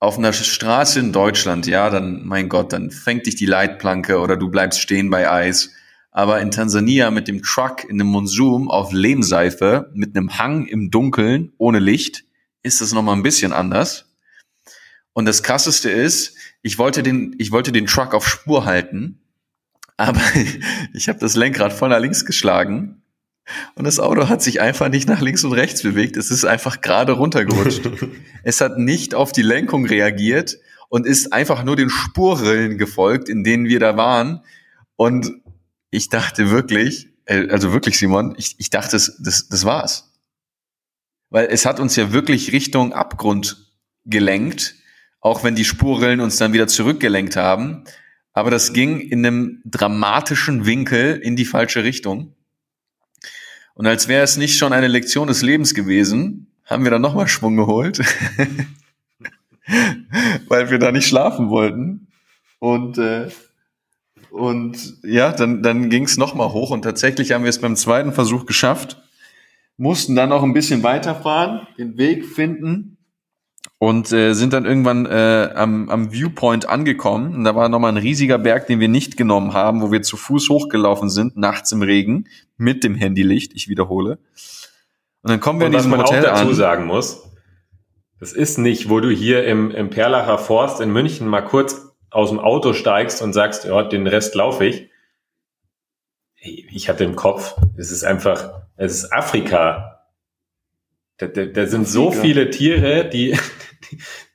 auf 0.00 0.16
einer 0.16 0.32
Straße 0.32 0.98
in 0.98 1.12
Deutschland, 1.12 1.66
ja, 1.66 1.90
dann, 1.90 2.24
mein 2.24 2.48
Gott, 2.48 2.72
dann 2.72 2.90
fängt 2.90 3.26
dich 3.26 3.36
die 3.36 3.46
Leitplanke 3.46 4.18
oder 4.18 4.38
du 4.38 4.50
bleibst 4.50 4.80
stehen 4.80 5.10
bei 5.10 5.30
Eis. 5.30 5.72
Aber 6.10 6.40
in 6.40 6.50
Tansania 6.50 7.10
mit 7.10 7.28
dem 7.28 7.42
Truck 7.42 7.84
in 7.84 8.00
einem 8.00 8.10
Monsum 8.10 8.70
auf 8.70 8.92
Lehmseife, 8.92 9.90
mit 9.94 10.16
einem 10.16 10.38
Hang 10.38 10.66
im 10.66 10.90
Dunkeln, 10.90 11.52
ohne 11.58 11.78
Licht, 11.78 12.24
ist 12.62 12.80
das 12.80 12.92
nochmal 12.92 13.14
ein 13.14 13.22
bisschen 13.22 13.52
anders. 13.52 14.09
Und 15.20 15.26
das 15.26 15.42
krasseste 15.42 15.90
ist, 15.90 16.34
ich 16.62 16.78
wollte 16.78 17.02
den, 17.02 17.36
ich 17.38 17.52
wollte 17.52 17.72
den 17.72 17.84
Truck 17.84 18.14
auf 18.14 18.26
Spur 18.26 18.64
halten, 18.64 19.20
aber 19.98 20.22
ich 20.94 21.10
habe 21.10 21.18
das 21.18 21.36
Lenkrad 21.36 21.74
voll 21.74 21.90
nach 21.90 22.00
links 22.00 22.24
geschlagen 22.24 23.02
und 23.74 23.84
das 23.84 24.00
Auto 24.00 24.30
hat 24.30 24.40
sich 24.40 24.62
einfach 24.62 24.88
nicht 24.88 25.06
nach 25.10 25.20
links 25.20 25.44
und 25.44 25.52
rechts 25.52 25.82
bewegt. 25.82 26.16
Es 26.16 26.30
ist 26.30 26.46
einfach 26.46 26.80
gerade 26.80 27.12
runtergerutscht. 27.12 27.82
es 28.44 28.62
hat 28.62 28.78
nicht 28.78 29.14
auf 29.14 29.30
die 29.30 29.42
Lenkung 29.42 29.84
reagiert 29.84 30.56
und 30.88 31.04
ist 31.06 31.34
einfach 31.34 31.64
nur 31.64 31.76
den 31.76 31.90
Spurrillen 31.90 32.78
gefolgt, 32.78 33.28
in 33.28 33.44
denen 33.44 33.66
wir 33.66 33.78
da 33.78 33.98
waren. 33.98 34.42
Und 34.96 35.30
ich 35.90 36.08
dachte 36.08 36.50
wirklich, 36.50 37.10
äh, 37.26 37.46
also 37.50 37.74
wirklich, 37.74 37.98
Simon, 37.98 38.34
ich, 38.38 38.54
ich 38.56 38.70
dachte, 38.70 38.92
das, 38.92 39.18
das, 39.22 39.48
das 39.48 39.66
war's. 39.66 40.14
Weil 41.28 41.48
es 41.50 41.66
hat 41.66 41.78
uns 41.78 41.94
ja 41.94 42.10
wirklich 42.10 42.52
Richtung 42.52 42.94
Abgrund 42.94 43.66
gelenkt, 44.06 44.76
auch 45.20 45.44
wenn 45.44 45.54
die 45.54 45.64
Spurrillen 45.64 46.20
uns 46.20 46.36
dann 46.36 46.52
wieder 46.52 46.66
zurückgelenkt 46.66 47.36
haben. 47.36 47.84
Aber 48.32 48.50
das 48.50 48.72
ging 48.72 49.00
in 49.00 49.24
einem 49.26 49.60
dramatischen 49.64 50.66
Winkel 50.66 51.16
in 51.16 51.36
die 51.36 51.44
falsche 51.44 51.84
Richtung. 51.84 52.34
Und 53.74 53.86
als 53.86 54.08
wäre 54.08 54.22
es 54.22 54.36
nicht 54.36 54.58
schon 54.58 54.72
eine 54.72 54.88
Lektion 54.88 55.28
des 55.28 55.42
Lebens 55.42 55.74
gewesen, 55.74 56.52
haben 56.64 56.84
wir 56.84 56.90
dann 56.90 57.02
nochmal 57.02 57.28
Schwung 57.28 57.56
geholt, 57.56 57.98
weil 60.48 60.70
wir 60.70 60.78
da 60.78 60.92
nicht 60.92 61.08
schlafen 61.08 61.50
wollten. 61.50 62.08
Und, 62.58 62.98
äh, 62.98 63.28
und 64.30 64.98
ja, 65.02 65.32
dann, 65.32 65.62
dann 65.62 65.90
ging 65.90 66.04
es 66.04 66.16
nochmal 66.16 66.52
hoch 66.52 66.70
und 66.70 66.82
tatsächlich 66.82 67.32
haben 67.32 67.42
wir 67.42 67.50
es 67.50 67.60
beim 67.60 67.74
zweiten 67.74 68.12
Versuch 68.12 68.46
geschafft, 68.46 69.02
mussten 69.76 70.14
dann 70.14 70.28
noch 70.28 70.42
ein 70.42 70.52
bisschen 70.52 70.82
weiterfahren, 70.82 71.66
den 71.78 71.96
Weg 71.96 72.26
finden 72.26 72.98
und 73.82 74.12
äh, 74.12 74.34
sind 74.34 74.52
dann 74.52 74.66
irgendwann 74.66 75.06
äh, 75.06 75.52
am, 75.54 75.88
am 75.88 76.12
Viewpoint 76.12 76.68
angekommen. 76.68 77.34
Und 77.34 77.44
da 77.44 77.56
war 77.56 77.70
nochmal 77.70 77.92
ein 77.92 77.96
riesiger 77.96 78.36
Berg, 78.36 78.66
den 78.66 78.78
wir 78.78 78.88
nicht 78.88 79.16
genommen 79.16 79.54
haben, 79.54 79.80
wo 79.80 79.90
wir 79.90 80.02
zu 80.02 80.18
Fuß 80.18 80.50
hochgelaufen 80.50 81.08
sind, 81.08 81.38
nachts 81.38 81.72
im 81.72 81.80
Regen, 81.80 82.28
mit 82.58 82.84
dem 82.84 82.94
Handylicht, 82.94 83.54
ich 83.54 83.68
wiederhole. 83.68 84.18
Und 85.22 85.30
dann 85.30 85.40
kommen 85.40 85.60
wir 85.60 85.66
und 85.66 85.72
in 85.72 85.78
diesem 85.78 85.92
was 85.92 85.98
man 85.98 86.06
Hotel 86.06 86.26
auch 86.26 86.34
dazu 86.34 86.48
an. 86.48 86.54
sagen 86.54 86.84
muss, 86.84 87.22
das 88.18 88.34
ist 88.34 88.58
nicht, 88.58 88.90
wo 88.90 89.00
du 89.00 89.08
hier 89.08 89.46
im, 89.46 89.70
im 89.70 89.88
Perlacher 89.88 90.36
Forst 90.36 90.82
in 90.82 90.92
München 90.92 91.26
mal 91.26 91.40
kurz 91.40 91.90
aus 92.10 92.28
dem 92.28 92.38
Auto 92.38 92.74
steigst 92.74 93.22
und 93.22 93.32
sagst, 93.32 93.64
ja, 93.64 93.82
den 93.82 94.06
Rest 94.06 94.34
laufe 94.34 94.66
ich. 94.66 94.90
Ich 96.36 96.90
hatte 96.90 97.04
im 97.04 97.16
Kopf, 97.16 97.56
es 97.78 97.90
ist 97.90 98.04
einfach, 98.04 98.62
es 98.76 98.92
ist 98.92 99.10
Afrika. 99.10 100.04
Da, 101.16 101.28
da, 101.28 101.46
da 101.46 101.66
sind 101.66 101.88
so 101.88 102.12
viele 102.12 102.50
Tiere, 102.50 103.08
die, 103.08 103.38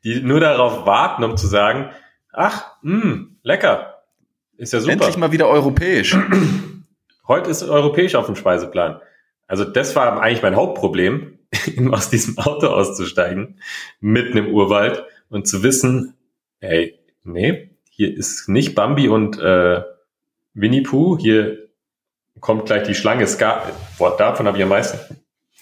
die 0.03 0.21
nur 0.21 0.39
darauf 0.39 0.85
warten, 0.85 1.23
um 1.23 1.37
zu 1.37 1.47
sagen, 1.47 1.91
ach, 2.31 2.65
mh, 2.81 3.01
hm, 3.01 3.37
lecker, 3.43 4.03
ist 4.57 4.73
ja 4.73 4.79
super. 4.79 4.93
Endlich 4.93 5.17
mal 5.17 5.31
wieder 5.31 5.47
europäisch. 5.47 6.17
Heute 7.27 7.49
ist 7.49 7.63
europäisch 7.63 8.15
auf 8.15 8.27
dem 8.27 8.35
Speiseplan. 8.35 9.01
Also 9.47 9.63
das 9.63 9.95
war 9.95 10.21
eigentlich 10.21 10.41
mein 10.41 10.55
Hauptproblem. 10.55 11.35
aus 11.91 12.09
diesem 12.09 12.37
Auto 12.37 12.67
auszusteigen, 12.67 13.59
mitten 13.99 14.37
im 14.37 14.53
Urwald 14.53 15.03
und 15.29 15.47
zu 15.47 15.63
wissen, 15.63 16.15
hey, 16.59 16.99
nee, 17.23 17.71
hier 17.89 18.15
ist 18.15 18.49
nicht 18.49 18.75
Bambi 18.75 19.07
und 19.07 19.39
äh, 19.39 19.81
Winnie 20.53 20.81
Pooh, 20.81 21.17
hier 21.17 21.69
kommt 22.39 22.65
gleich 22.65 22.83
die 22.83 22.95
Schlange. 22.95 23.25
Gab, 23.37 23.71
boah, 23.97 24.15
davon 24.17 24.47
habe 24.47 24.57
ich 24.57 24.63
am 24.63 24.69
meisten 24.69 25.17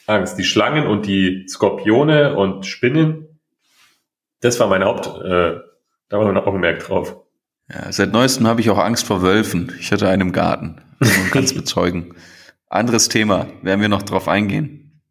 Angst. 0.07 0.37
Die 0.37 0.43
Schlangen 0.43 0.87
und 0.87 1.05
die 1.05 1.45
Skorpione 1.47 2.35
und 2.35 2.65
Spinnen, 2.65 3.32
das 4.43 4.59
war 4.59 4.67
mein 4.67 4.83
Haupt, 4.83 5.07
äh, 5.07 5.59
da 6.09 6.19
war 6.19 6.25
mein 6.25 6.37
Augenmerk 6.37 6.79
drauf. 6.79 7.15
Ja, 7.69 7.91
seit 7.91 8.11
neuestem 8.11 8.45
habe 8.47 8.61
ich 8.61 8.69
auch 8.69 8.77
Angst 8.77 9.05
vor 9.07 9.21
Wölfen. 9.21 9.73
Ich 9.79 9.91
hatte 9.91 10.07
einen 10.09 10.21
im 10.21 10.31
Garten. 10.31 10.81
Man 10.99 11.09
kann 11.31 11.43
es 11.43 11.55
bezeugen. 11.55 12.15
Anderes 12.67 13.07
Thema, 13.09 13.47
werden 13.61 13.81
wir 13.81 13.89
noch 13.89 14.03
drauf 14.03 14.27
eingehen. 14.27 15.01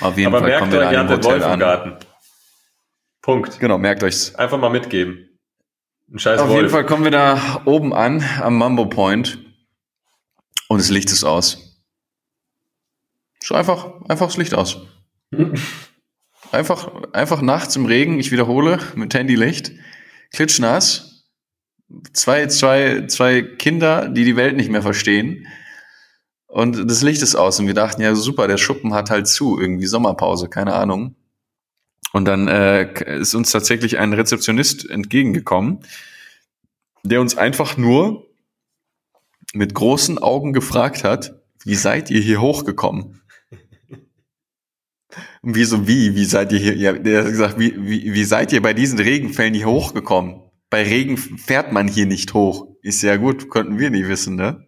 Auf 0.00 0.16
jeden 0.18 0.34
Aber 0.34 0.40
Fall 0.40 0.58
kommen 0.58 0.72
wir 0.72 0.80
euch, 0.80 0.84
da 0.84 0.90
in 0.90 0.96
einem 0.98 1.08
Hotel 1.08 1.24
Wolf 1.24 1.44
im 1.44 1.50
an. 1.50 1.60
Garten. 1.60 1.92
Punkt. 3.22 3.58
Genau, 3.58 3.78
merkt 3.78 4.02
euch's. 4.02 4.34
Einfach 4.34 4.58
mal 4.58 4.70
mitgeben. 4.70 5.28
Ein 6.12 6.18
scheiß 6.18 6.40
Auf 6.40 6.48
Wolf. 6.48 6.58
jeden 6.58 6.70
Fall 6.70 6.84
kommen 6.84 7.04
wir 7.04 7.10
da 7.10 7.62
oben 7.64 7.94
an, 7.94 8.22
am 8.40 8.58
Mambo 8.58 8.86
Point. 8.86 9.38
Und 10.68 10.78
das 10.78 10.90
Licht 10.90 11.10
ist 11.10 11.24
aus. 11.24 11.82
So 13.42 13.54
einfach, 13.54 14.00
einfach 14.08 14.26
das 14.26 14.36
Licht 14.36 14.54
aus. 14.54 14.78
Einfach, 16.54 16.90
einfach 17.12 17.42
nachts 17.42 17.76
im 17.76 17.86
Regen, 17.86 18.18
ich 18.18 18.30
wiederhole, 18.32 18.78
mit 18.94 19.12
Handylicht, 19.14 19.72
klitschnass, 20.32 21.26
zwei, 22.12 22.46
zwei, 22.46 23.06
zwei 23.06 23.42
Kinder, 23.42 24.08
die 24.08 24.24
die 24.24 24.36
Welt 24.36 24.56
nicht 24.56 24.70
mehr 24.70 24.82
verstehen. 24.82 25.46
Und 26.46 26.88
das 26.88 27.02
Licht 27.02 27.22
ist 27.22 27.34
aus 27.34 27.58
und 27.58 27.66
wir 27.66 27.74
dachten, 27.74 28.00
ja 28.00 28.14
super, 28.14 28.46
der 28.46 28.58
Schuppen 28.58 28.94
hat 28.94 29.10
halt 29.10 29.26
zu, 29.26 29.58
irgendwie 29.58 29.86
Sommerpause, 29.86 30.48
keine 30.48 30.74
Ahnung. 30.74 31.16
Und 32.12 32.26
dann 32.26 32.46
äh, 32.46 33.18
ist 33.18 33.34
uns 33.34 33.50
tatsächlich 33.50 33.98
ein 33.98 34.12
Rezeptionist 34.12 34.88
entgegengekommen, 34.88 35.80
der 37.02 37.20
uns 37.20 37.36
einfach 37.36 37.76
nur 37.76 38.28
mit 39.52 39.74
großen 39.74 40.18
Augen 40.18 40.52
gefragt 40.52 41.02
hat, 41.02 41.34
wie 41.64 41.74
seid 41.74 42.10
ihr 42.10 42.20
hier 42.20 42.40
hochgekommen? 42.40 43.20
Und 45.44 45.54
wir 45.54 45.66
so, 45.66 45.86
wie, 45.86 46.14
wie 46.14 46.24
seid 46.24 46.52
ihr 46.52 46.58
hier? 46.58 46.74
Ja, 46.74 46.92
der 46.94 47.24
hat 47.24 47.30
gesagt, 47.30 47.58
wie, 47.58 47.74
wie, 47.76 48.14
wie 48.14 48.24
seid 48.24 48.50
ihr 48.52 48.62
bei 48.62 48.72
diesen 48.72 48.98
Regenfällen 48.98 49.52
hier 49.52 49.66
hochgekommen? 49.66 50.40
Bei 50.70 50.82
Regen 50.82 51.18
fährt 51.18 51.70
man 51.70 51.86
hier 51.86 52.06
nicht 52.06 52.32
hoch. 52.32 52.66
Ist 52.80 53.02
ja 53.02 53.16
gut, 53.16 53.50
konnten 53.50 53.78
wir 53.78 53.90
nicht 53.90 54.08
wissen, 54.08 54.36
ne? 54.36 54.66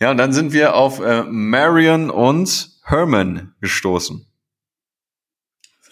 Ja, 0.00 0.10
und 0.10 0.16
dann 0.16 0.32
sind 0.32 0.52
wir 0.52 0.74
auf 0.74 0.98
äh, 0.98 1.22
Marion 1.22 2.10
und 2.10 2.70
Herman 2.82 3.54
gestoßen. 3.60 4.26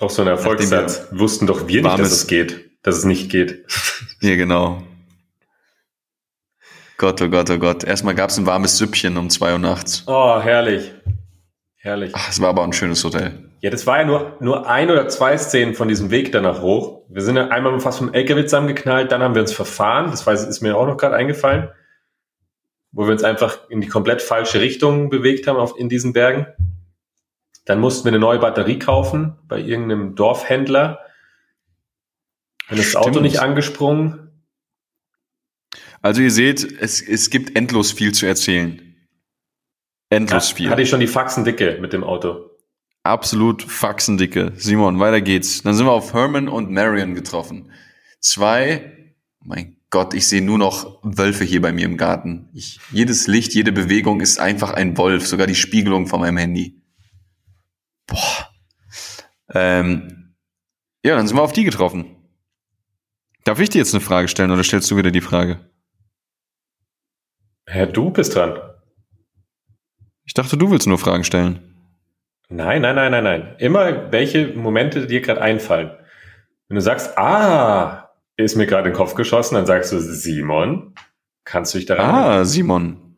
Auch 0.01 0.11
so 0.11 0.23
ein 0.23 0.29
Erfolgssatz. 0.29 1.07
Wussten 1.13 1.47
doch 1.47 1.69
wir 1.69 1.83
nicht, 1.83 1.99
dass 1.99 2.11
es 2.11 2.27
geht, 2.27 2.71
dass 2.83 2.97
es 2.97 3.05
nicht 3.05 3.31
geht. 3.31 3.65
Ja, 4.23 4.37
genau. 4.37 4.83
Gott, 6.99 7.23
oh 7.23 7.31
Gott, 7.31 7.49
oh 7.49 7.59
Gott. 7.59 7.85
Erstmal 7.85 8.15
gab's 8.15 8.37
ein 8.37 8.45
warmes 8.45 8.77
Süppchen 8.77 9.17
um 9.17 9.31
zwei 9.31 9.55
Uhr 9.55 9.59
nachts. 9.59 10.03
Oh, 10.07 10.39
herrlich. 10.43 10.93
Herrlich. 11.77 12.13
Ach, 12.15 12.29
es 12.29 12.39
war 12.43 12.51
aber 12.51 12.65
ein 12.65 12.75
schönes 12.75 13.03
Hotel. 13.03 13.50
Ja, 13.61 13.69
das 13.69 13.87
war 13.87 13.99
ja 13.99 14.07
nur, 14.07 14.37
nur 14.41 14.69
ein 14.69 14.91
oder 14.91 15.07
zwei 15.09 15.37
Szenen 15.37 15.75
von 15.75 15.87
diesem 15.87 16.11
Weg 16.11 16.33
danach 16.33 16.63
hoch. 16.63 17.03
Wir 17.09 17.21
sind 17.21 17.37
ja 17.37 17.49
einmal 17.49 17.79
fast 17.81 17.99
vom 17.99 18.13
LKW 18.13 18.45
zusammengeknallt, 18.45 19.13
dann 19.13 19.23
haben 19.23 19.35
wir 19.35 19.43
uns 19.43 19.53
verfahren. 19.53 20.11
Das 20.11 20.27
weiß, 20.27 20.47
ist 20.47 20.63
mir 20.63 20.77
auch 20.77 20.87
noch 20.87 20.97
gerade 20.97 21.15
eingefallen. 21.15 21.69
Wo 22.91 23.05
wir 23.05 23.13
uns 23.13 23.23
einfach 23.23 23.69
in 23.69 23.83
die 23.83 23.87
komplett 23.87 24.23
falsche 24.23 24.61
Richtung 24.61 25.11
bewegt 25.11 25.47
haben 25.47 25.57
auf, 25.57 25.79
in 25.79 25.91
diesen 25.91 26.15
Bergen. 26.15 26.47
Dann 27.67 27.81
mussten 27.81 28.07
wir 28.07 28.13
eine 28.13 28.19
neue 28.19 28.39
Batterie 28.39 28.79
kaufen 28.79 29.39
bei 29.47 29.61
irgendeinem 29.61 30.15
Dorfhändler. 30.15 31.01
Dann 32.71 32.79
ist 32.79 32.95
das 32.95 33.03
Auto 33.03 33.21
nicht 33.21 33.41
angesprungen. 33.41 34.31
Also 36.01 36.23
ihr 36.23 36.31
seht, 36.31 36.65
es, 36.81 37.03
es 37.03 37.29
gibt 37.29 37.57
endlos 37.57 37.93
viel 37.93 38.13
zu 38.13 38.25
erzählen. 38.27 38.97
Endlos 40.09 40.51
Ja, 40.51 40.57
viel. 40.57 40.71
Hatte 40.71 40.83
ich 40.83 40.89
schon 40.89 41.01
die 41.01 41.07
Faxen 41.07 41.45
dicke 41.45 41.79
mit 41.81 41.93
dem 41.93 42.05
Auto. 42.05 42.50
Absolut 43.11 43.65
faxendicke. 43.65 44.53
Simon, 44.55 45.01
weiter 45.01 45.21
geht's. 45.21 45.63
Dann 45.63 45.75
sind 45.75 45.85
wir 45.85 45.91
auf 45.91 46.15
Herman 46.15 46.47
und 46.47 46.71
Marion 46.71 47.17
getroffen. 47.17 47.73
Zwei, 48.21 49.17
mein 49.41 49.79
Gott, 49.91 50.15
ich 50.15 50.29
sehe 50.29 50.41
nur 50.41 50.59
noch 50.59 51.01
Wölfe 51.03 51.43
hier 51.43 51.61
bei 51.61 51.73
mir 51.73 51.87
im 51.87 51.97
Garten. 51.97 52.49
Ich, 52.53 52.79
jedes 52.93 53.27
Licht, 53.27 53.53
jede 53.53 53.73
Bewegung 53.73 54.21
ist 54.21 54.39
einfach 54.39 54.75
ein 54.75 54.97
Wolf, 54.97 55.27
sogar 55.27 55.49
die 55.49 55.57
Spiegelung 55.57 56.07
von 56.07 56.21
meinem 56.21 56.37
Handy. 56.37 56.81
Boah. 58.07 58.49
Ähm, 59.55 60.37
ja, 61.03 61.17
dann 61.17 61.27
sind 61.27 61.37
wir 61.37 61.43
auf 61.43 61.53
die 61.53 61.65
getroffen. 61.65 62.15
Darf 63.43 63.59
ich 63.59 63.71
dir 63.71 63.79
jetzt 63.79 63.93
eine 63.93 64.01
Frage 64.01 64.29
stellen 64.29 64.53
oder 64.53 64.63
stellst 64.63 64.89
du 64.89 64.97
wieder 64.97 65.11
die 65.11 65.21
Frage? 65.21 65.69
Herr, 67.67 67.89
du 67.89 68.11
bist 68.11 68.37
dran. 68.37 68.57
Ich 70.25 70.35
dachte, 70.35 70.57
du 70.57 70.71
willst 70.71 70.87
nur 70.87 70.99
Fragen 70.99 71.25
stellen. 71.25 71.70
Nein, 72.51 72.83
nein, 72.83 72.97
nein, 72.97 73.13
nein, 73.13 73.25
nein. 73.25 73.55
Immer 73.59 74.11
welche 74.11 74.49
Momente 74.49 75.07
dir 75.07 75.21
gerade 75.21 75.41
einfallen. 75.41 75.93
Wenn 76.69 76.75
du 76.75 76.81
sagst, 76.81 77.17
ah, 77.17 78.11
ist 78.37 78.57
mir 78.57 78.67
gerade 78.67 78.89
in 78.89 78.93
den 78.93 78.97
Kopf 78.97 79.15
geschossen, 79.15 79.55
dann 79.55 79.67
sagst 79.67 79.93
du, 79.93 80.01
Simon, 80.01 80.95
kannst 81.45 81.73
du 81.73 81.79
dich 81.79 81.87
daran 81.87 82.07
erinnern? 82.07 82.41
Ah, 82.41 82.45
Simon. 82.45 83.17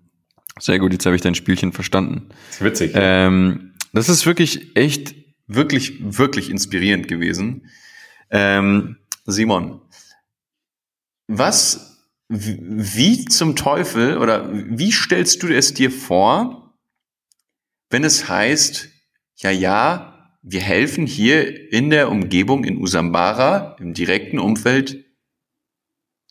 Sehr 0.59 0.78
gut, 0.78 0.93
jetzt 0.93 1.07
habe 1.07 1.16
ich 1.16 1.22
dein 1.22 1.35
Spielchen 1.35 1.72
verstanden. 1.72 2.28
Das 2.49 2.57
ist 2.57 2.64
witzig. 2.64 2.93
Ähm, 2.95 3.72
das 3.95 4.11
ist 4.11 4.26
wirklich 4.26 4.76
echt, 4.76 5.14
wirklich, 5.47 5.99
wirklich 6.01 6.51
inspirierend 6.51 7.09
gewesen. 7.09 7.70
Ähm, 8.30 8.99
Simon, 9.24 9.80
was, 11.26 12.07
wie 12.28 13.24
zum 13.24 13.57
Teufel 13.57 14.18
oder 14.18 14.51
wie 14.53 14.93
stellst 14.93 15.43
du 15.43 15.49
es 15.49 15.72
dir 15.72 15.91
vor, 15.91 16.74
wenn 17.89 18.05
es 18.05 18.28
heißt, 18.28 18.89
ja, 19.43 19.51
ja, 19.51 20.12
wir 20.43 20.61
helfen 20.61 21.07
hier 21.07 21.72
in 21.72 21.90
der 21.90 22.11
Umgebung 22.11 22.64
in 22.64 22.78
Usambara, 22.78 23.76
im 23.78 23.95
direkten 23.95 24.38
Umfeld, 24.38 25.05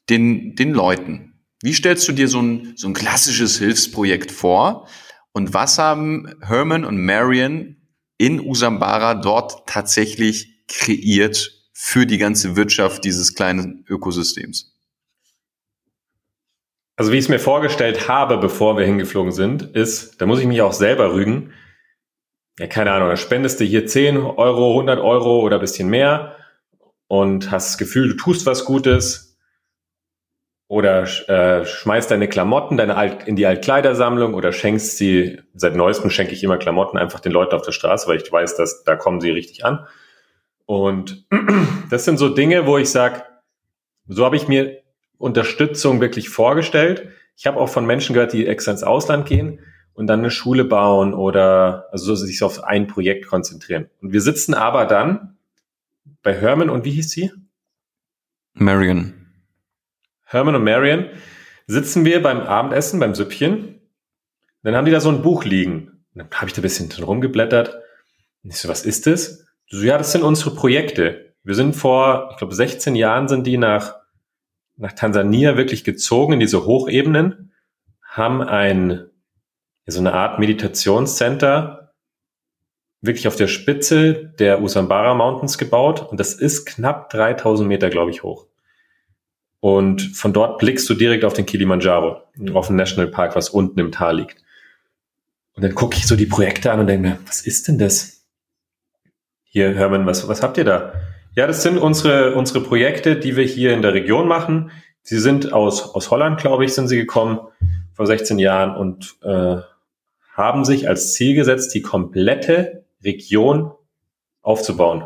den, 0.10 0.56
den 0.56 0.72
Leuten? 0.72 1.46
Wie 1.62 1.74
stellst 1.74 2.08
du 2.08 2.12
dir 2.12 2.28
so 2.28 2.42
ein, 2.42 2.74
so 2.76 2.88
ein 2.88 2.94
klassisches 2.94 3.60
Hilfsprojekt 3.60 4.32
vor? 4.32 4.88
Und 5.32 5.54
was 5.54 5.78
haben 5.78 6.34
Herman 6.42 6.84
und 6.84 7.04
Marion 7.04 7.78
in 8.18 8.40
Usambara 8.40 9.16
dort 9.16 9.68
tatsächlich 9.68 10.66
kreiert 10.68 11.52
für 11.74 12.06
die 12.06 12.18
ganze 12.18 12.56
Wirtschaft 12.56 13.04
dieses 13.04 13.36
kleinen 13.36 13.86
Ökosystems? 13.88 14.78
Also 16.98 17.12
wie 17.12 17.18
ich 17.18 17.26
es 17.26 17.30
mir 17.30 17.40
vorgestellt 17.40 18.08
habe, 18.08 18.38
bevor 18.38 18.78
wir 18.78 18.86
hingeflogen 18.86 19.32
sind, 19.32 19.64
ist, 19.64 20.22
da 20.22 20.26
muss 20.26 20.40
ich 20.40 20.46
mich 20.46 20.62
auch 20.62 20.74
selber 20.74 21.14
rügen. 21.14 21.54
Ja, 22.60 22.68
keine 22.68 22.92
Ahnung, 22.92 23.10
da 23.10 23.18
spendest 23.18 23.60
du 23.60 23.64
hier 23.64 23.88
10 23.88 24.18
Euro, 24.18 24.72
100 24.72 25.00
Euro 25.00 25.40
oder 25.40 25.60
bisschen 25.60 25.90
mehr 25.90 26.36
und 27.08 27.50
hast 27.50 27.72
das 27.72 27.78
Gefühl, 27.78 28.10
du 28.10 28.16
tust 28.16 28.46
was 28.46 28.66
Gutes 28.66 29.38
oder 30.68 31.04
äh, 31.28 31.66
schmeißt 31.66 32.12
deine 32.12 32.28
Klamotten 32.28 32.78
deine 32.78 32.96
Alt 32.96 33.28
in 33.28 33.36
die 33.36 33.46
Altkleidersammlung 33.46 34.34
oder 34.34 34.52
schenkst 34.52 34.98
sie, 34.98 35.40
seit 35.54 35.76
neuestem 35.76 36.10
schenke 36.10 36.34
ich 36.34 36.44
immer 36.44 36.58
Klamotten 36.58 36.98
einfach 36.98 37.20
den 37.20 37.32
Leuten 37.32 37.56
auf 37.56 37.62
der 37.62 37.72
Straße, 37.72 38.08
weil 38.08 38.22
ich 38.22 38.32
weiß, 38.32 38.56
dass 38.56 38.84
da 38.84 38.96
kommen 38.96 39.22
sie 39.22 39.32
richtig 39.32 39.66
an. 39.66 39.86
Und 40.66 41.26
das 41.90 42.06
sind 42.06 42.18
so 42.18 42.30
Dinge, 42.30 42.68
wo 42.68 42.78
ich 42.78 42.90
sage, 42.90 43.24
so 44.08 44.26
habe 44.26 44.36
ich 44.36 44.48
mir 44.48 44.82
Unterstützung 45.18 46.02
wirklich 46.02 46.30
vorgestellt. 46.30 47.10
Ich 47.36 47.48
habe 47.48 47.60
auch 47.60 47.70
von 47.70 47.86
Menschen 47.86 48.14
gehört, 48.14 48.34
die 48.34 48.48
extra 48.48 48.72
ins 48.72 48.84
Ausland 48.84 49.26
gehen 49.26 49.60
und 49.94 50.08
dann 50.08 50.20
eine 50.20 50.32
Schule 50.32 50.66
bauen 50.66 51.14
oder 51.14 51.88
also 51.92 52.16
so 52.16 52.26
sich 52.26 52.44
auf 52.44 52.64
ein 52.64 52.88
Projekt 52.88 53.28
konzentrieren. 53.28 53.90
Und 54.02 54.14
wir 54.14 54.22
sitzen 54.22 54.54
aber 54.54 54.86
dann 54.86 55.38
bei 56.24 56.34
Herman 56.34 56.70
und 56.70 56.86
wie 56.86 56.92
hieß 56.92 57.10
sie? 57.10 57.32
Marion. 58.54 59.14
Herman 60.26 60.56
und 60.56 60.64
Marion 60.64 61.08
sitzen 61.68 62.06
wir 62.06 62.22
beim 62.22 62.42
Abendessen, 62.42 63.00
beim 63.00 63.16
Süppchen. 63.16 63.82
Dann 64.64 64.76
haben 64.76 64.86
die 64.86 64.92
da 64.92 65.00
so 65.00 65.10
ein 65.10 65.22
Buch 65.22 65.44
liegen. 65.44 65.88
Und 66.14 66.16
dann 66.16 66.30
habe 66.32 66.48
ich 66.48 66.54
da 66.54 66.60
ein 66.60 66.64
bisschen 66.64 66.90
drin 66.90 67.04
rumgeblättert. 67.04 67.76
Und 68.44 68.52
ich 68.52 68.58
so, 68.58 68.70
was 68.70 68.86
ist 68.86 69.08
das? 69.08 69.46
So, 69.68 69.84
ja, 69.84 69.98
das 69.98 70.12
sind 70.12 70.24
unsere 70.24 70.54
Projekte. 70.54 71.34
Wir 71.44 71.56
sind 71.56 71.76
vor, 71.76 72.30
ich 72.32 72.38
glaube, 72.38 72.54
16 72.54 72.96
Jahren 72.96 73.28
sind 73.28 73.48
die 73.48 73.58
nach, 73.58 73.96
nach 74.78 74.94
Tansania 74.94 75.58
wirklich 75.58 75.84
gezogen 75.84 76.34
in 76.34 76.40
diese 76.40 76.66
Hochebenen, 76.66 77.52
haben 78.04 78.42
ein, 78.42 79.06
so 79.92 80.00
eine 80.00 80.14
Art 80.14 80.40
Meditationscenter 80.40 81.82
wirklich 83.02 83.28
auf 83.28 83.36
der 83.36 83.48
Spitze 83.48 84.34
der 84.40 84.62
Usambara 84.62 85.14
Mountains 85.14 85.58
gebaut. 85.58 86.08
Und 86.10 86.20
das 86.20 86.34
ist 86.34 86.66
knapp 86.66 87.10
3000 87.10 87.68
Meter, 87.68 87.90
glaube 87.90 88.12
ich, 88.12 88.24
hoch. 88.24 88.46
Und 89.60 90.02
von 90.16 90.34
dort 90.34 90.60
blickst 90.60 90.90
du 90.90 90.94
direkt 90.94 91.24
auf 91.24 91.34
den 91.34 91.46
Kilimanjaro, 91.46 92.22
auf 92.54 92.68
den 92.68 92.76
Nationalpark, 92.76 93.36
was 93.36 93.50
unten 93.50 93.80
im 93.80 93.92
Tal 93.92 94.18
liegt. 94.18 94.44
Und 95.54 95.64
dann 95.64 95.76
gucke 95.76 95.98
ich 95.98 96.08
so 96.08 96.16
die 96.16 96.26
Projekte 96.26 96.72
an 96.72 96.80
und 96.80 96.88
denke 96.88 97.10
mir, 97.10 97.18
was 97.28 97.42
ist 97.42 97.68
denn 97.68 97.78
das? 97.78 98.26
Hier, 99.44 99.76
Hermann, 99.76 100.06
was, 100.06 100.28
was 100.28 100.42
habt 100.42 100.58
ihr 100.58 100.64
da? 100.64 100.94
Ja, 101.36 101.46
das 101.46 101.62
sind 101.62 101.78
unsere, 101.78 102.36
unsere 102.36 102.62
Projekte, 102.62 103.18
die 103.18 103.36
wir 103.36 103.46
hier 103.46 103.74
in 103.74 103.82
der 103.82 103.94
Region 103.94 104.28
machen. 104.28 104.72
Sie 105.04 105.20
sind 105.20 105.54
aus, 105.54 105.94
aus 105.94 106.10
Holland, 106.10 106.40
glaube 106.40 106.66
ich, 106.66 106.74
sind 106.74 106.88
sie 106.88 106.98
gekommen 106.98 107.40
vor 107.94 108.08
16 108.08 108.40
Jahren 108.40 108.76
und 108.76 109.16
äh, 109.24 109.58
haben 110.34 110.66
sich 110.66 110.88
als 110.88 111.14
Ziel 111.14 111.36
gesetzt, 111.36 111.74
die 111.74 111.82
komplette 111.82 112.86
Region 113.04 113.72
aufzubauen. 114.42 115.06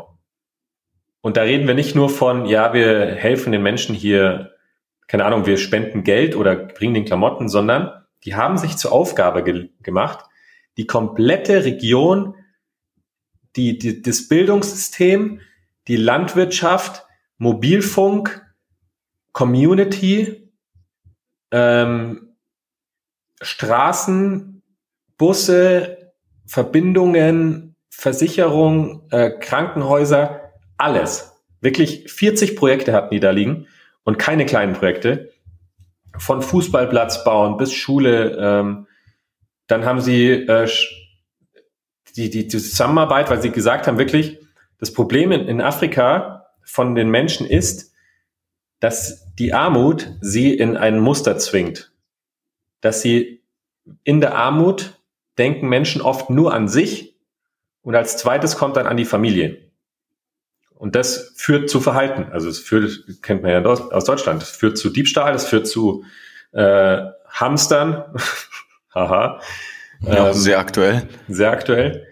Und 1.20 1.36
da 1.36 1.42
reden 1.42 1.66
wir 1.66 1.74
nicht 1.74 1.94
nur 1.94 2.08
von, 2.08 2.46
ja, 2.46 2.72
wir 2.72 3.14
helfen 3.14 3.52
den 3.52 3.62
Menschen 3.62 3.94
hier, 3.94 4.52
keine 5.08 5.24
Ahnung, 5.24 5.46
wir 5.46 5.58
spenden 5.58 6.04
Geld 6.04 6.36
oder 6.36 6.54
bringen 6.54 6.94
den 6.94 7.04
Klamotten, 7.04 7.48
sondern 7.48 8.04
die 8.24 8.34
haben 8.34 8.58
sich 8.58 8.76
zur 8.76 8.92
Aufgabe 8.92 9.42
ge 9.42 9.70
gemacht, 9.82 10.24
die 10.76 10.86
komplette 10.86 11.64
Region, 11.64 12.34
die, 13.56 13.78
die, 13.78 14.02
das 14.02 14.28
Bildungssystem, 14.28 15.40
die 15.88 15.96
Landwirtschaft, 15.96 17.06
Mobilfunk, 17.38 18.46
Community, 19.32 20.50
ähm, 21.50 22.36
Straßen, 23.40 24.55
Busse, 25.18 26.12
Verbindungen, 26.46 27.76
Versicherung, 27.88 29.08
äh, 29.10 29.30
Krankenhäuser, 29.30 30.52
alles. 30.76 31.32
Wirklich 31.60 32.10
40 32.12 32.56
Projekte 32.56 32.92
hatten 32.92 33.14
die 33.14 33.20
da 33.20 33.30
liegen 33.30 33.66
und 34.04 34.18
keine 34.18 34.46
kleinen 34.46 34.74
Projekte. 34.74 35.32
Von 36.18 36.42
Fußballplatz 36.42 37.24
bauen 37.24 37.56
bis 37.56 37.72
Schule. 37.72 38.36
Ähm, 38.38 38.86
dann 39.66 39.84
haben 39.84 40.00
sie 40.00 40.30
äh, 40.30 40.68
die, 42.16 42.30
die, 42.30 42.48
Zusammenarbeit, 42.48 43.30
weil 43.30 43.42
sie 43.42 43.50
gesagt 43.50 43.86
haben, 43.86 43.98
wirklich, 43.98 44.38
das 44.78 44.92
Problem 44.92 45.32
in, 45.32 45.48
in 45.48 45.60
Afrika 45.60 46.46
von 46.62 46.94
den 46.94 47.10
Menschen 47.10 47.46
ist, 47.46 47.92
dass 48.80 49.34
die 49.34 49.52
Armut 49.52 50.12
sie 50.20 50.54
in 50.54 50.76
ein 50.76 51.00
Muster 51.00 51.38
zwingt. 51.38 51.92
Dass 52.80 53.00
sie 53.00 53.42
in 54.04 54.20
der 54.20 54.34
Armut 54.34 54.98
denken 55.38 55.68
Menschen 55.68 56.02
oft 56.02 56.30
nur 56.30 56.52
an 56.52 56.68
sich 56.68 57.16
und 57.82 57.94
als 57.94 58.16
zweites 58.16 58.56
kommt 58.56 58.76
dann 58.76 58.86
an 58.86 58.96
die 58.96 59.04
Familie. 59.04 59.70
Und 60.74 60.94
das 60.94 61.32
führt 61.36 61.70
zu 61.70 61.80
Verhalten. 61.80 62.32
Also 62.32 62.48
es 62.48 62.58
führt, 62.58 63.22
kennt 63.22 63.42
man 63.42 63.50
ja 63.50 63.62
aus 63.64 64.04
Deutschland, 64.04 64.42
es 64.42 64.50
führt 64.50 64.76
zu 64.76 64.90
Diebstahl, 64.90 65.34
es 65.34 65.46
führt 65.46 65.66
zu 65.66 66.04
äh, 66.52 66.98
Hamstern. 67.28 68.04
Haha. 68.94 69.40
Ja, 70.00 70.28
ähm, 70.28 70.34
sehr 70.34 70.58
aktuell. 70.58 71.08
Sehr 71.28 71.50
aktuell. 71.50 72.06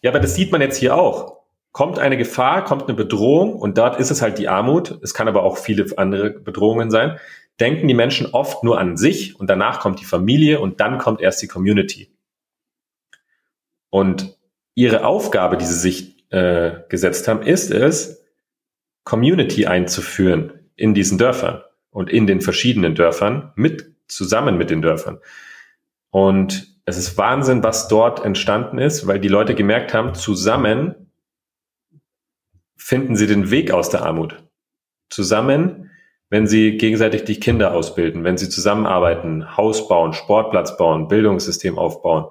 Ja, 0.00 0.10
aber 0.10 0.18
das 0.18 0.34
sieht 0.34 0.50
man 0.50 0.60
jetzt 0.60 0.76
hier 0.76 0.96
auch 0.96 1.42
kommt 1.72 1.98
eine 1.98 2.16
Gefahr, 2.16 2.64
kommt 2.64 2.84
eine 2.84 2.94
Bedrohung 2.94 3.56
und 3.56 3.78
dort 3.78 3.98
ist 3.98 4.10
es 4.10 4.22
halt 4.22 4.38
die 4.38 4.48
Armut. 4.48 4.98
Es 5.02 5.14
kann 5.14 5.28
aber 5.28 5.42
auch 5.42 5.56
viele 5.56 5.86
andere 5.96 6.30
Bedrohungen 6.30 6.90
sein. 6.90 7.18
Denken 7.60 7.88
die 7.88 7.94
Menschen 7.94 8.28
oft 8.32 8.62
nur 8.62 8.78
an 8.78 8.96
sich 8.96 9.38
und 9.40 9.48
danach 9.48 9.80
kommt 9.80 10.00
die 10.00 10.04
Familie 10.04 10.60
und 10.60 10.80
dann 10.80 10.98
kommt 10.98 11.20
erst 11.20 11.42
die 11.42 11.48
Community. 11.48 12.11
Und 13.92 14.38
ihre 14.74 15.04
Aufgabe, 15.04 15.58
die 15.58 15.66
sie 15.66 15.78
sich 15.78 16.24
äh, 16.30 16.80
gesetzt 16.88 17.28
haben, 17.28 17.42
ist 17.42 17.70
es, 17.70 18.24
Community 19.04 19.66
einzuführen 19.66 20.70
in 20.76 20.94
diesen 20.94 21.18
Dörfern 21.18 21.62
und 21.90 22.08
in 22.08 22.26
den 22.26 22.40
verschiedenen 22.40 22.94
Dörfern 22.94 23.52
mit 23.54 23.92
zusammen 24.08 24.56
mit 24.56 24.70
den 24.70 24.80
Dörfern. 24.80 25.18
Und 26.08 26.74
es 26.86 26.96
ist 26.96 27.18
Wahnsinn, 27.18 27.62
was 27.62 27.88
dort 27.88 28.24
entstanden 28.24 28.78
ist, 28.78 29.06
weil 29.06 29.20
die 29.20 29.28
Leute 29.28 29.54
gemerkt 29.54 29.92
haben, 29.92 30.14
zusammen 30.14 31.10
finden 32.76 33.14
sie 33.14 33.26
den 33.26 33.50
Weg 33.50 33.72
aus 33.72 33.90
der 33.90 34.06
Armut. 34.06 34.42
Zusammen, 35.10 35.90
wenn 36.30 36.46
sie 36.46 36.78
gegenseitig 36.78 37.24
die 37.24 37.38
Kinder 37.38 37.74
ausbilden, 37.74 38.24
wenn 38.24 38.38
sie 38.38 38.48
zusammenarbeiten, 38.48 39.54
Haus 39.58 39.86
bauen, 39.86 40.14
Sportplatz 40.14 40.78
bauen, 40.78 41.08
Bildungssystem 41.08 41.78
aufbauen, 41.78 42.30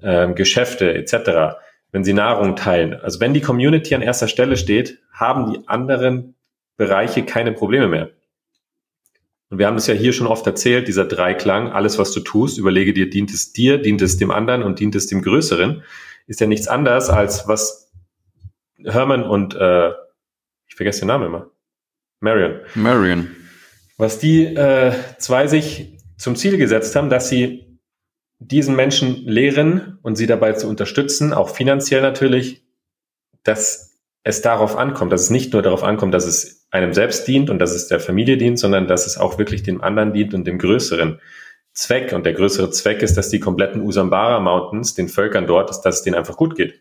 äh, 0.00 0.32
Geschäfte 0.32 0.94
etc., 0.94 1.56
wenn 1.90 2.04
sie 2.04 2.12
Nahrung 2.12 2.56
teilen. 2.56 2.94
Also 2.94 3.20
wenn 3.20 3.34
die 3.34 3.40
Community 3.40 3.94
an 3.94 4.02
erster 4.02 4.28
Stelle 4.28 4.56
steht, 4.56 4.98
haben 5.12 5.52
die 5.52 5.68
anderen 5.68 6.34
Bereiche 6.76 7.24
keine 7.24 7.52
Probleme 7.52 7.88
mehr. 7.88 8.10
Und 9.50 9.58
wir 9.58 9.66
haben 9.66 9.76
es 9.76 9.86
ja 9.86 9.94
hier 9.94 10.12
schon 10.12 10.26
oft 10.26 10.46
erzählt, 10.46 10.88
dieser 10.88 11.06
Dreiklang, 11.06 11.68
alles 11.72 11.98
was 11.98 12.12
du 12.12 12.20
tust, 12.20 12.58
überlege 12.58 12.92
dir, 12.92 13.08
dient 13.08 13.32
es 13.32 13.52
dir, 13.52 13.78
dient 13.78 14.02
es 14.02 14.18
dem 14.18 14.30
anderen 14.30 14.62
und 14.62 14.78
dient 14.78 14.94
es 14.94 15.06
dem 15.06 15.22
Größeren, 15.22 15.82
ist 16.26 16.40
ja 16.40 16.46
nichts 16.46 16.68
anderes 16.68 17.08
als 17.08 17.48
was 17.48 17.90
Herman 18.84 19.22
und 19.24 19.54
äh, 19.54 19.88
ich 20.68 20.74
vergesse 20.76 21.00
den 21.00 21.08
Namen 21.08 21.26
immer. 21.26 21.50
Marion. 22.20 22.60
Marion. 22.74 23.34
Was 23.96 24.18
die 24.18 24.44
äh, 24.44 24.92
zwei 25.18 25.46
sich 25.46 25.98
zum 26.18 26.36
Ziel 26.36 26.58
gesetzt 26.58 26.94
haben, 26.94 27.08
dass 27.08 27.28
sie 27.28 27.67
diesen 28.38 28.76
Menschen 28.76 29.24
lehren 29.24 29.98
und 30.02 30.16
sie 30.16 30.26
dabei 30.26 30.52
zu 30.52 30.68
unterstützen, 30.68 31.32
auch 31.32 31.50
finanziell 31.50 32.02
natürlich, 32.02 32.62
dass 33.42 33.98
es 34.22 34.42
darauf 34.42 34.76
ankommt, 34.76 35.12
dass 35.12 35.22
es 35.22 35.30
nicht 35.30 35.52
nur 35.52 35.62
darauf 35.62 35.82
ankommt, 35.82 36.14
dass 36.14 36.26
es 36.26 36.66
einem 36.70 36.92
selbst 36.92 37.26
dient 37.26 37.50
und 37.50 37.58
dass 37.58 37.72
es 37.72 37.88
der 37.88 38.00
Familie 38.00 38.36
dient, 38.36 38.58
sondern 38.58 38.86
dass 38.86 39.06
es 39.06 39.16
auch 39.16 39.38
wirklich 39.38 39.62
dem 39.62 39.80
anderen 39.80 40.12
dient 40.12 40.34
und 40.34 40.46
dem 40.46 40.58
größeren 40.58 41.20
Zweck. 41.72 42.12
Und 42.12 42.26
der 42.26 42.34
größere 42.34 42.70
Zweck 42.70 43.02
ist, 43.02 43.16
dass 43.16 43.30
die 43.30 43.40
kompletten 43.40 43.80
Usambara 43.80 44.40
Mountains, 44.40 44.94
den 44.94 45.08
Völkern 45.08 45.46
dort, 45.46 45.70
dass 45.84 45.96
es 45.96 46.02
denen 46.02 46.16
einfach 46.16 46.36
gut 46.36 46.56
geht. 46.56 46.80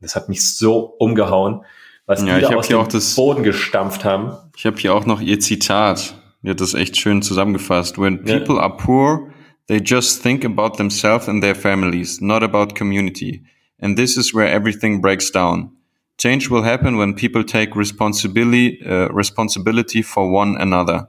Das 0.00 0.16
hat 0.16 0.28
mich 0.28 0.56
so 0.56 0.94
umgehauen, 0.98 1.64
was 2.06 2.24
ja, 2.24 2.36
die 2.36 2.42
da 2.42 2.54
aus 2.54 2.68
dem 2.68 2.88
das, 2.88 3.14
Boden 3.16 3.42
gestampft 3.42 4.04
haben. 4.04 4.36
Ich 4.56 4.64
habe 4.64 4.76
hier 4.78 4.94
auch 4.94 5.06
noch 5.06 5.20
ihr 5.20 5.40
Zitat. 5.40 6.14
Die 6.42 6.50
hat 6.50 6.60
das 6.60 6.74
echt 6.74 6.96
schön 6.96 7.20
zusammengefasst. 7.20 7.98
When 7.98 8.24
people 8.24 8.56
ja. 8.56 8.62
are 8.62 8.76
poor, 8.76 9.29
they 9.70 9.80
just 9.80 10.20
think 10.22 10.44
about 10.44 10.76
themselves 10.76 11.28
and 11.28 11.42
their 11.42 11.54
families, 11.54 12.20
not 12.20 12.42
about 12.42 12.74
community. 12.74 13.44
And 13.78 13.96
this 13.96 14.16
is 14.16 14.34
where 14.34 14.48
everything 14.48 15.00
breaks 15.00 15.30
down. 15.30 15.70
Change 16.18 16.50
will 16.50 16.64
happen 16.64 16.98
when 16.98 17.14
people 17.14 17.44
take 17.44 17.76
responsibility, 17.76 18.82
uh, 18.84 19.08
responsibility 19.12 20.02
for 20.02 20.30
one 20.30 20.56
another. 20.58 21.08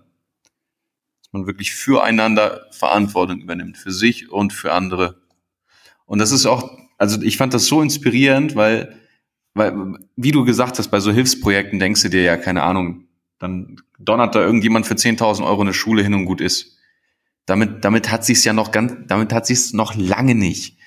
Dass 1.24 1.34
man 1.34 1.48
wirklich 1.48 1.74
füreinander 1.74 2.62
Verantwortung 2.72 3.42
übernimmt, 3.42 3.78
für 3.78 3.92
sich 3.92 4.32
und 4.32 4.54
für 4.54 4.72
andere. 4.72 5.22
Und 6.06 6.20
das 6.20 6.32
ist 6.32 6.46
auch 6.46 6.70
also 7.02 7.20
ich 7.24 7.36
fand 7.36 7.56
das 7.56 7.66
so 7.66 7.82
inspirierend, 7.82 8.56
weil, 8.56 8.96
weil, 9.56 9.98
wie 10.16 10.30
du 10.30 10.46
gesagt 10.46 10.78
hast, 10.78 10.90
bei 10.90 11.00
so 11.00 11.12
Hilfsprojekten 11.12 11.80
denkst 11.80 12.04
du 12.04 12.10
dir 12.10 12.22
ja, 12.22 12.38
keine 12.38 12.62
Ahnung, 12.62 13.06
dann 13.40 13.78
donnert 13.98 14.36
da 14.36 14.42
irgendjemand 14.42 14.86
für 14.86 14.94
10.000 14.94 15.44
Euro 15.44 15.62
eine 15.62 15.74
Schule 15.74 16.04
hin 16.04 16.14
und 16.14 16.26
gut 16.26 16.42
ist. 16.42 16.78
Damit, 17.46 17.84
damit 17.84 18.12
hat 18.12 18.24
sich's 18.24 18.44
ja 18.44 18.54
noch 18.54 18.72
ganz, 18.72 18.94
damit 19.08 19.34
hat 19.34 19.46
sich's 19.46 19.74
noch 19.74 19.96
lange 19.96 20.36
nicht. 20.36 20.78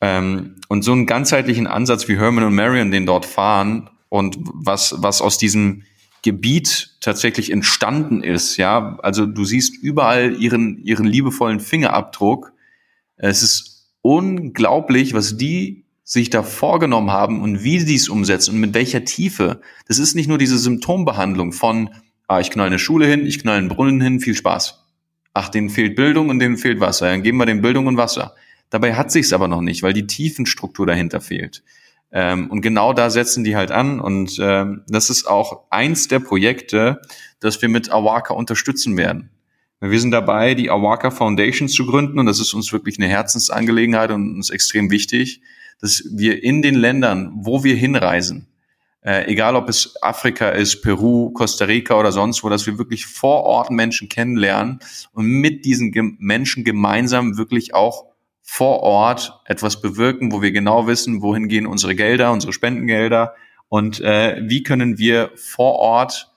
Ähm, 0.00 0.56
und 0.68 0.82
so 0.82 0.92
einen 0.92 1.06
ganzheitlichen 1.06 1.66
Ansatz 1.66 2.08
wie 2.08 2.18
Herman 2.18 2.44
und 2.44 2.54
Marion 2.54 2.90
den 2.90 3.06
dort 3.06 3.26
fahren 3.26 3.90
und 4.08 4.36
was, 4.52 4.96
was 4.98 5.22
aus 5.22 5.38
diesem 5.38 5.84
Gebiet 6.22 6.96
tatsächlich 7.00 7.50
entstanden 7.50 8.22
ist, 8.22 8.56
ja, 8.56 8.98
also 9.02 9.26
du 9.26 9.44
siehst 9.44 9.76
überall 9.82 10.40
ihren, 10.40 10.78
ihren 10.82 11.04
liebevollen 11.04 11.60
Fingerabdruck. 11.60 12.52
Es 13.16 13.42
ist 13.42 13.92
unglaublich, 14.00 15.14
was 15.14 15.36
die 15.36 15.84
sich 16.02 16.30
da 16.30 16.42
vorgenommen 16.42 17.10
haben 17.10 17.42
und 17.42 17.64
wie 17.64 17.80
sie 17.80 17.94
es 17.94 18.08
umsetzen 18.08 18.54
und 18.54 18.60
mit 18.60 18.74
welcher 18.74 19.04
Tiefe. 19.04 19.60
Das 19.88 19.98
ist 19.98 20.14
nicht 20.14 20.28
nur 20.28 20.38
diese 20.38 20.58
Symptombehandlung 20.58 21.52
von, 21.52 21.90
ah, 22.28 22.40
ich 22.40 22.50
knall 22.50 22.66
eine 22.66 22.78
Schule 22.78 23.06
hin, 23.06 23.26
ich 23.26 23.38
knall 23.38 23.58
einen 23.58 23.68
Brunnen 23.68 24.00
hin, 24.00 24.20
viel 24.20 24.34
Spaß. 24.34 24.83
Ach, 25.34 25.48
denen 25.48 25.68
fehlt 25.68 25.96
Bildung 25.96 26.28
und 26.30 26.38
denen 26.38 26.56
fehlt 26.56 26.80
Wasser. 26.80 27.10
Dann 27.10 27.22
geben 27.22 27.38
wir 27.38 27.46
den 27.46 27.60
Bildung 27.60 27.86
und 27.86 27.96
Wasser. 27.96 28.34
Dabei 28.70 28.94
hat 28.94 29.12
sich's 29.12 29.32
aber 29.32 29.48
noch 29.48 29.60
nicht, 29.60 29.82
weil 29.82 29.92
die 29.92 30.06
Tiefenstruktur 30.06 30.86
dahinter 30.86 31.20
fehlt. 31.20 31.62
Ähm, 32.12 32.50
und 32.50 32.60
genau 32.60 32.92
da 32.92 33.10
setzen 33.10 33.44
die 33.44 33.56
halt 33.56 33.72
an. 33.72 34.00
Und 34.00 34.38
ähm, 34.40 34.82
das 34.88 35.10
ist 35.10 35.26
auch 35.26 35.64
eins 35.70 36.08
der 36.08 36.20
Projekte, 36.20 37.02
das 37.40 37.60
wir 37.60 37.68
mit 37.68 37.90
Awaka 37.92 38.32
unterstützen 38.32 38.96
werden. 38.96 39.30
Wir 39.80 40.00
sind 40.00 40.12
dabei, 40.12 40.54
die 40.54 40.70
Awaka 40.70 41.10
Foundation 41.10 41.68
zu 41.68 41.84
gründen 41.84 42.18
und 42.18 42.26
das 42.26 42.40
ist 42.40 42.54
uns 42.54 42.72
wirklich 42.72 42.98
eine 42.98 43.08
Herzensangelegenheit 43.08 44.12
und 44.12 44.34
uns 44.36 44.48
extrem 44.48 44.90
wichtig, 44.90 45.42
dass 45.80 46.04
wir 46.10 46.42
in 46.42 46.62
den 46.62 46.74
Ländern, 46.74 47.32
wo 47.34 47.64
wir 47.64 47.74
hinreisen, 47.74 48.46
äh, 49.04 49.30
egal 49.30 49.54
ob 49.54 49.68
es 49.68 49.94
Afrika 50.02 50.48
ist, 50.48 50.80
Peru, 50.80 51.30
Costa 51.30 51.66
Rica 51.66 51.94
oder 51.94 52.10
sonst 52.10 52.42
wo, 52.42 52.48
dass 52.48 52.66
wir 52.66 52.78
wirklich 52.78 53.06
vor 53.06 53.44
Ort 53.44 53.70
Menschen 53.70 54.08
kennenlernen 54.08 54.80
und 55.12 55.26
mit 55.26 55.64
diesen 55.64 55.92
Ge 55.92 56.12
Menschen 56.18 56.64
gemeinsam 56.64 57.36
wirklich 57.36 57.74
auch 57.74 58.06
vor 58.42 58.80
Ort 58.80 59.40
etwas 59.44 59.80
bewirken, 59.80 60.32
wo 60.32 60.42
wir 60.42 60.52
genau 60.52 60.86
wissen, 60.86 61.22
wohin 61.22 61.48
gehen 61.48 61.66
unsere 61.66 61.94
Gelder, 61.94 62.32
unsere 62.32 62.52
Spendengelder 62.52 63.34
und 63.68 64.00
äh, 64.00 64.40
wie 64.42 64.62
können 64.62 64.98
wir 64.98 65.30
vor 65.34 65.74
Ort 65.76 66.30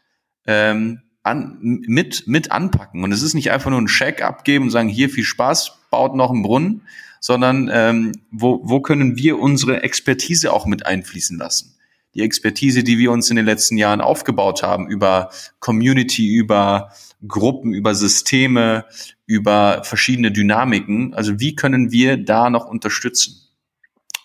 ähm, 0.45 1.01
an, 1.23 1.57
mit, 1.61 2.23
mit 2.27 2.51
anpacken. 2.51 3.03
Und 3.03 3.11
es 3.11 3.21
ist 3.21 3.33
nicht 3.33 3.51
einfach 3.51 3.69
nur 3.69 3.81
ein 3.81 3.87
Scheck 3.87 4.21
abgeben 4.21 4.65
und 4.65 4.71
sagen, 4.71 4.89
hier 4.89 5.09
viel 5.09 5.25
Spaß, 5.25 5.79
baut 5.89 6.15
noch 6.15 6.31
einen 6.31 6.43
Brunnen, 6.43 6.81
sondern 7.19 7.69
ähm, 7.71 8.11
wo, 8.31 8.61
wo 8.63 8.81
können 8.81 9.17
wir 9.17 9.39
unsere 9.39 9.83
Expertise 9.83 10.51
auch 10.51 10.65
mit 10.65 10.85
einfließen 10.85 11.37
lassen? 11.37 11.76
Die 12.17 12.23
Expertise, 12.23 12.83
die 12.83 12.97
wir 12.97 13.11
uns 13.11 13.29
in 13.29 13.35
den 13.35 13.45
letzten 13.45 13.77
Jahren 13.77 14.01
aufgebaut 14.01 14.63
haben, 14.63 14.89
über 14.89 15.29
Community, 15.59 16.27
über 16.33 16.91
Gruppen, 17.27 17.73
über 17.73 17.93
Systeme, 17.93 18.85
über 19.27 19.83
verschiedene 19.83 20.31
Dynamiken. 20.31 21.13
Also 21.13 21.39
wie 21.39 21.55
können 21.55 21.91
wir 21.91 22.17
da 22.17 22.49
noch 22.49 22.65
unterstützen? 22.65 23.35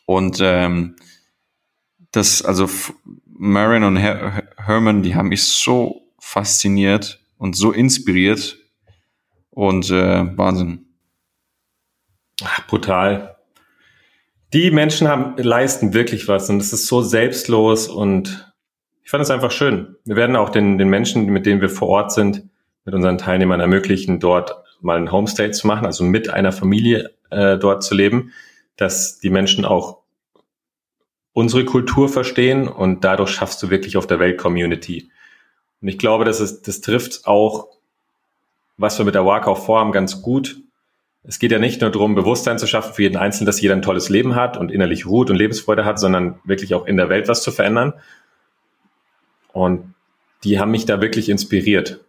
Und 0.06 0.38
ähm, 0.40 0.96
das, 2.12 2.42
also 2.42 2.68
Marion 3.26 3.84
und 3.84 3.96
Her 3.98 4.48
Herman, 4.56 5.02
die 5.02 5.14
haben 5.14 5.28
mich 5.28 5.44
so 5.44 6.02
fasziniert 6.18 7.20
und 7.36 7.56
so 7.56 7.72
inspiriert 7.72 8.56
und 9.50 9.90
äh, 9.90 10.36
Wahnsinn. 10.38 10.86
Ach, 12.42 12.66
brutal. 12.66 13.36
Die 14.52 14.70
Menschen 14.70 15.08
haben, 15.08 15.36
leisten 15.38 15.94
wirklich 15.94 16.28
was 16.28 16.50
und 16.50 16.60
es 16.60 16.72
ist 16.72 16.86
so 16.86 17.00
selbstlos 17.00 17.88
und 17.88 18.52
ich 19.02 19.10
fand 19.10 19.22
es 19.22 19.30
einfach 19.30 19.50
schön. 19.50 19.96
Wir 20.04 20.16
werden 20.16 20.36
auch 20.36 20.50
den, 20.50 20.78
den 20.78 20.88
Menschen, 20.88 21.26
mit 21.26 21.46
denen 21.46 21.60
wir 21.60 21.70
vor 21.70 21.88
Ort 21.88 22.12
sind, 22.12 22.44
mit 22.84 22.94
unseren 22.94 23.18
Teilnehmern 23.18 23.60
ermöglichen, 23.60 24.20
dort 24.20 24.56
mal 24.80 24.98
ein 24.98 25.10
Homestay 25.10 25.50
zu 25.52 25.66
machen, 25.66 25.86
also 25.86 26.04
mit 26.04 26.28
einer 26.28 26.52
Familie 26.52 27.12
äh, 27.30 27.56
dort 27.56 27.82
zu 27.82 27.94
leben, 27.94 28.32
dass 28.76 29.18
die 29.18 29.30
Menschen 29.30 29.64
auch 29.64 29.98
unsere 31.32 31.64
Kultur 31.64 32.08
verstehen 32.08 32.68
und 32.68 33.04
dadurch 33.04 33.30
schaffst 33.30 33.62
du 33.62 33.70
wirklich 33.70 33.96
auf 33.96 34.06
der 34.06 34.18
Welt 34.18 34.38
Community. 34.38 35.10
Und 35.80 35.88
ich 35.88 35.98
glaube, 35.98 36.24
das, 36.24 36.40
ist, 36.40 36.68
das 36.68 36.80
trifft 36.80 37.26
auch, 37.26 37.68
was 38.76 38.98
wir 38.98 39.04
mit 39.04 39.14
der 39.14 39.24
Walk 39.24 39.46
auch 39.46 39.64
vorhaben, 39.64 39.92
ganz 39.92 40.20
gut. 40.20 40.60
Es 41.24 41.38
geht 41.38 41.52
ja 41.52 41.58
nicht 41.58 41.80
nur 41.80 41.90
darum, 41.90 42.14
Bewusstsein 42.14 42.58
zu 42.58 42.66
schaffen 42.66 42.94
für 42.94 43.02
jeden 43.02 43.16
Einzelnen, 43.16 43.46
dass 43.46 43.60
jeder 43.60 43.74
ein 43.74 43.82
tolles 43.82 44.08
Leben 44.08 44.34
hat 44.34 44.56
und 44.56 44.72
innerlich 44.72 45.06
ruht 45.06 45.30
und 45.30 45.36
Lebensfreude 45.36 45.84
hat, 45.84 46.00
sondern 46.00 46.40
wirklich 46.44 46.74
auch 46.74 46.86
in 46.86 46.96
der 46.96 47.08
Welt 47.08 47.28
was 47.28 47.42
zu 47.42 47.52
verändern. 47.52 47.94
Und 49.52 49.94
die 50.42 50.58
haben 50.58 50.72
mich 50.72 50.84
da 50.84 51.00
wirklich 51.00 51.28
inspiriert. 51.28 52.00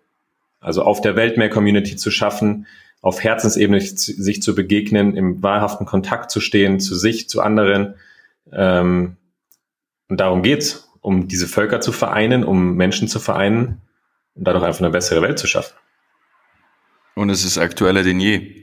Also 0.59 0.84
auf 0.84 1.01
der 1.01 1.16
Welt 1.16 1.38
mehr 1.38 1.49
Community 1.49 1.95
zu 1.95 2.09
schaffen, 2.09 2.66
auf 3.01 3.24
Herzensebene 3.24 3.82
sich 3.82 4.41
zu 4.41 4.55
begegnen, 4.55 5.16
im 5.16 5.43
wahrhaften 5.43 5.86
Kontakt 5.86 6.32
zu 6.32 6.39
stehen, 6.39 6.80
zu 6.80 6.95
sich, 6.95 7.30
zu 7.30 7.41
anderen. 7.41 7.95
Ähm, 8.51 9.18
und 10.07 10.20
darum 10.20 10.41
geht's, 10.41 10.89
um 11.01 11.28
diese 11.28 11.47
Völker 11.47 11.82
zu 11.82 11.91
vereinen, 11.91 12.43
um 12.43 12.76
Menschen 12.76 13.07
zu 13.07 13.20
vereinen 13.20 13.82
und 14.36 14.47
dadurch 14.47 14.64
einfach 14.64 14.80
eine 14.80 14.89
bessere 14.89 15.22
Welt 15.22 15.38
zu 15.38 15.47
schaffen. 15.47 15.76
Und 17.16 17.30
es 17.30 17.43
ist 17.43 17.57
aktueller 17.57 18.03
denn 18.03 18.20
je. 18.20 18.62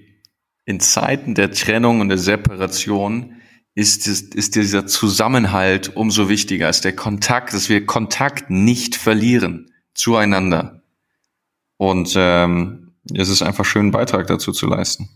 In 0.65 0.81
Zeiten 0.81 1.35
der 1.35 1.51
Trennung 1.53 2.01
und 2.01 2.09
der 2.09 2.19
Separation 2.19 3.41
ist, 3.75 4.07
es, 4.07 4.23
ist 4.23 4.57
dieser 4.57 4.87
Zusammenhalt 4.87 5.97
umso 5.97 6.29
wichtiger, 6.29 6.69
ist 6.69 6.85
der 6.85 6.95
Kontakt, 6.95 7.55
dass 7.55 7.69
wir 7.69 7.87
Kontakt 7.87 8.51
nicht 8.51 8.97
verlieren 8.97 9.73
zueinander. 9.95 10.83
Und 11.77 12.15
ähm, 12.17 12.93
es 13.15 13.29
ist 13.29 13.43
einfach 13.43 13.65
schön, 13.65 13.83
einen 13.83 13.91
Beitrag 13.91 14.27
dazu 14.27 14.53
zu 14.53 14.67
leisten. 14.67 15.09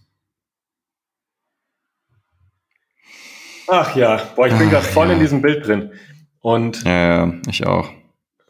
Ach 3.69 3.95
ja, 3.97 4.23
boah, 4.37 4.47
ich 4.47 4.57
bin 4.57 4.71
gerade 4.71 4.85
voll 4.85 5.09
ja. 5.09 5.15
in 5.15 5.21
diesem 5.21 5.43
Bild 5.43 5.67
drin. 5.67 5.93
Und 6.41 6.85
ja, 6.85 7.27
ja, 7.27 7.33
ich 7.49 7.67
auch. 7.67 7.91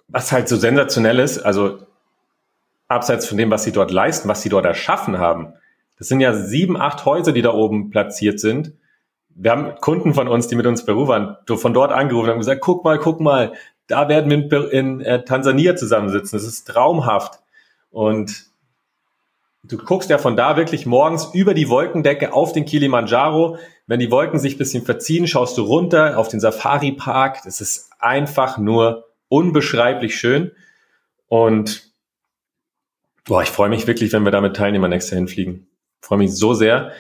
Was 0.09 0.33
halt 0.33 0.49
so 0.49 0.57
sensationell 0.57 1.19
ist, 1.19 1.39
also 1.39 1.87
abseits 2.89 3.27
von 3.27 3.39
dem, 3.39 3.51
was 3.51 3.65
sie 3.65 3.73
dort 3.73 3.91
leisten, 3.91 4.29
was 4.29 4.43
sie 4.43 4.49
dort 4.49 4.67
erschaffen 4.67 5.19
haben, 5.19 5.55
das 5.99 6.09
sind 6.09 6.21
ja 6.21 6.35
sieben, 6.35 6.77
acht 6.77 7.05
Häuser, 7.05 7.33
die 7.33 7.43
da 7.43 7.53
oben 7.53 7.91
platziert 7.91 8.41
sind. 8.41 8.73
Wir 9.37 9.51
haben 9.51 9.75
Kunden 9.81 10.15
von 10.15 10.29
uns, 10.29 10.49
die 10.49 10.55
mit 10.55 10.67
uns 10.67 10.85
Peru 10.85 11.09
waren, 11.09 11.37
von 11.47 11.75
dort 11.75 11.93
angerufen 11.93 12.27
und 12.27 12.33
haben 12.33 12.39
gesagt, 12.39 12.61
guck 12.61 12.85
mal, 12.85 12.99
guck 12.99 13.21
mal, 13.21 13.53
da 13.87 14.09
werden 14.09 14.31
wir 14.31 14.73
in, 14.73 15.01
äh, 15.01 15.25
Tansania 15.25 15.77
zusammensitzen. 15.77 16.39
Das 16.39 16.47
ist 16.47 16.65
traumhaft. 16.65 17.41
Und 17.91 18.45
du 19.63 19.77
guckst 19.79 20.11
ja 20.11 20.19
von 20.19 20.37
da 20.37 20.57
wirklich 20.57 20.87
morgens 20.87 21.31
über 21.33 21.55
die 21.55 21.69
Wolkendecke 21.69 22.33
auf 22.33 22.53
den 22.53 22.65
Kilimanjaro. 22.65 23.59
Wenn 23.87 24.01
die 24.01 24.11
Wolken 24.11 24.39
sich 24.39 24.57
bisschen 24.57 24.85
verziehen, 24.85 25.27
schaust 25.27 25.59
du 25.59 25.63
runter 25.63 26.19
auf 26.19 26.29
den 26.29 26.41
Safari-Park. 26.41 27.43
Das 27.45 27.61
ist 27.61 27.91
einfach 27.99 28.57
nur 28.59 29.05
unbeschreiblich 29.29 30.17
schön. 30.17 30.53
Und 31.29 31.93
boah, 33.25 33.43
ich 33.43 33.51
freue 33.51 33.69
mich 33.69 33.87
wirklich, 33.87 34.13
wenn 34.13 34.25
wir 34.25 34.31
da 34.31 34.41
mit 34.41 34.57
Teilnehmern 34.57 34.91
nächstes 34.91 35.17
hinfliegen. 35.17 35.67
Ich 36.05 36.09
freue 36.09 36.19
mich 36.19 36.37
so 36.37 36.53
sehr, 36.53 36.93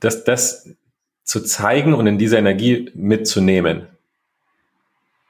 dass 0.00 0.24
das 0.24 0.68
zu 1.22 1.44
zeigen 1.44 1.94
und 1.94 2.08
in 2.08 2.18
dieser 2.18 2.38
Energie 2.38 2.90
mitzunehmen. 2.92 3.86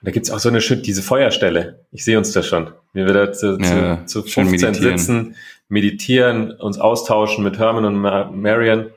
Da 0.01 0.13
gibt's 0.13 0.31
auch 0.31 0.39
so 0.39 0.49
eine 0.49 0.63
schön, 0.63 0.83
diese 0.83 1.03
Feuerstelle. 1.03 1.85
Ich 1.91 2.07
sehe 2.07 2.17
uns 2.17 2.33
da 2.33 2.43
schon. 2.43 2.73
Wie 2.95 3.05
wir 3.05 3.13
da 3.13 3.31
zu, 3.31 3.59
ja, 3.61 4.07
zu, 4.07 4.23
zu 4.23 4.31
15 4.31 4.51
meditieren. 4.51 4.99
sitzen, 4.99 5.37
meditieren, 5.69 6.53
uns 6.53 6.79
austauschen 6.79 7.45
mit 7.45 7.59
Herman 7.59 7.85
und 7.85 7.97
Marion. 7.97 8.91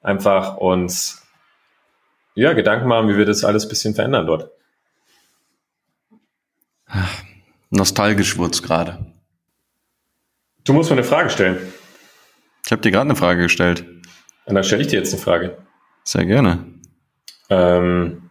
Einfach 0.00 0.56
uns 0.56 1.22
ja, 2.34 2.54
Gedanken 2.54 2.88
machen, 2.88 3.10
wie 3.10 3.18
wir 3.18 3.26
das 3.26 3.44
alles 3.44 3.68
bisschen 3.68 3.94
verändern 3.94 4.26
dort. 4.26 4.50
Nostalgisch 7.68 8.38
wurd's 8.38 8.62
gerade. 8.62 9.04
Du 10.64 10.72
musst 10.72 10.88
mir 10.88 10.96
eine 10.96 11.04
Frage 11.04 11.28
stellen. 11.28 11.58
Ich 12.64 12.72
habe 12.72 12.82
dir 12.82 12.90
gerade 12.90 13.10
eine 13.10 13.16
Frage 13.16 13.42
gestellt. 13.42 13.84
Und 14.44 14.54
dann 14.54 14.64
stelle 14.64 14.82
ich 14.82 14.88
dir 14.88 14.98
jetzt 14.98 15.12
eine 15.12 15.22
Frage. 15.22 15.58
Sehr 16.04 16.26
gerne. 16.26 16.64
Ähm, 17.50 18.30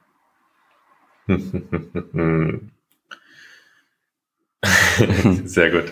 Sehr 5.46 5.72
gut. 5.72 5.92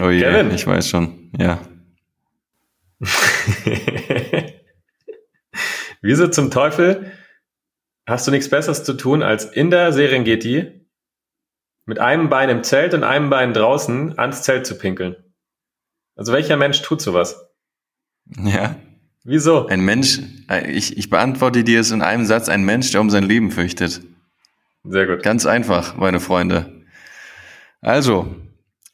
Oh 0.00 0.08
je, 0.10 0.20
Kevin. 0.22 0.50
ich 0.52 0.66
weiß 0.66 0.88
schon, 0.88 1.30
ja. 1.38 1.60
Wieso 6.02 6.28
zum 6.28 6.50
Teufel 6.50 7.12
hast 8.06 8.26
du 8.26 8.30
nichts 8.30 8.48
Besseres 8.48 8.84
zu 8.84 8.94
tun, 8.94 9.22
als 9.22 9.44
in 9.44 9.70
der 9.70 9.92
Serengeti 9.92 10.86
mit 11.84 11.98
einem 11.98 12.28
Bein 12.28 12.48
im 12.48 12.62
Zelt 12.62 12.94
und 12.94 13.04
einem 13.04 13.28
Bein 13.30 13.52
draußen 13.52 14.18
ans 14.18 14.42
Zelt 14.42 14.66
zu 14.66 14.78
pinkeln? 14.78 15.16
Also 16.16 16.32
welcher 16.32 16.56
Mensch 16.56 16.80
tut 16.82 17.00
sowas? 17.02 17.49
Ja. 18.36 18.76
Wieso? 19.24 19.66
Ein 19.66 19.84
Mensch, 19.84 20.20
ich, 20.68 20.96
ich 20.96 21.10
beantworte 21.10 21.62
dir 21.62 21.80
es 21.80 21.90
in 21.90 22.02
einem 22.02 22.24
Satz, 22.24 22.48
ein 22.48 22.64
Mensch, 22.64 22.90
der 22.90 23.00
um 23.00 23.10
sein 23.10 23.24
Leben 23.24 23.50
fürchtet. 23.50 24.00
Sehr 24.84 25.06
gut. 25.06 25.22
Ganz 25.22 25.44
einfach, 25.44 25.96
meine 25.96 26.20
Freunde. 26.20 26.84
Also, 27.82 28.34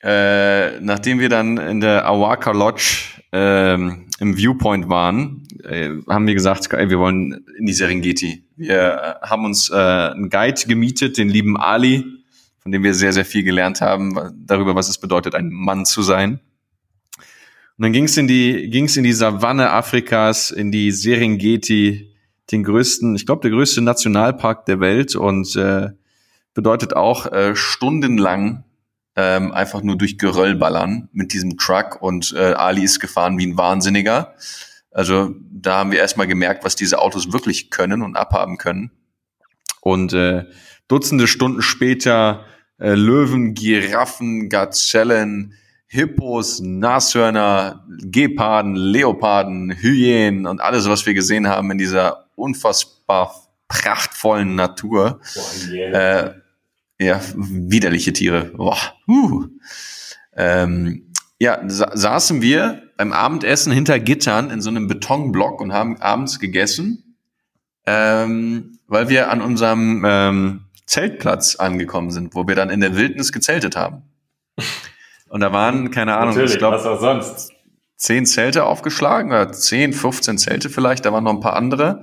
äh, 0.03 0.80
nachdem 0.80 1.20
wir 1.20 1.28
dann 1.28 1.59
in 1.59 1.80
der 1.80 2.07
Awaka 2.07 2.53
Lodge 2.53 3.22
äh, 3.32 3.74
im 3.74 4.37
Viewpoint 4.37 4.89
waren, 4.89 5.47
äh, 5.64 5.91
haben 6.09 6.26
wir 6.26 6.34
gesagt, 6.34 6.72
ey, 6.72 6.91
wir 6.91 6.99
wollen 6.99 7.45
in 7.59 7.66
die 7.66 7.72
Serengeti. 7.72 8.45
Wir 8.57 9.18
äh, 9.22 9.26
haben 9.26 9.45
uns 9.45 9.70
äh, 9.70 9.74
einen 9.74 10.30
Guide 10.30 10.62
gemietet, 10.66 11.18
den 11.18 11.28
lieben 11.28 11.57
Ali, 11.57 12.05
von 12.61 12.72
dem 12.72 12.82
wir 12.82 12.95
sehr, 12.95 13.12
sehr 13.12 13.24
viel 13.24 13.45
gelernt 13.45 13.80
haben 13.80 14.18
darüber, 14.45 14.74
was 14.74 14.89
es 14.89 14.99
bedeutet, 14.99 15.34
ein 15.34 15.51
Mann 15.51 15.87
zu 15.87 16.03
sein. 16.03 16.41
Und 17.79 17.83
dann 17.83 17.93
ging 17.93 18.05
es 18.05 18.16
in 18.16 18.27
die, 18.27 18.70
ging's 18.70 18.97
in 18.97 19.05
die 19.05 19.12
Savanne 19.12 19.70
Afrikas, 19.70 20.51
in 20.51 20.72
die 20.72 20.93
Serengeti, 20.93 22.14
den 22.51 22.62
größten, 22.62 23.16
ich 23.16 23.27
glaube, 23.27 23.43
der 23.43 23.51
größte 23.51 23.83
Nationalpark 23.83 24.66
der 24.66 24.81
Welt 24.81 25.14
und 25.16 25.57
äh, 25.57 25.91
bedeutet 26.55 26.95
auch 26.95 27.31
äh, 27.33 27.55
stundenlang 27.55 28.64
ähm, 29.16 29.53
einfach 29.53 29.83
nur 29.83 29.99
durch 29.99 30.16
Geröll 30.16 30.55
ballern 30.55 31.09
mit 31.12 31.33
diesem 31.33 31.59
Truck 31.59 32.01
und 32.01 32.35
äh, 32.37 32.53
Ali 32.53 32.83
ist 32.83 33.01
gefahren 33.01 33.37
wie 33.39 33.47
ein 33.47 33.59
Wahnsinniger. 33.59 34.35
Also 34.91 35.35
da 35.51 35.79
haben 35.79 35.91
wir 35.91 35.99
erstmal 35.99 36.27
gemerkt, 36.27 36.64
was 36.64 36.77
diese 36.77 37.01
Autos 37.01 37.33
wirklich 37.33 37.70
können 37.70 38.03
und 38.03 38.16
abhaben 38.16 38.57
können. 38.57 38.91
Und 39.81 40.12
äh, 40.12 40.45
Dutzende 40.89 41.27
Stunden 41.27 41.62
später 41.62 42.45
äh, 42.79 42.95
Löwen, 42.95 43.55
Giraffen, 43.55 44.49
Gazellen, 44.49 45.55
Hippos, 45.87 46.61
Nashörner, 46.61 47.84
Geparden, 48.03 48.74
Leoparden, 48.74 49.70
Hyänen 49.70 50.47
und 50.47 50.61
alles, 50.61 50.89
was 50.89 51.07
wir 51.07 51.14
gesehen 51.14 51.49
haben 51.49 51.70
in 51.70 51.78
dieser 51.78 52.26
unfassbar 52.34 53.34
prachtvollen 53.68 54.55
Natur. 54.55 55.20
Boah, 55.34 55.72
yeah. 55.72 56.20
äh, 56.20 56.34
ja, 56.99 57.20
widerliche 57.34 58.12
Tiere. 58.12 58.47
Boah. 58.47 58.78
Uh. 59.07 59.47
Ähm, 60.37 61.12
ja, 61.39 61.62
sa 61.68 61.97
saßen 61.97 62.43
wir 62.43 62.82
beim 62.97 63.12
Abendessen 63.12 63.72
hinter 63.72 63.99
Gittern 63.99 64.51
in 64.51 64.61
so 64.61 64.70
einem 64.70 64.89
Betonblock 64.89 65.61
und 65.61 65.72
haben 65.72 66.01
abends 66.01 66.39
gegessen, 66.39 67.16
ähm, 67.87 68.78
weil 68.87 69.09
wir 69.09 69.30
an 69.30 69.43
unserem 69.43 70.05
ähm, 70.07 70.61
Zeltplatz 70.87 71.57
angekommen 71.57 72.11
sind, 72.11 72.34
wo 72.34 72.47
wir 72.49 72.55
dann 72.55 72.70
in 72.70 72.80
der 72.80 72.97
Wildnis 72.97 73.32
gezeltet 73.32 73.76
haben. 73.76 74.03
Und 75.29 75.41
da 75.41 75.53
waren, 75.53 75.91
keine 75.91 76.16
Ahnung, 76.16 76.35
Natürlich, 76.35 76.53
ich 76.53 76.59
glaube, 76.59 76.77
was 76.77 76.87
auch 76.87 77.01
sonst. 77.01 77.53
zehn 77.97 78.27
Zelte 78.27 78.64
aufgeschlagen 78.64 79.31
oder 79.31 79.53
zehn, 79.53 79.93
15 79.93 80.39
Zelte 80.39 80.70
vielleicht, 80.70 81.05
da 81.05 81.12
waren 81.12 81.24
noch 81.24 81.33
ein 81.33 81.41
paar 81.41 81.57
andere. 81.57 81.99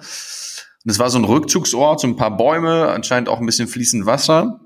Und 0.85 0.91
es 0.91 0.99
war 0.99 1.09
so 1.09 1.17
ein 1.17 1.23
Rückzugsort, 1.23 2.01
so 2.01 2.07
ein 2.07 2.17
paar 2.17 2.35
Bäume, 2.35 2.89
anscheinend 2.89 3.29
auch 3.29 3.39
ein 3.39 3.45
bisschen 3.45 3.67
fließend 3.69 4.05
Wasser. 4.05 4.59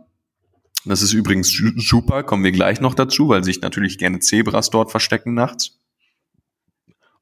Das 0.86 1.02
ist 1.02 1.14
übrigens 1.14 1.50
super, 1.78 2.24
kommen 2.24 2.44
wir 2.44 2.52
gleich 2.52 2.82
noch 2.82 2.96
dazu, 2.96 3.30
weil 3.30 3.44
sich 3.44 3.62
natürlich 3.62 3.98
gerne 3.98 4.20
Zebras 4.20 4.70
dort 4.70 4.90
verstecken 4.90 5.34
nachts. 5.34 5.80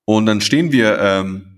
Und 0.06 0.28
dann 0.28 0.40
stehen 0.40 0.72
wir 0.72 1.00
ähm, 1.00 1.55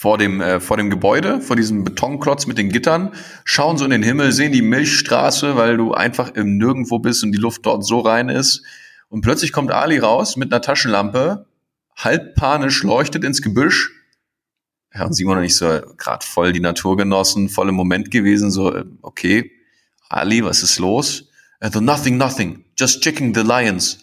vor 0.00 0.16
dem, 0.16 0.40
äh, 0.40 0.60
vor 0.60 0.76
dem 0.76 0.90
Gebäude, 0.90 1.40
vor 1.40 1.56
diesem 1.56 1.82
Betonklotz 1.82 2.46
mit 2.46 2.56
den 2.56 2.68
Gittern, 2.68 3.14
schauen 3.42 3.78
so 3.78 3.84
in 3.84 3.90
den 3.90 4.04
Himmel, 4.04 4.30
sehen 4.30 4.52
die 4.52 4.62
Milchstraße, 4.62 5.56
weil 5.56 5.76
du 5.76 5.92
einfach 5.92 6.36
im 6.36 6.56
Nirgendwo 6.56 7.00
bist 7.00 7.24
und 7.24 7.32
die 7.32 7.38
Luft 7.38 7.66
dort 7.66 7.84
so 7.84 7.98
rein 7.98 8.28
ist. 8.28 8.62
Und 9.08 9.22
plötzlich 9.22 9.50
kommt 9.50 9.72
Ali 9.72 9.98
raus 9.98 10.36
mit 10.36 10.52
einer 10.52 10.62
Taschenlampe, 10.62 11.46
halb 11.96 12.36
panisch, 12.36 12.84
leuchtet 12.84 13.24
ins 13.24 13.42
Gebüsch. 13.42 13.90
Ja, 14.94 15.04
und 15.04 15.14
Simon 15.14 15.38
und 15.38 15.42
ich 15.42 15.56
so 15.56 15.66
gerade 15.96 16.24
voll 16.24 16.52
die 16.52 16.60
Natur 16.60 16.96
genossen, 16.96 17.48
voll 17.48 17.68
im 17.68 17.74
Moment 17.74 18.12
gewesen, 18.12 18.52
so, 18.52 18.72
äh, 18.72 18.84
okay, 19.02 19.50
Ali, 20.08 20.44
was 20.44 20.62
ist 20.62 20.78
los? 20.78 21.28
Er 21.58 21.72
so, 21.72 21.80
nothing, 21.80 22.16
nothing, 22.16 22.64
just 22.78 23.02
checking 23.02 23.34
the 23.34 23.42
lions. 23.42 23.98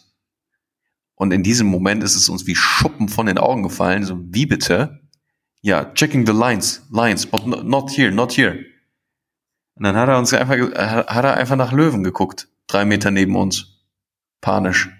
Und 1.15 1.31
in 1.31 1.41
diesem 1.41 1.67
Moment 1.67 2.03
ist 2.03 2.17
es 2.17 2.27
uns 2.27 2.45
wie 2.47 2.55
Schuppen 2.55 3.07
von 3.07 3.27
den 3.27 3.37
Augen 3.37 3.63
gefallen, 3.63 4.03
so, 4.03 4.19
wie 4.19 4.45
bitte? 4.45 4.99
Ja, 5.65 5.85
checking 5.95 6.27
the 6.27 6.31
lines, 6.31 6.83
lines, 6.91 7.25
but 7.25 7.47
not 7.47 7.89
here, 7.89 8.11
not 8.11 8.37
here. 8.37 8.65
Und 9.73 9.83
dann 9.83 9.95
hat 9.95 10.07
er 10.07 10.19
uns 10.19 10.31
einfach, 10.31 10.57
hat 10.57 11.25
er 11.25 11.37
einfach 11.37 11.55
nach 11.55 11.71
Löwen 11.71 12.03
geguckt, 12.03 12.47
drei 12.67 12.85
Meter 12.85 13.09
neben 13.09 13.35
uns. 13.35 13.79
Panisch. 14.41 14.91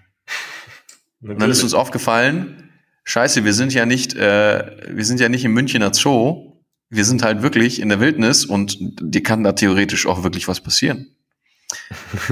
Und 1.22 1.40
dann 1.40 1.52
ist 1.52 1.62
uns 1.62 1.72
aufgefallen, 1.72 2.72
scheiße, 3.04 3.44
wir 3.44 3.52
sind 3.52 3.74
ja 3.74 3.86
nicht, 3.86 4.16
äh, 4.16 4.76
wir 4.88 5.04
sind 5.04 5.20
ja 5.20 5.28
nicht 5.28 5.44
im 5.44 5.52
Münchner 5.52 5.94
Zoo, 5.94 6.56
wir 6.90 7.04
sind 7.04 7.22
halt 7.22 7.42
wirklich 7.42 7.80
in 7.80 7.88
der 7.88 8.00
Wildnis 8.00 8.44
und 8.44 8.76
dir 8.80 9.22
kann 9.22 9.44
da 9.44 9.52
theoretisch 9.52 10.04
auch 10.08 10.24
wirklich 10.24 10.48
was 10.48 10.60
passieren. 10.60 11.14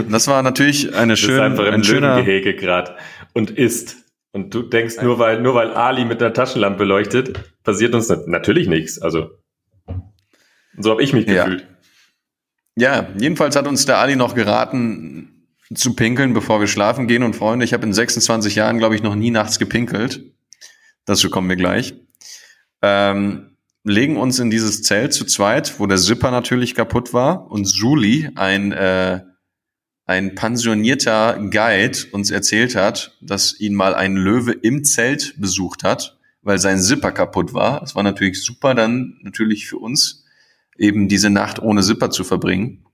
Das 0.08 0.26
war 0.26 0.42
natürlich 0.42 0.92
eine 0.92 1.16
schöne, 1.16 1.56
ein 1.70 1.84
schöner 1.84 2.20
Gehege 2.20 2.56
gerade 2.56 2.96
und 3.32 3.52
isst. 3.52 4.03
Und 4.34 4.52
du 4.52 4.62
denkst, 4.62 4.96
nur 5.00 5.20
weil, 5.20 5.40
nur 5.40 5.54
weil 5.54 5.72
Ali 5.74 6.04
mit 6.04 6.20
der 6.20 6.32
Taschenlampe 6.32 6.82
leuchtet, 6.82 7.38
passiert 7.62 7.94
uns 7.94 8.08
natürlich 8.26 8.66
nichts. 8.66 9.00
Also, 9.00 9.30
so 10.76 10.90
habe 10.90 11.04
ich 11.04 11.12
mich 11.12 11.26
gefühlt. 11.26 11.68
Ja. 12.74 12.96
ja, 12.96 13.08
jedenfalls 13.16 13.54
hat 13.54 13.68
uns 13.68 13.86
der 13.86 13.98
Ali 13.98 14.16
noch 14.16 14.34
geraten, 14.34 15.46
zu 15.72 15.94
pinkeln, 15.94 16.34
bevor 16.34 16.58
wir 16.58 16.66
schlafen 16.66 17.06
gehen. 17.06 17.22
Und 17.22 17.36
Freunde, 17.36 17.64
ich 17.64 17.72
habe 17.72 17.86
in 17.86 17.92
26 17.92 18.56
Jahren, 18.56 18.78
glaube 18.78 18.96
ich, 18.96 19.04
noch 19.04 19.14
nie 19.14 19.30
nachts 19.30 19.60
gepinkelt. 19.60 20.20
Dazu 21.04 21.30
kommen 21.30 21.48
wir 21.48 21.56
gleich. 21.56 21.94
Ähm, 22.82 23.56
legen 23.84 24.16
uns 24.16 24.40
in 24.40 24.50
dieses 24.50 24.82
Zelt 24.82 25.12
zu 25.12 25.26
zweit, 25.26 25.78
wo 25.78 25.86
der 25.86 25.98
Zipper 25.98 26.32
natürlich 26.32 26.74
kaputt 26.74 27.14
war 27.14 27.52
und 27.52 27.66
Suli, 27.66 28.30
ein, 28.34 28.72
äh, 28.72 29.20
ein 30.06 30.34
pensionierter 30.34 31.38
Guide, 31.50 31.98
uns 32.12 32.30
erzählt 32.30 32.76
hat, 32.76 33.16
dass 33.20 33.58
ihn 33.58 33.74
mal 33.74 33.94
ein 33.94 34.16
Löwe 34.16 34.52
im 34.52 34.84
Zelt 34.84 35.34
besucht 35.38 35.82
hat, 35.82 36.18
weil 36.42 36.58
sein 36.58 36.80
Zipper 36.80 37.10
kaputt 37.10 37.54
war. 37.54 37.82
Es 37.82 37.94
war 37.94 38.02
natürlich 38.02 38.42
super 38.42 38.74
dann 38.74 39.18
natürlich 39.22 39.66
für 39.66 39.78
uns, 39.78 40.24
eben 40.76 41.08
diese 41.08 41.30
Nacht 41.30 41.60
ohne 41.60 41.82
Zipper 41.82 42.10
zu 42.10 42.24
verbringen. 42.24 42.84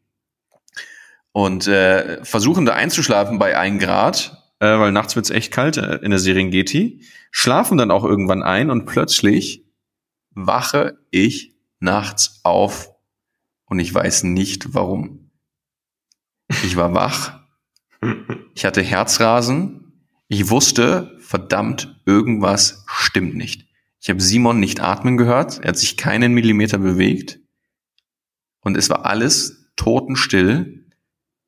Und 1.32 1.66
äh, 1.66 2.24
versuchen 2.24 2.64
da 2.64 2.74
einzuschlafen 2.74 3.38
bei 3.38 3.56
1 3.56 3.82
Grad, 3.82 4.54
äh, 4.58 4.78
weil 4.78 4.92
nachts 4.92 5.16
wird's 5.16 5.30
echt 5.30 5.52
kalt 5.52 5.76
äh, 5.76 5.96
in 5.96 6.10
der 6.10 6.18
Serengeti, 6.18 7.02
schlafen 7.30 7.78
dann 7.78 7.90
auch 7.90 8.04
irgendwann 8.04 8.42
ein 8.42 8.70
und 8.70 8.84
plötzlich 8.86 9.64
wache 10.30 10.98
ich 11.10 11.54
nachts 11.78 12.40
auf 12.42 12.90
und 13.64 13.78
ich 13.78 13.92
weiß 13.92 14.24
nicht 14.24 14.74
warum. 14.74 15.19
Ich 16.62 16.76
war 16.76 16.94
wach, 16.94 17.40
ich 18.54 18.64
hatte 18.64 18.82
Herzrasen, 18.82 19.92
ich 20.28 20.50
wusste, 20.50 21.16
verdammt, 21.20 22.00
irgendwas 22.06 22.84
stimmt 22.86 23.36
nicht. 23.36 23.66
Ich 24.00 24.10
habe 24.10 24.20
Simon 24.20 24.60
nicht 24.60 24.80
atmen 24.80 25.16
gehört, 25.16 25.60
er 25.60 25.68
hat 25.68 25.78
sich 25.78 25.96
keinen 25.96 26.32
Millimeter 26.32 26.78
bewegt 26.78 27.38
und 28.60 28.76
es 28.76 28.90
war 28.90 29.06
alles 29.06 29.70
totenstill 29.76 30.86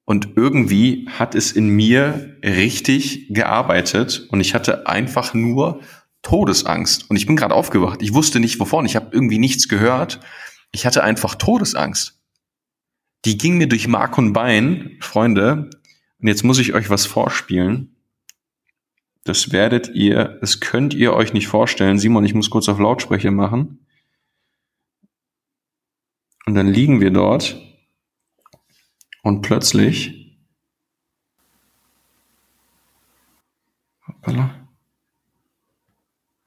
und 0.05 0.37
irgendwie 0.37 1.09
hat 1.09 1.35
es 1.35 1.53
in 1.53 1.69
mir 1.69 2.37
richtig 2.45 3.29
gearbeitet 3.31 4.27
und 4.31 4.41
ich 4.41 4.55
hatte 4.55 4.87
einfach 4.87 5.35
nur 5.35 5.81
Todesangst. 6.23 7.11
Und 7.11 7.17
ich 7.17 7.27
bin 7.27 7.37
gerade 7.37 7.55
aufgewacht. 7.55 8.01
Ich 8.01 8.15
wusste 8.15 8.41
nicht 8.41 8.59
wovon. 8.61 8.87
Ich 8.87 8.97
habe 8.97 9.09
irgendwie 9.11 9.39
nichts 9.39 9.69
gehört. 9.69 10.21
Ich 10.71 10.87
hatte 10.87 11.03
einfach 11.03 11.35
Todesangst. 11.35 12.22
Die 13.25 13.39
ging 13.39 13.59
mir 13.59 13.69
durch 13.69 13.87
Mark 13.89 14.19
und 14.19 14.33
Bein, 14.33 14.97
Freunde. 15.01 15.71
Und 16.19 16.29
jetzt 16.29 16.43
muss 16.43 16.59
ich 16.59 16.75
euch 16.75 16.91
was 16.91 17.07
vorspielen. 17.07 17.97
Das 19.25 19.53
werdet 19.53 19.91
ihr, 19.95 20.39
das 20.41 20.61
könnt 20.61 20.95
ihr 20.95 21.13
euch 21.15 21.33
nicht 21.33 21.47
vorstellen. 21.47 21.99
Simon, 21.99 22.25
ich 22.25 22.35
muss 22.35 22.51
kurz 22.51 22.69
auf 22.69 22.81
Lautsprecher 22.81 23.31
machen. 23.31 23.87
Und 26.47 26.55
dann 26.55 26.67
liegen 26.67 27.01
wir 27.01 27.11
dort. 27.11 27.57
Und 29.23 29.43
plötzlich. 29.43 30.37
Hoppala. 34.09 34.69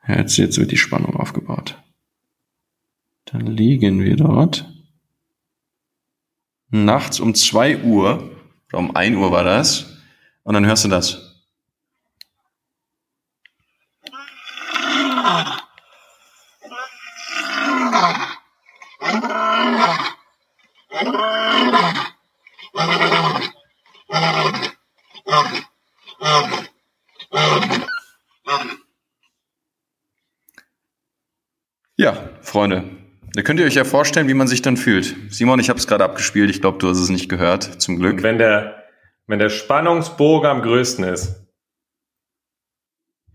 Jetzt, 0.05 0.37
jetzt 0.37 0.57
wird 0.57 0.71
die 0.71 0.77
Spannung 0.77 1.15
aufgebaut. 1.15 1.81
Dann 3.23 3.47
liegen 3.47 4.03
wir 4.03 4.17
dort. 4.17 4.74
Nachts 6.69 7.19
um 7.19 7.35
zwei 7.35 7.77
Uhr, 7.77 8.31
oder 8.69 8.79
um 8.79 8.95
ein 8.95 9.15
Uhr 9.15 9.31
war 9.31 9.43
das, 9.43 9.97
und 10.43 10.53
dann 10.53 10.65
hörst 10.65 10.83
du 10.85 10.89
das. 10.89 11.21
Ja, 31.97 32.29
Freunde, 32.41 32.94
da 33.35 33.41
könnt 33.41 33.59
ihr 33.59 33.65
euch 33.65 33.75
ja 33.75 33.83
vorstellen, 33.83 34.29
wie 34.29 34.33
man 34.33 34.47
sich 34.47 34.61
dann 34.61 34.77
fühlt. 34.77 35.15
Simon, 35.29 35.59
ich 35.59 35.69
habe 35.69 35.77
es 35.77 35.87
gerade 35.87 36.05
abgespielt. 36.05 36.49
Ich 36.49 36.61
glaube, 36.61 36.77
du 36.77 36.87
hast 36.87 36.99
es 36.99 37.09
nicht 37.09 37.27
gehört, 37.27 37.63
zum 37.81 37.97
Glück. 37.97 38.13
Und 38.13 38.23
wenn 38.23 38.37
der, 38.37 38.83
wenn 39.27 39.39
der 39.39 39.49
Spannungsbogen 39.49 40.49
am 40.49 40.61
größten 40.61 41.03
ist, 41.03 41.45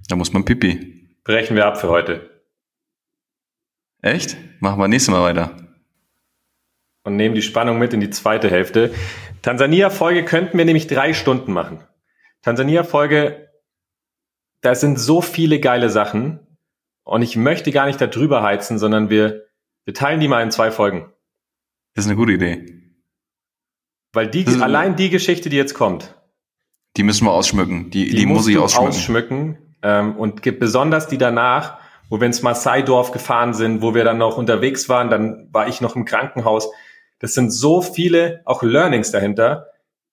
da 0.09 0.16
muss 0.16 0.32
man 0.32 0.44
pipi. 0.46 1.18
Brechen 1.22 1.55
wir 1.55 1.66
ab 1.66 1.78
für 1.78 1.88
heute. 1.88 2.30
Echt? 4.01 4.38
Machen 4.61 4.80
wir 4.80 4.88
nächstes 4.88 5.12
Mal 5.12 5.22
weiter. 5.22 5.55
Und 7.05 7.16
nehmen 7.16 7.34
die 7.34 7.42
Spannung 7.42 7.78
mit 7.78 7.92
in 7.92 8.01
die 8.01 8.11
zweite 8.11 8.51
Hälfte. 8.51 8.94
Tansania-Folge 9.42 10.24
könnten 10.24 10.57
wir 10.57 10.64
nämlich 10.64 10.86
drei 10.86 11.12
Stunden 11.12 11.53
machen. 11.53 11.84
Tansania-Folge, 12.42 13.51
da 14.62 14.74
sind 14.74 14.98
so 14.98 15.20
viele 15.20 15.61
geile 15.61 15.90
Sachen. 15.90 16.40
Und 17.05 17.22
ich 17.22 17.36
möchte 17.36 17.70
gar 17.70 17.86
nicht 17.86 18.01
darüber 18.01 18.42
heizen, 18.42 18.78
sondern 18.78 19.11
wir, 19.11 19.46
wir 19.85 19.95
teilen 19.95 20.20
die 20.20 20.28
mal 20.28 20.43
in 20.43 20.51
zwei 20.51 20.70
Folgen. 20.70 21.12
Das 21.95 22.05
ist 22.05 22.11
eine 22.11 22.16
gute 22.16 22.33
Idee. 22.33 22.81
Weil 24.12 24.28
die, 24.28 24.47
allein 24.61 24.97
die 24.97 25.11
Geschichte, 25.11 25.49
die 25.49 25.57
jetzt 25.57 25.74
kommt. 25.74 26.14
Die 26.97 27.03
müssen 27.03 27.24
wir 27.24 27.33
ausschmücken. 27.33 27.91
Die, 27.91 28.09
die, 28.09 28.16
die 28.16 28.26
muss 28.26 28.49
ich 28.49 28.59
ausschmücken. 28.59 28.89
ausschmücken 28.89 29.59
ähm, 29.83 30.16
und 30.16 30.43
gibt 30.43 30.61
besonders 30.61 31.07
die 31.07 31.18
danach, 31.18 31.78
wo 32.09 32.18
wir 32.18 32.26
ins 32.26 32.43
Maasai-Dorf 32.43 33.12
gefahren 33.12 33.55
sind, 33.55 33.83
wo 33.83 33.95
wir 33.95 34.05
dann 34.05 34.18
noch 34.18 34.37
unterwegs 34.37 34.89
waren, 34.89 35.11
dann 35.11 35.49
war 35.53 35.68
ich 35.68 35.81
noch 35.81 35.95
im 35.95 36.05
Krankenhaus. 36.05 36.68
Das 37.20 37.35
sind 37.35 37.51
so 37.51 37.83
viele 37.83 38.43
auch 38.45 38.62
Learnings 38.62 39.12
dahinter. 39.12 39.66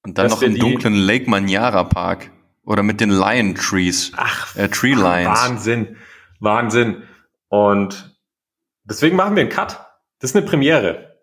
Und 0.03 0.17
dann 0.17 0.27
noch 0.27 0.41
im 0.41 0.57
dunklen 0.57 0.93
Lake 0.93 1.29
Manyara 1.29 1.83
Park 1.83 2.29
oder 2.63 2.83
mit 2.83 3.01
den 3.01 3.09
Lion 3.09 3.55
Trees. 3.55 4.11
Ach, 4.15 4.55
äh, 4.55 4.67
Tree 4.69 4.93
Lions. 4.93 5.27
Wahnsinn. 5.27 5.97
Wahnsinn. 6.39 7.03
Und 7.49 8.16
deswegen 8.89 9.15
machen 9.15 9.35
wir 9.35 9.41
einen 9.41 9.49
Cut. 9.49 9.79
Das 10.19 10.31
ist 10.31 10.35
eine 10.35 10.45
Premiere. 10.45 11.17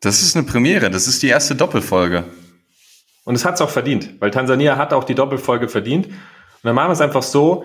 Das 0.00 0.22
ist 0.22 0.36
eine 0.36 0.46
Premiere. 0.46 0.90
Das 0.90 1.06
ist 1.06 1.22
die 1.22 1.28
erste 1.28 1.54
Doppelfolge. 1.54 2.24
Und 3.24 3.34
es 3.34 3.44
hat 3.44 3.56
es 3.56 3.60
auch 3.60 3.70
verdient, 3.70 4.20
weil 4.20 4.30
Tansania 4.30 4.76
hat 4.76 4.92
auch 4.92 5.04
die 5.04 5.14
Doppelfolge 5.14 5.68
verdient. 5.68 6.06
Und 6.06 6.14
dann 6.62 6.74
machen 6.74 6.88
wir 6.88 6.92
es 6.92 7.00
einfach 7.00 7.24
so, 7.24 7.64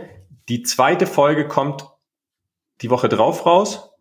die 0.49 0.63
zweite 0.63 1.05
Folge 1.05 1.47
kommt 1.47 1.85
die 2.81 2.89
Woche 2.89 3.09
drauf 3.09 3.45
raus 3.45 3.91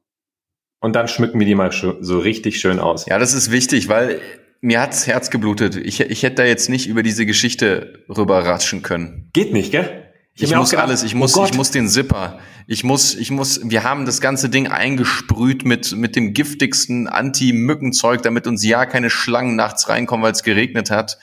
und 0.80 0.96
dann 0.96 1.06
schmücken 1.06 1.38
wir 1.38 1.46
die 1.46 1.54
mal 1.54 1.70
so 1.72 2.18
richtig 2.18 2.60
schön 2.60 2.78
aus. 2.78 3.06
Ja, 3.06 3.18
das 3.18 3.34
ist 3.34 3.50
wichtig, 3.50 3.88
weil 3.88 4.20
mir 4.62 4.80
hat's 4.80 5.06
Herz 5.06 5.30
geblutet. 5.30 5.76
Ich, 5.76 6.00
ich 6.00 6.22
hätte 6.22 6.36
da 6.36 6.44
jetzt 6.44 6.68
nicht 6.68 6.86
über 6.86 7.02
diese 7.02 7.26
Geschichte 7.26 8.04
rüber 8.08 8.44
ratschen 8.44 8.82
können. 8.82 9.28
Geht 9.32 9.52
nicht, 9.52 9.70
gell? 9.70 10.06
Ich, 10.34 10.54
muss 10.54 10.70
gedacht, 10.70 10.86
alles, 10.86 11.02
ich 11.02 11.14
muss, 11.14 11.36
oh 11.36 11.44
ich 11.44 11.54
muss 11.54 11.70
den 11.70 11.88
Zipper. 11.88 12.38
Ich 12.72 12.84
muss, 12.84 13.16
ich 13.16 13.32
muss, 13.32 13.68
wir 13.68 13.82
haben 13.82 14.06
das 14.06 14.20
ganze 14.20 14.48
Ding 14.48 14.68
eingesprüht 14.68 15.64
mit, 15.64 15.90
mit 15.96 16.14
dem 16.14 16.34
giftigsten 16.34 17.08
Anti-Mückenzeug, 17.08 18.22
damit 18.22 18.46
uns 18.46 18.64
ja 18.64 18.86
keine 18.86 19.10
Schlangen 19.10 19.56
nachts 19.56 19.88
reinkommen, 19.88 20.22
weil 20.22 20.30
es 20.30 20.44
geregnet 20.44 20.88
hat. 20.88 21.18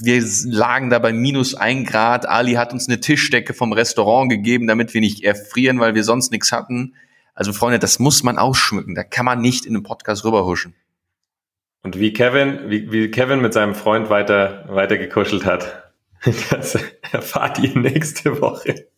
Wir 0.00 0.20
lagen 0.46 0.90
da 0.90 0.98
bei 0.98 1.12
minus 1.12 1.54
ein 1.54 1.84
Grad. 1.84 2.28
Ali 2.28 2.54
hat 2.54 2.72
uns 2.72 2.88
eine 2.88 2.98
Tischdecke 2.98 3.54
vom 3.54 3.72
Restaurant 3.72 4.30
gegeben, 4.32 4.66
damit 4.66 4.92
wir 4.92 5.00
nicht 5.00 5.22
erfrieren, 5.22 5.78
weil 5.78 5.94
wir 5.94 6.02
sonst 6.02 6.32
nichts 6.32 6.50
hatten. 6.50 6.96
Also 7.34 7.52
Freunde, 7.52 7.78
das 7.78 8.00
muss 8.00 8.24
man 8.24 8.36
ausschmücken. 8.36 8.96
Da 8.96 9.04
kann 9.04 9.26
man 9.26 9.40
nicht 9.40 9.66
in 9.66 9.76
einem 9.76 9.84
Podcast 9.84 10.24
rüberhuschen. 10.24 10.74
Und 11.84 12.00
wie 12.00 12.12
Kevin, 12.12 12.68
wie, 12.68 12.90
wie 12.90 13.12
Kevin 13.12 13.40
mit 13.40 13.52
seinem 13.52 13.76
Freund 13.76 14.10
weiter, 14.10 14.64
weiter 14.66 14.98
gekuschelt 14.98 15.44
hat. 15.44 15.92
Das 16.50 16.76
erfahrt 17.12 17.60
ihr 17.60 17.78
nächste 17.78 18.40
Woche. 18.40 18.88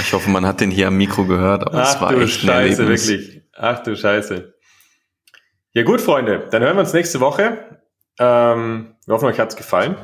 Ich 0.00 0.12
hoffe, 0.12 0.30
man 0.30 0.46
hat 0.46 0.60
den 0.60 0.70
hier 0.70 0.88
am 0.88 0.96
Mikro 0.96 1.24
gehört, 1.24 1.66
aber 1.66 1.82
Ach, 1.82 1.94
es 1.94 2.00
war 2.00 2.12
du 2.12 2.20
echt 2.20 2.40
Scheiße, 2.40 2.88
wirklich. 2.88 3.42
Ach 3.56 3.82
du 3.82 3.96
Scheiße. 3.96 4.54
Ja 5.72 5.82
gut, 5.82 6.00
Freunde, 6.00 6.48
dann 6.50 6.62
hören 6.62 6.76
wir 6.76 6.80
uns 6.80 6.92
nächste 6.92 7.20
Woche. 7.20 7.80
Ähm, 8.18 8.94
wir 9.06 9.14
hoffen, 9.14 9.26
euch 9.26 9.38
hat's 9.38 9.56
gefallen. 9.56 9.96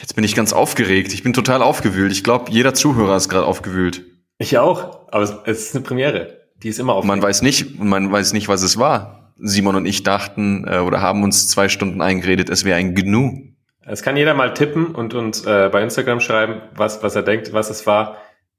Jetzt 0.00 0.14
bin 0.14 0.24
ich 0.24 0.34
ganz 0.34 0.52
aufgeregt. 0.52 1.12
Ich 1.12 1.22
bin 1.22 1.32
total 1.32 1.62
aufgewühlt. 1.62 2.12
Ich 2.12 2.24
glaube, 2.24 2.50
jeder 2.50 2.74
Zuhörer 2.74 3.16
ist 3.16 3.28
gerade 3.28 3.46
aufgewühlt. 3.46 4.04
Ich 4.38 4.58
auch, 4.58 5.08
aber 5.12 5.22
es 5.22 5.66
ist 5.66 5.74
eine 5.74 5.84
Premiere. 5.84 6.38
Die 6.62 6.68
ist 6.68 6.78
immer 6.78 6.94
aufgeregt. 6.94 7.20
Man 7.20 7.22
weiß 7.22 7.42
nicht, 7.42 7.78
man 7.78 8.10
weiß 8.10 8.32
nicht, 8.32 8.48
was 8.48 8.62
es 8.62 8.78
war. 8.78 9.34
Simon 9.36 9.76
und 9.76 9.86
ich 9.86 10.02
dachten 10.02 10.66
äh, 10.66 10.78
oder 10.78 11.00
haben 11.00 11.22
uns 11.22 11.48
zwei 11.48 11.68
Stunden 11.68 12.00
eingeredet, 12.00 12.50
es 12.50 12.64
wäre 12.64 12.78
ein 12.78 12.94
Gnu. 12.94 13.54
Es 13.86 14.02
kann 14.02 14.16
jeder 14.16 14.34
mal 14.34 14.52
tippen 14.52 14.94
und 14.94 15.14
uns 15.14 15.46
äh, 15.46 15.70
bei 15.72 15.82
Instagram 15.82 16.20
schreiben, 16.20 16.60
was, 16.74 17.02
was 17.02 17.14
er 17.14 17.22
denkt, 17.22 17.52
was 17.52 17.70
es 17.70 17.86
war. 17.86 18.18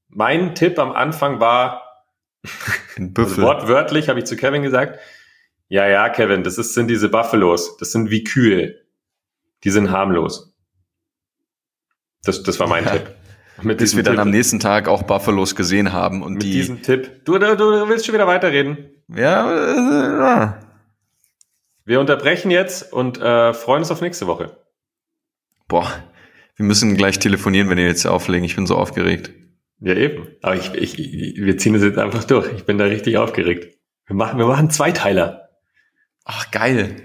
Mein 0.10 0.56
Tipp 0.56 0.80
am 0.80 0.92
Anfang 0.92 1.40
war, 1.40 1.84
also 3.16 3.42
wortwörtlich 3.42 4.10
habe 4.10 4.20
ich 4.20 4.26
zu 4.26 4.36
Kevin 4.36 4.64
gesagt, 4.64 5.00
ja, 5.68 5.88
ja, 5.88 6.10
Kevin, 6.10 6.44
das 6.44 6.58
ist, 6.58 6.74
sind 6.74 6.88
diese 6.88 7.10
Buffalos. 7.10 7.78
Das 7.78 7.92
sind 7.92 8.10
wie 8.10 8.24
Kühe. 8.24 8.76
Die 9.64 9.70
sind 9.70 9.92
harmlos. 9.92 10.52
Das, 12.24 12.42
das 12.42 12.60
war 12.60 12.68
mein 12.68 12.86
ja. 12.86 12.92
Tipp. 12.92 13.16
Mit 13.62 13.78
Bis 13.78 13.96
wir 13.96 14.04
Tipp. 14.04 14.14
dann 14.14 14.20
am 14.20 14.32
nächsten 14.32 14.60
Tag 14.60 14.88
auch 14.88 15.04
Buffalos 15.04 15.56
gesehen 15.56 15.94
haben 15.94 16.24
und 16.24 16.34
mit 16.34 16.44
die. 16.44 16.52
diesem 16.52 16.82
Tipp. 16.82 17.24
Du, 17.26 17.38
du, 17.38 17.56
du 17.56 17.88
willst 17.88 18.06
schon 18.06 18.16
wieder 18.16 18.26
weiterreden. 18.26 18.90
Ja. 19.14 19.52
Äh, 19.52 20.20
ja. 20.20 20.60
Wir 21.86 22.00
unterbrechen 22.00 22.52
jetzt 22.52 22.92
und 22.92 23.20
äh, 23.20 23.54
freuen 23.54 23.82
uns 23.82 23.92
auf 23.92 24.02
nächste 24.02 24.28
Woche. 24.28 24.58
Boah, 25.68 25.92
wir 26.56 26.66
müssen 26.66 26.98
gleich 26.98 27.20
telefonieren, 27.20 27.70
wenn 27.70 27.78
ihr 27.78 27.88
jetzt 27.88 28.06
auflegen. 28.06 28.46
Ich 28.46 28.56
bin 28.56 28.66
so 28.66 28.76
aufgeregt. 28.76 29.32
Ja, 29.82 29.96
eben. 29.96 30.28
Aber 30.42 30.56
ich, 30.56 30.74
ich, 30.74 30.98
wir 30.98 31.58
ziehen 31.58 31.76
es 31.76 31.84
jetzt 31.84 31.98
einfach 31.98 32.24
durch. 32.26 32.52
Ich 32.54 32.66
bin 32.66 32.78
da 32.78 32.86
richtig 32.86 33.18
aufgeregt. 33.18 33.78
Wir 34.08 34.16
machen, 34.16 34.38
wir 34.38 34.48
machen 34.48 34.70
Zweiteiler. 34.70 35.50
Ach, 36.26 36.52
geil. 36.52 37.02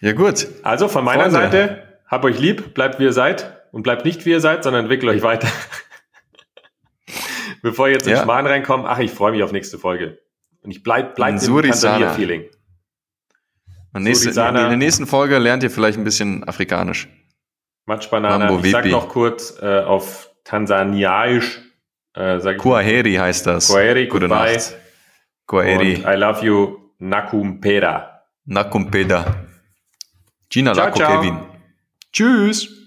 Ja, 0.00 0.12
gut. 0.12 0.46
Also 0.62 0.88
von 0.88 1.04
meiner 1.04 1.30
Freunde. 1.30 1.38
Seite, 1.38 2.00
habt 2.06 2.24
euch 2.24 2.38
lieb, 2.38 2.74
bleibt 2.74 3.00
wie 3.00 3.04
ihr 3.04 3.12
seid 3.12 3.60
und 3.72 3.82
bleibt 3.82 4.04
nicht 4.04 4.24
wie 4.24 4.30
ihr 4.30 4.40
seid, 4.40 4.64
sondern 4.64 4.84
entwickelt 4.84 5.10
euch 5.10 5.22
weiter. 5.22 5.48
Bevor 7.62 7.88
ihr 7.88 7.94
jetzt 7.94 8.06
in 8.06 8.14
ja. 8.14 8.22
Schmarrn 8.22 8.46
reinkommt, 8.46 8.86
ach, 8.86 8.98
ich 8.98 9.10
freue 9.10 9.32
mich 9.32 9.42
auf 9.42 9.52
nächste 9.52 9.78
Folge. 9.78 10.18
Und 10.62 10.70
ich 10.70 10.82
bleib, 10.82 11.16
bleib 11.16 11.42
im 11.42 11.62
Tansania-Feeling. 11.62 12.44
In, 13.94 14.02
nächste, 14.02 14.30
in 14.30 14.34
der 14.34 14.76
nächsten 14.76 15.06
Folge 15.06 15.38
lernt 15.38 15.62
ihr 15.62 15.70
vielleicht 15.70 15.98
ein 15.98 16.04
bisschen 16.04 16.48
Afrikanisch. 16.48 17.08
Matschbanane. 17.84 18.60
Ich 18.62 18.70
sag 18.70 18.86
noch 18.86 19.08
kurz 19.08 19.58
äh, 19.60 19.80
auf 19.80 20.31
Tansaniaisch. 20.44 21.60
Äh, 22.14 22.54
Kuaheri 22.56 23.14
heißt 23.14 23.46
das. 23.46 23.68
Kuaheri, 23.68 24.06
Gute 24.06 24.28
goodbye. 24.28 24.54
Nacht. 24.54 24.76
Kuaheri. 25.46 25.96
Und 25.96 26.04
I 26.04 26.16
love 26.16 26.44
you, 26.44 26.78
Nakumpeda. 26.98 28.24
Nakumpeda. 28.44 29.46
Gina 30.50 30.74
ciao, 30.74 30.86
Lako, 30.86 30.98
ciao. 30.98 31.20
Kevin. 31.20 31.38
Tschüss. 32.12 32.81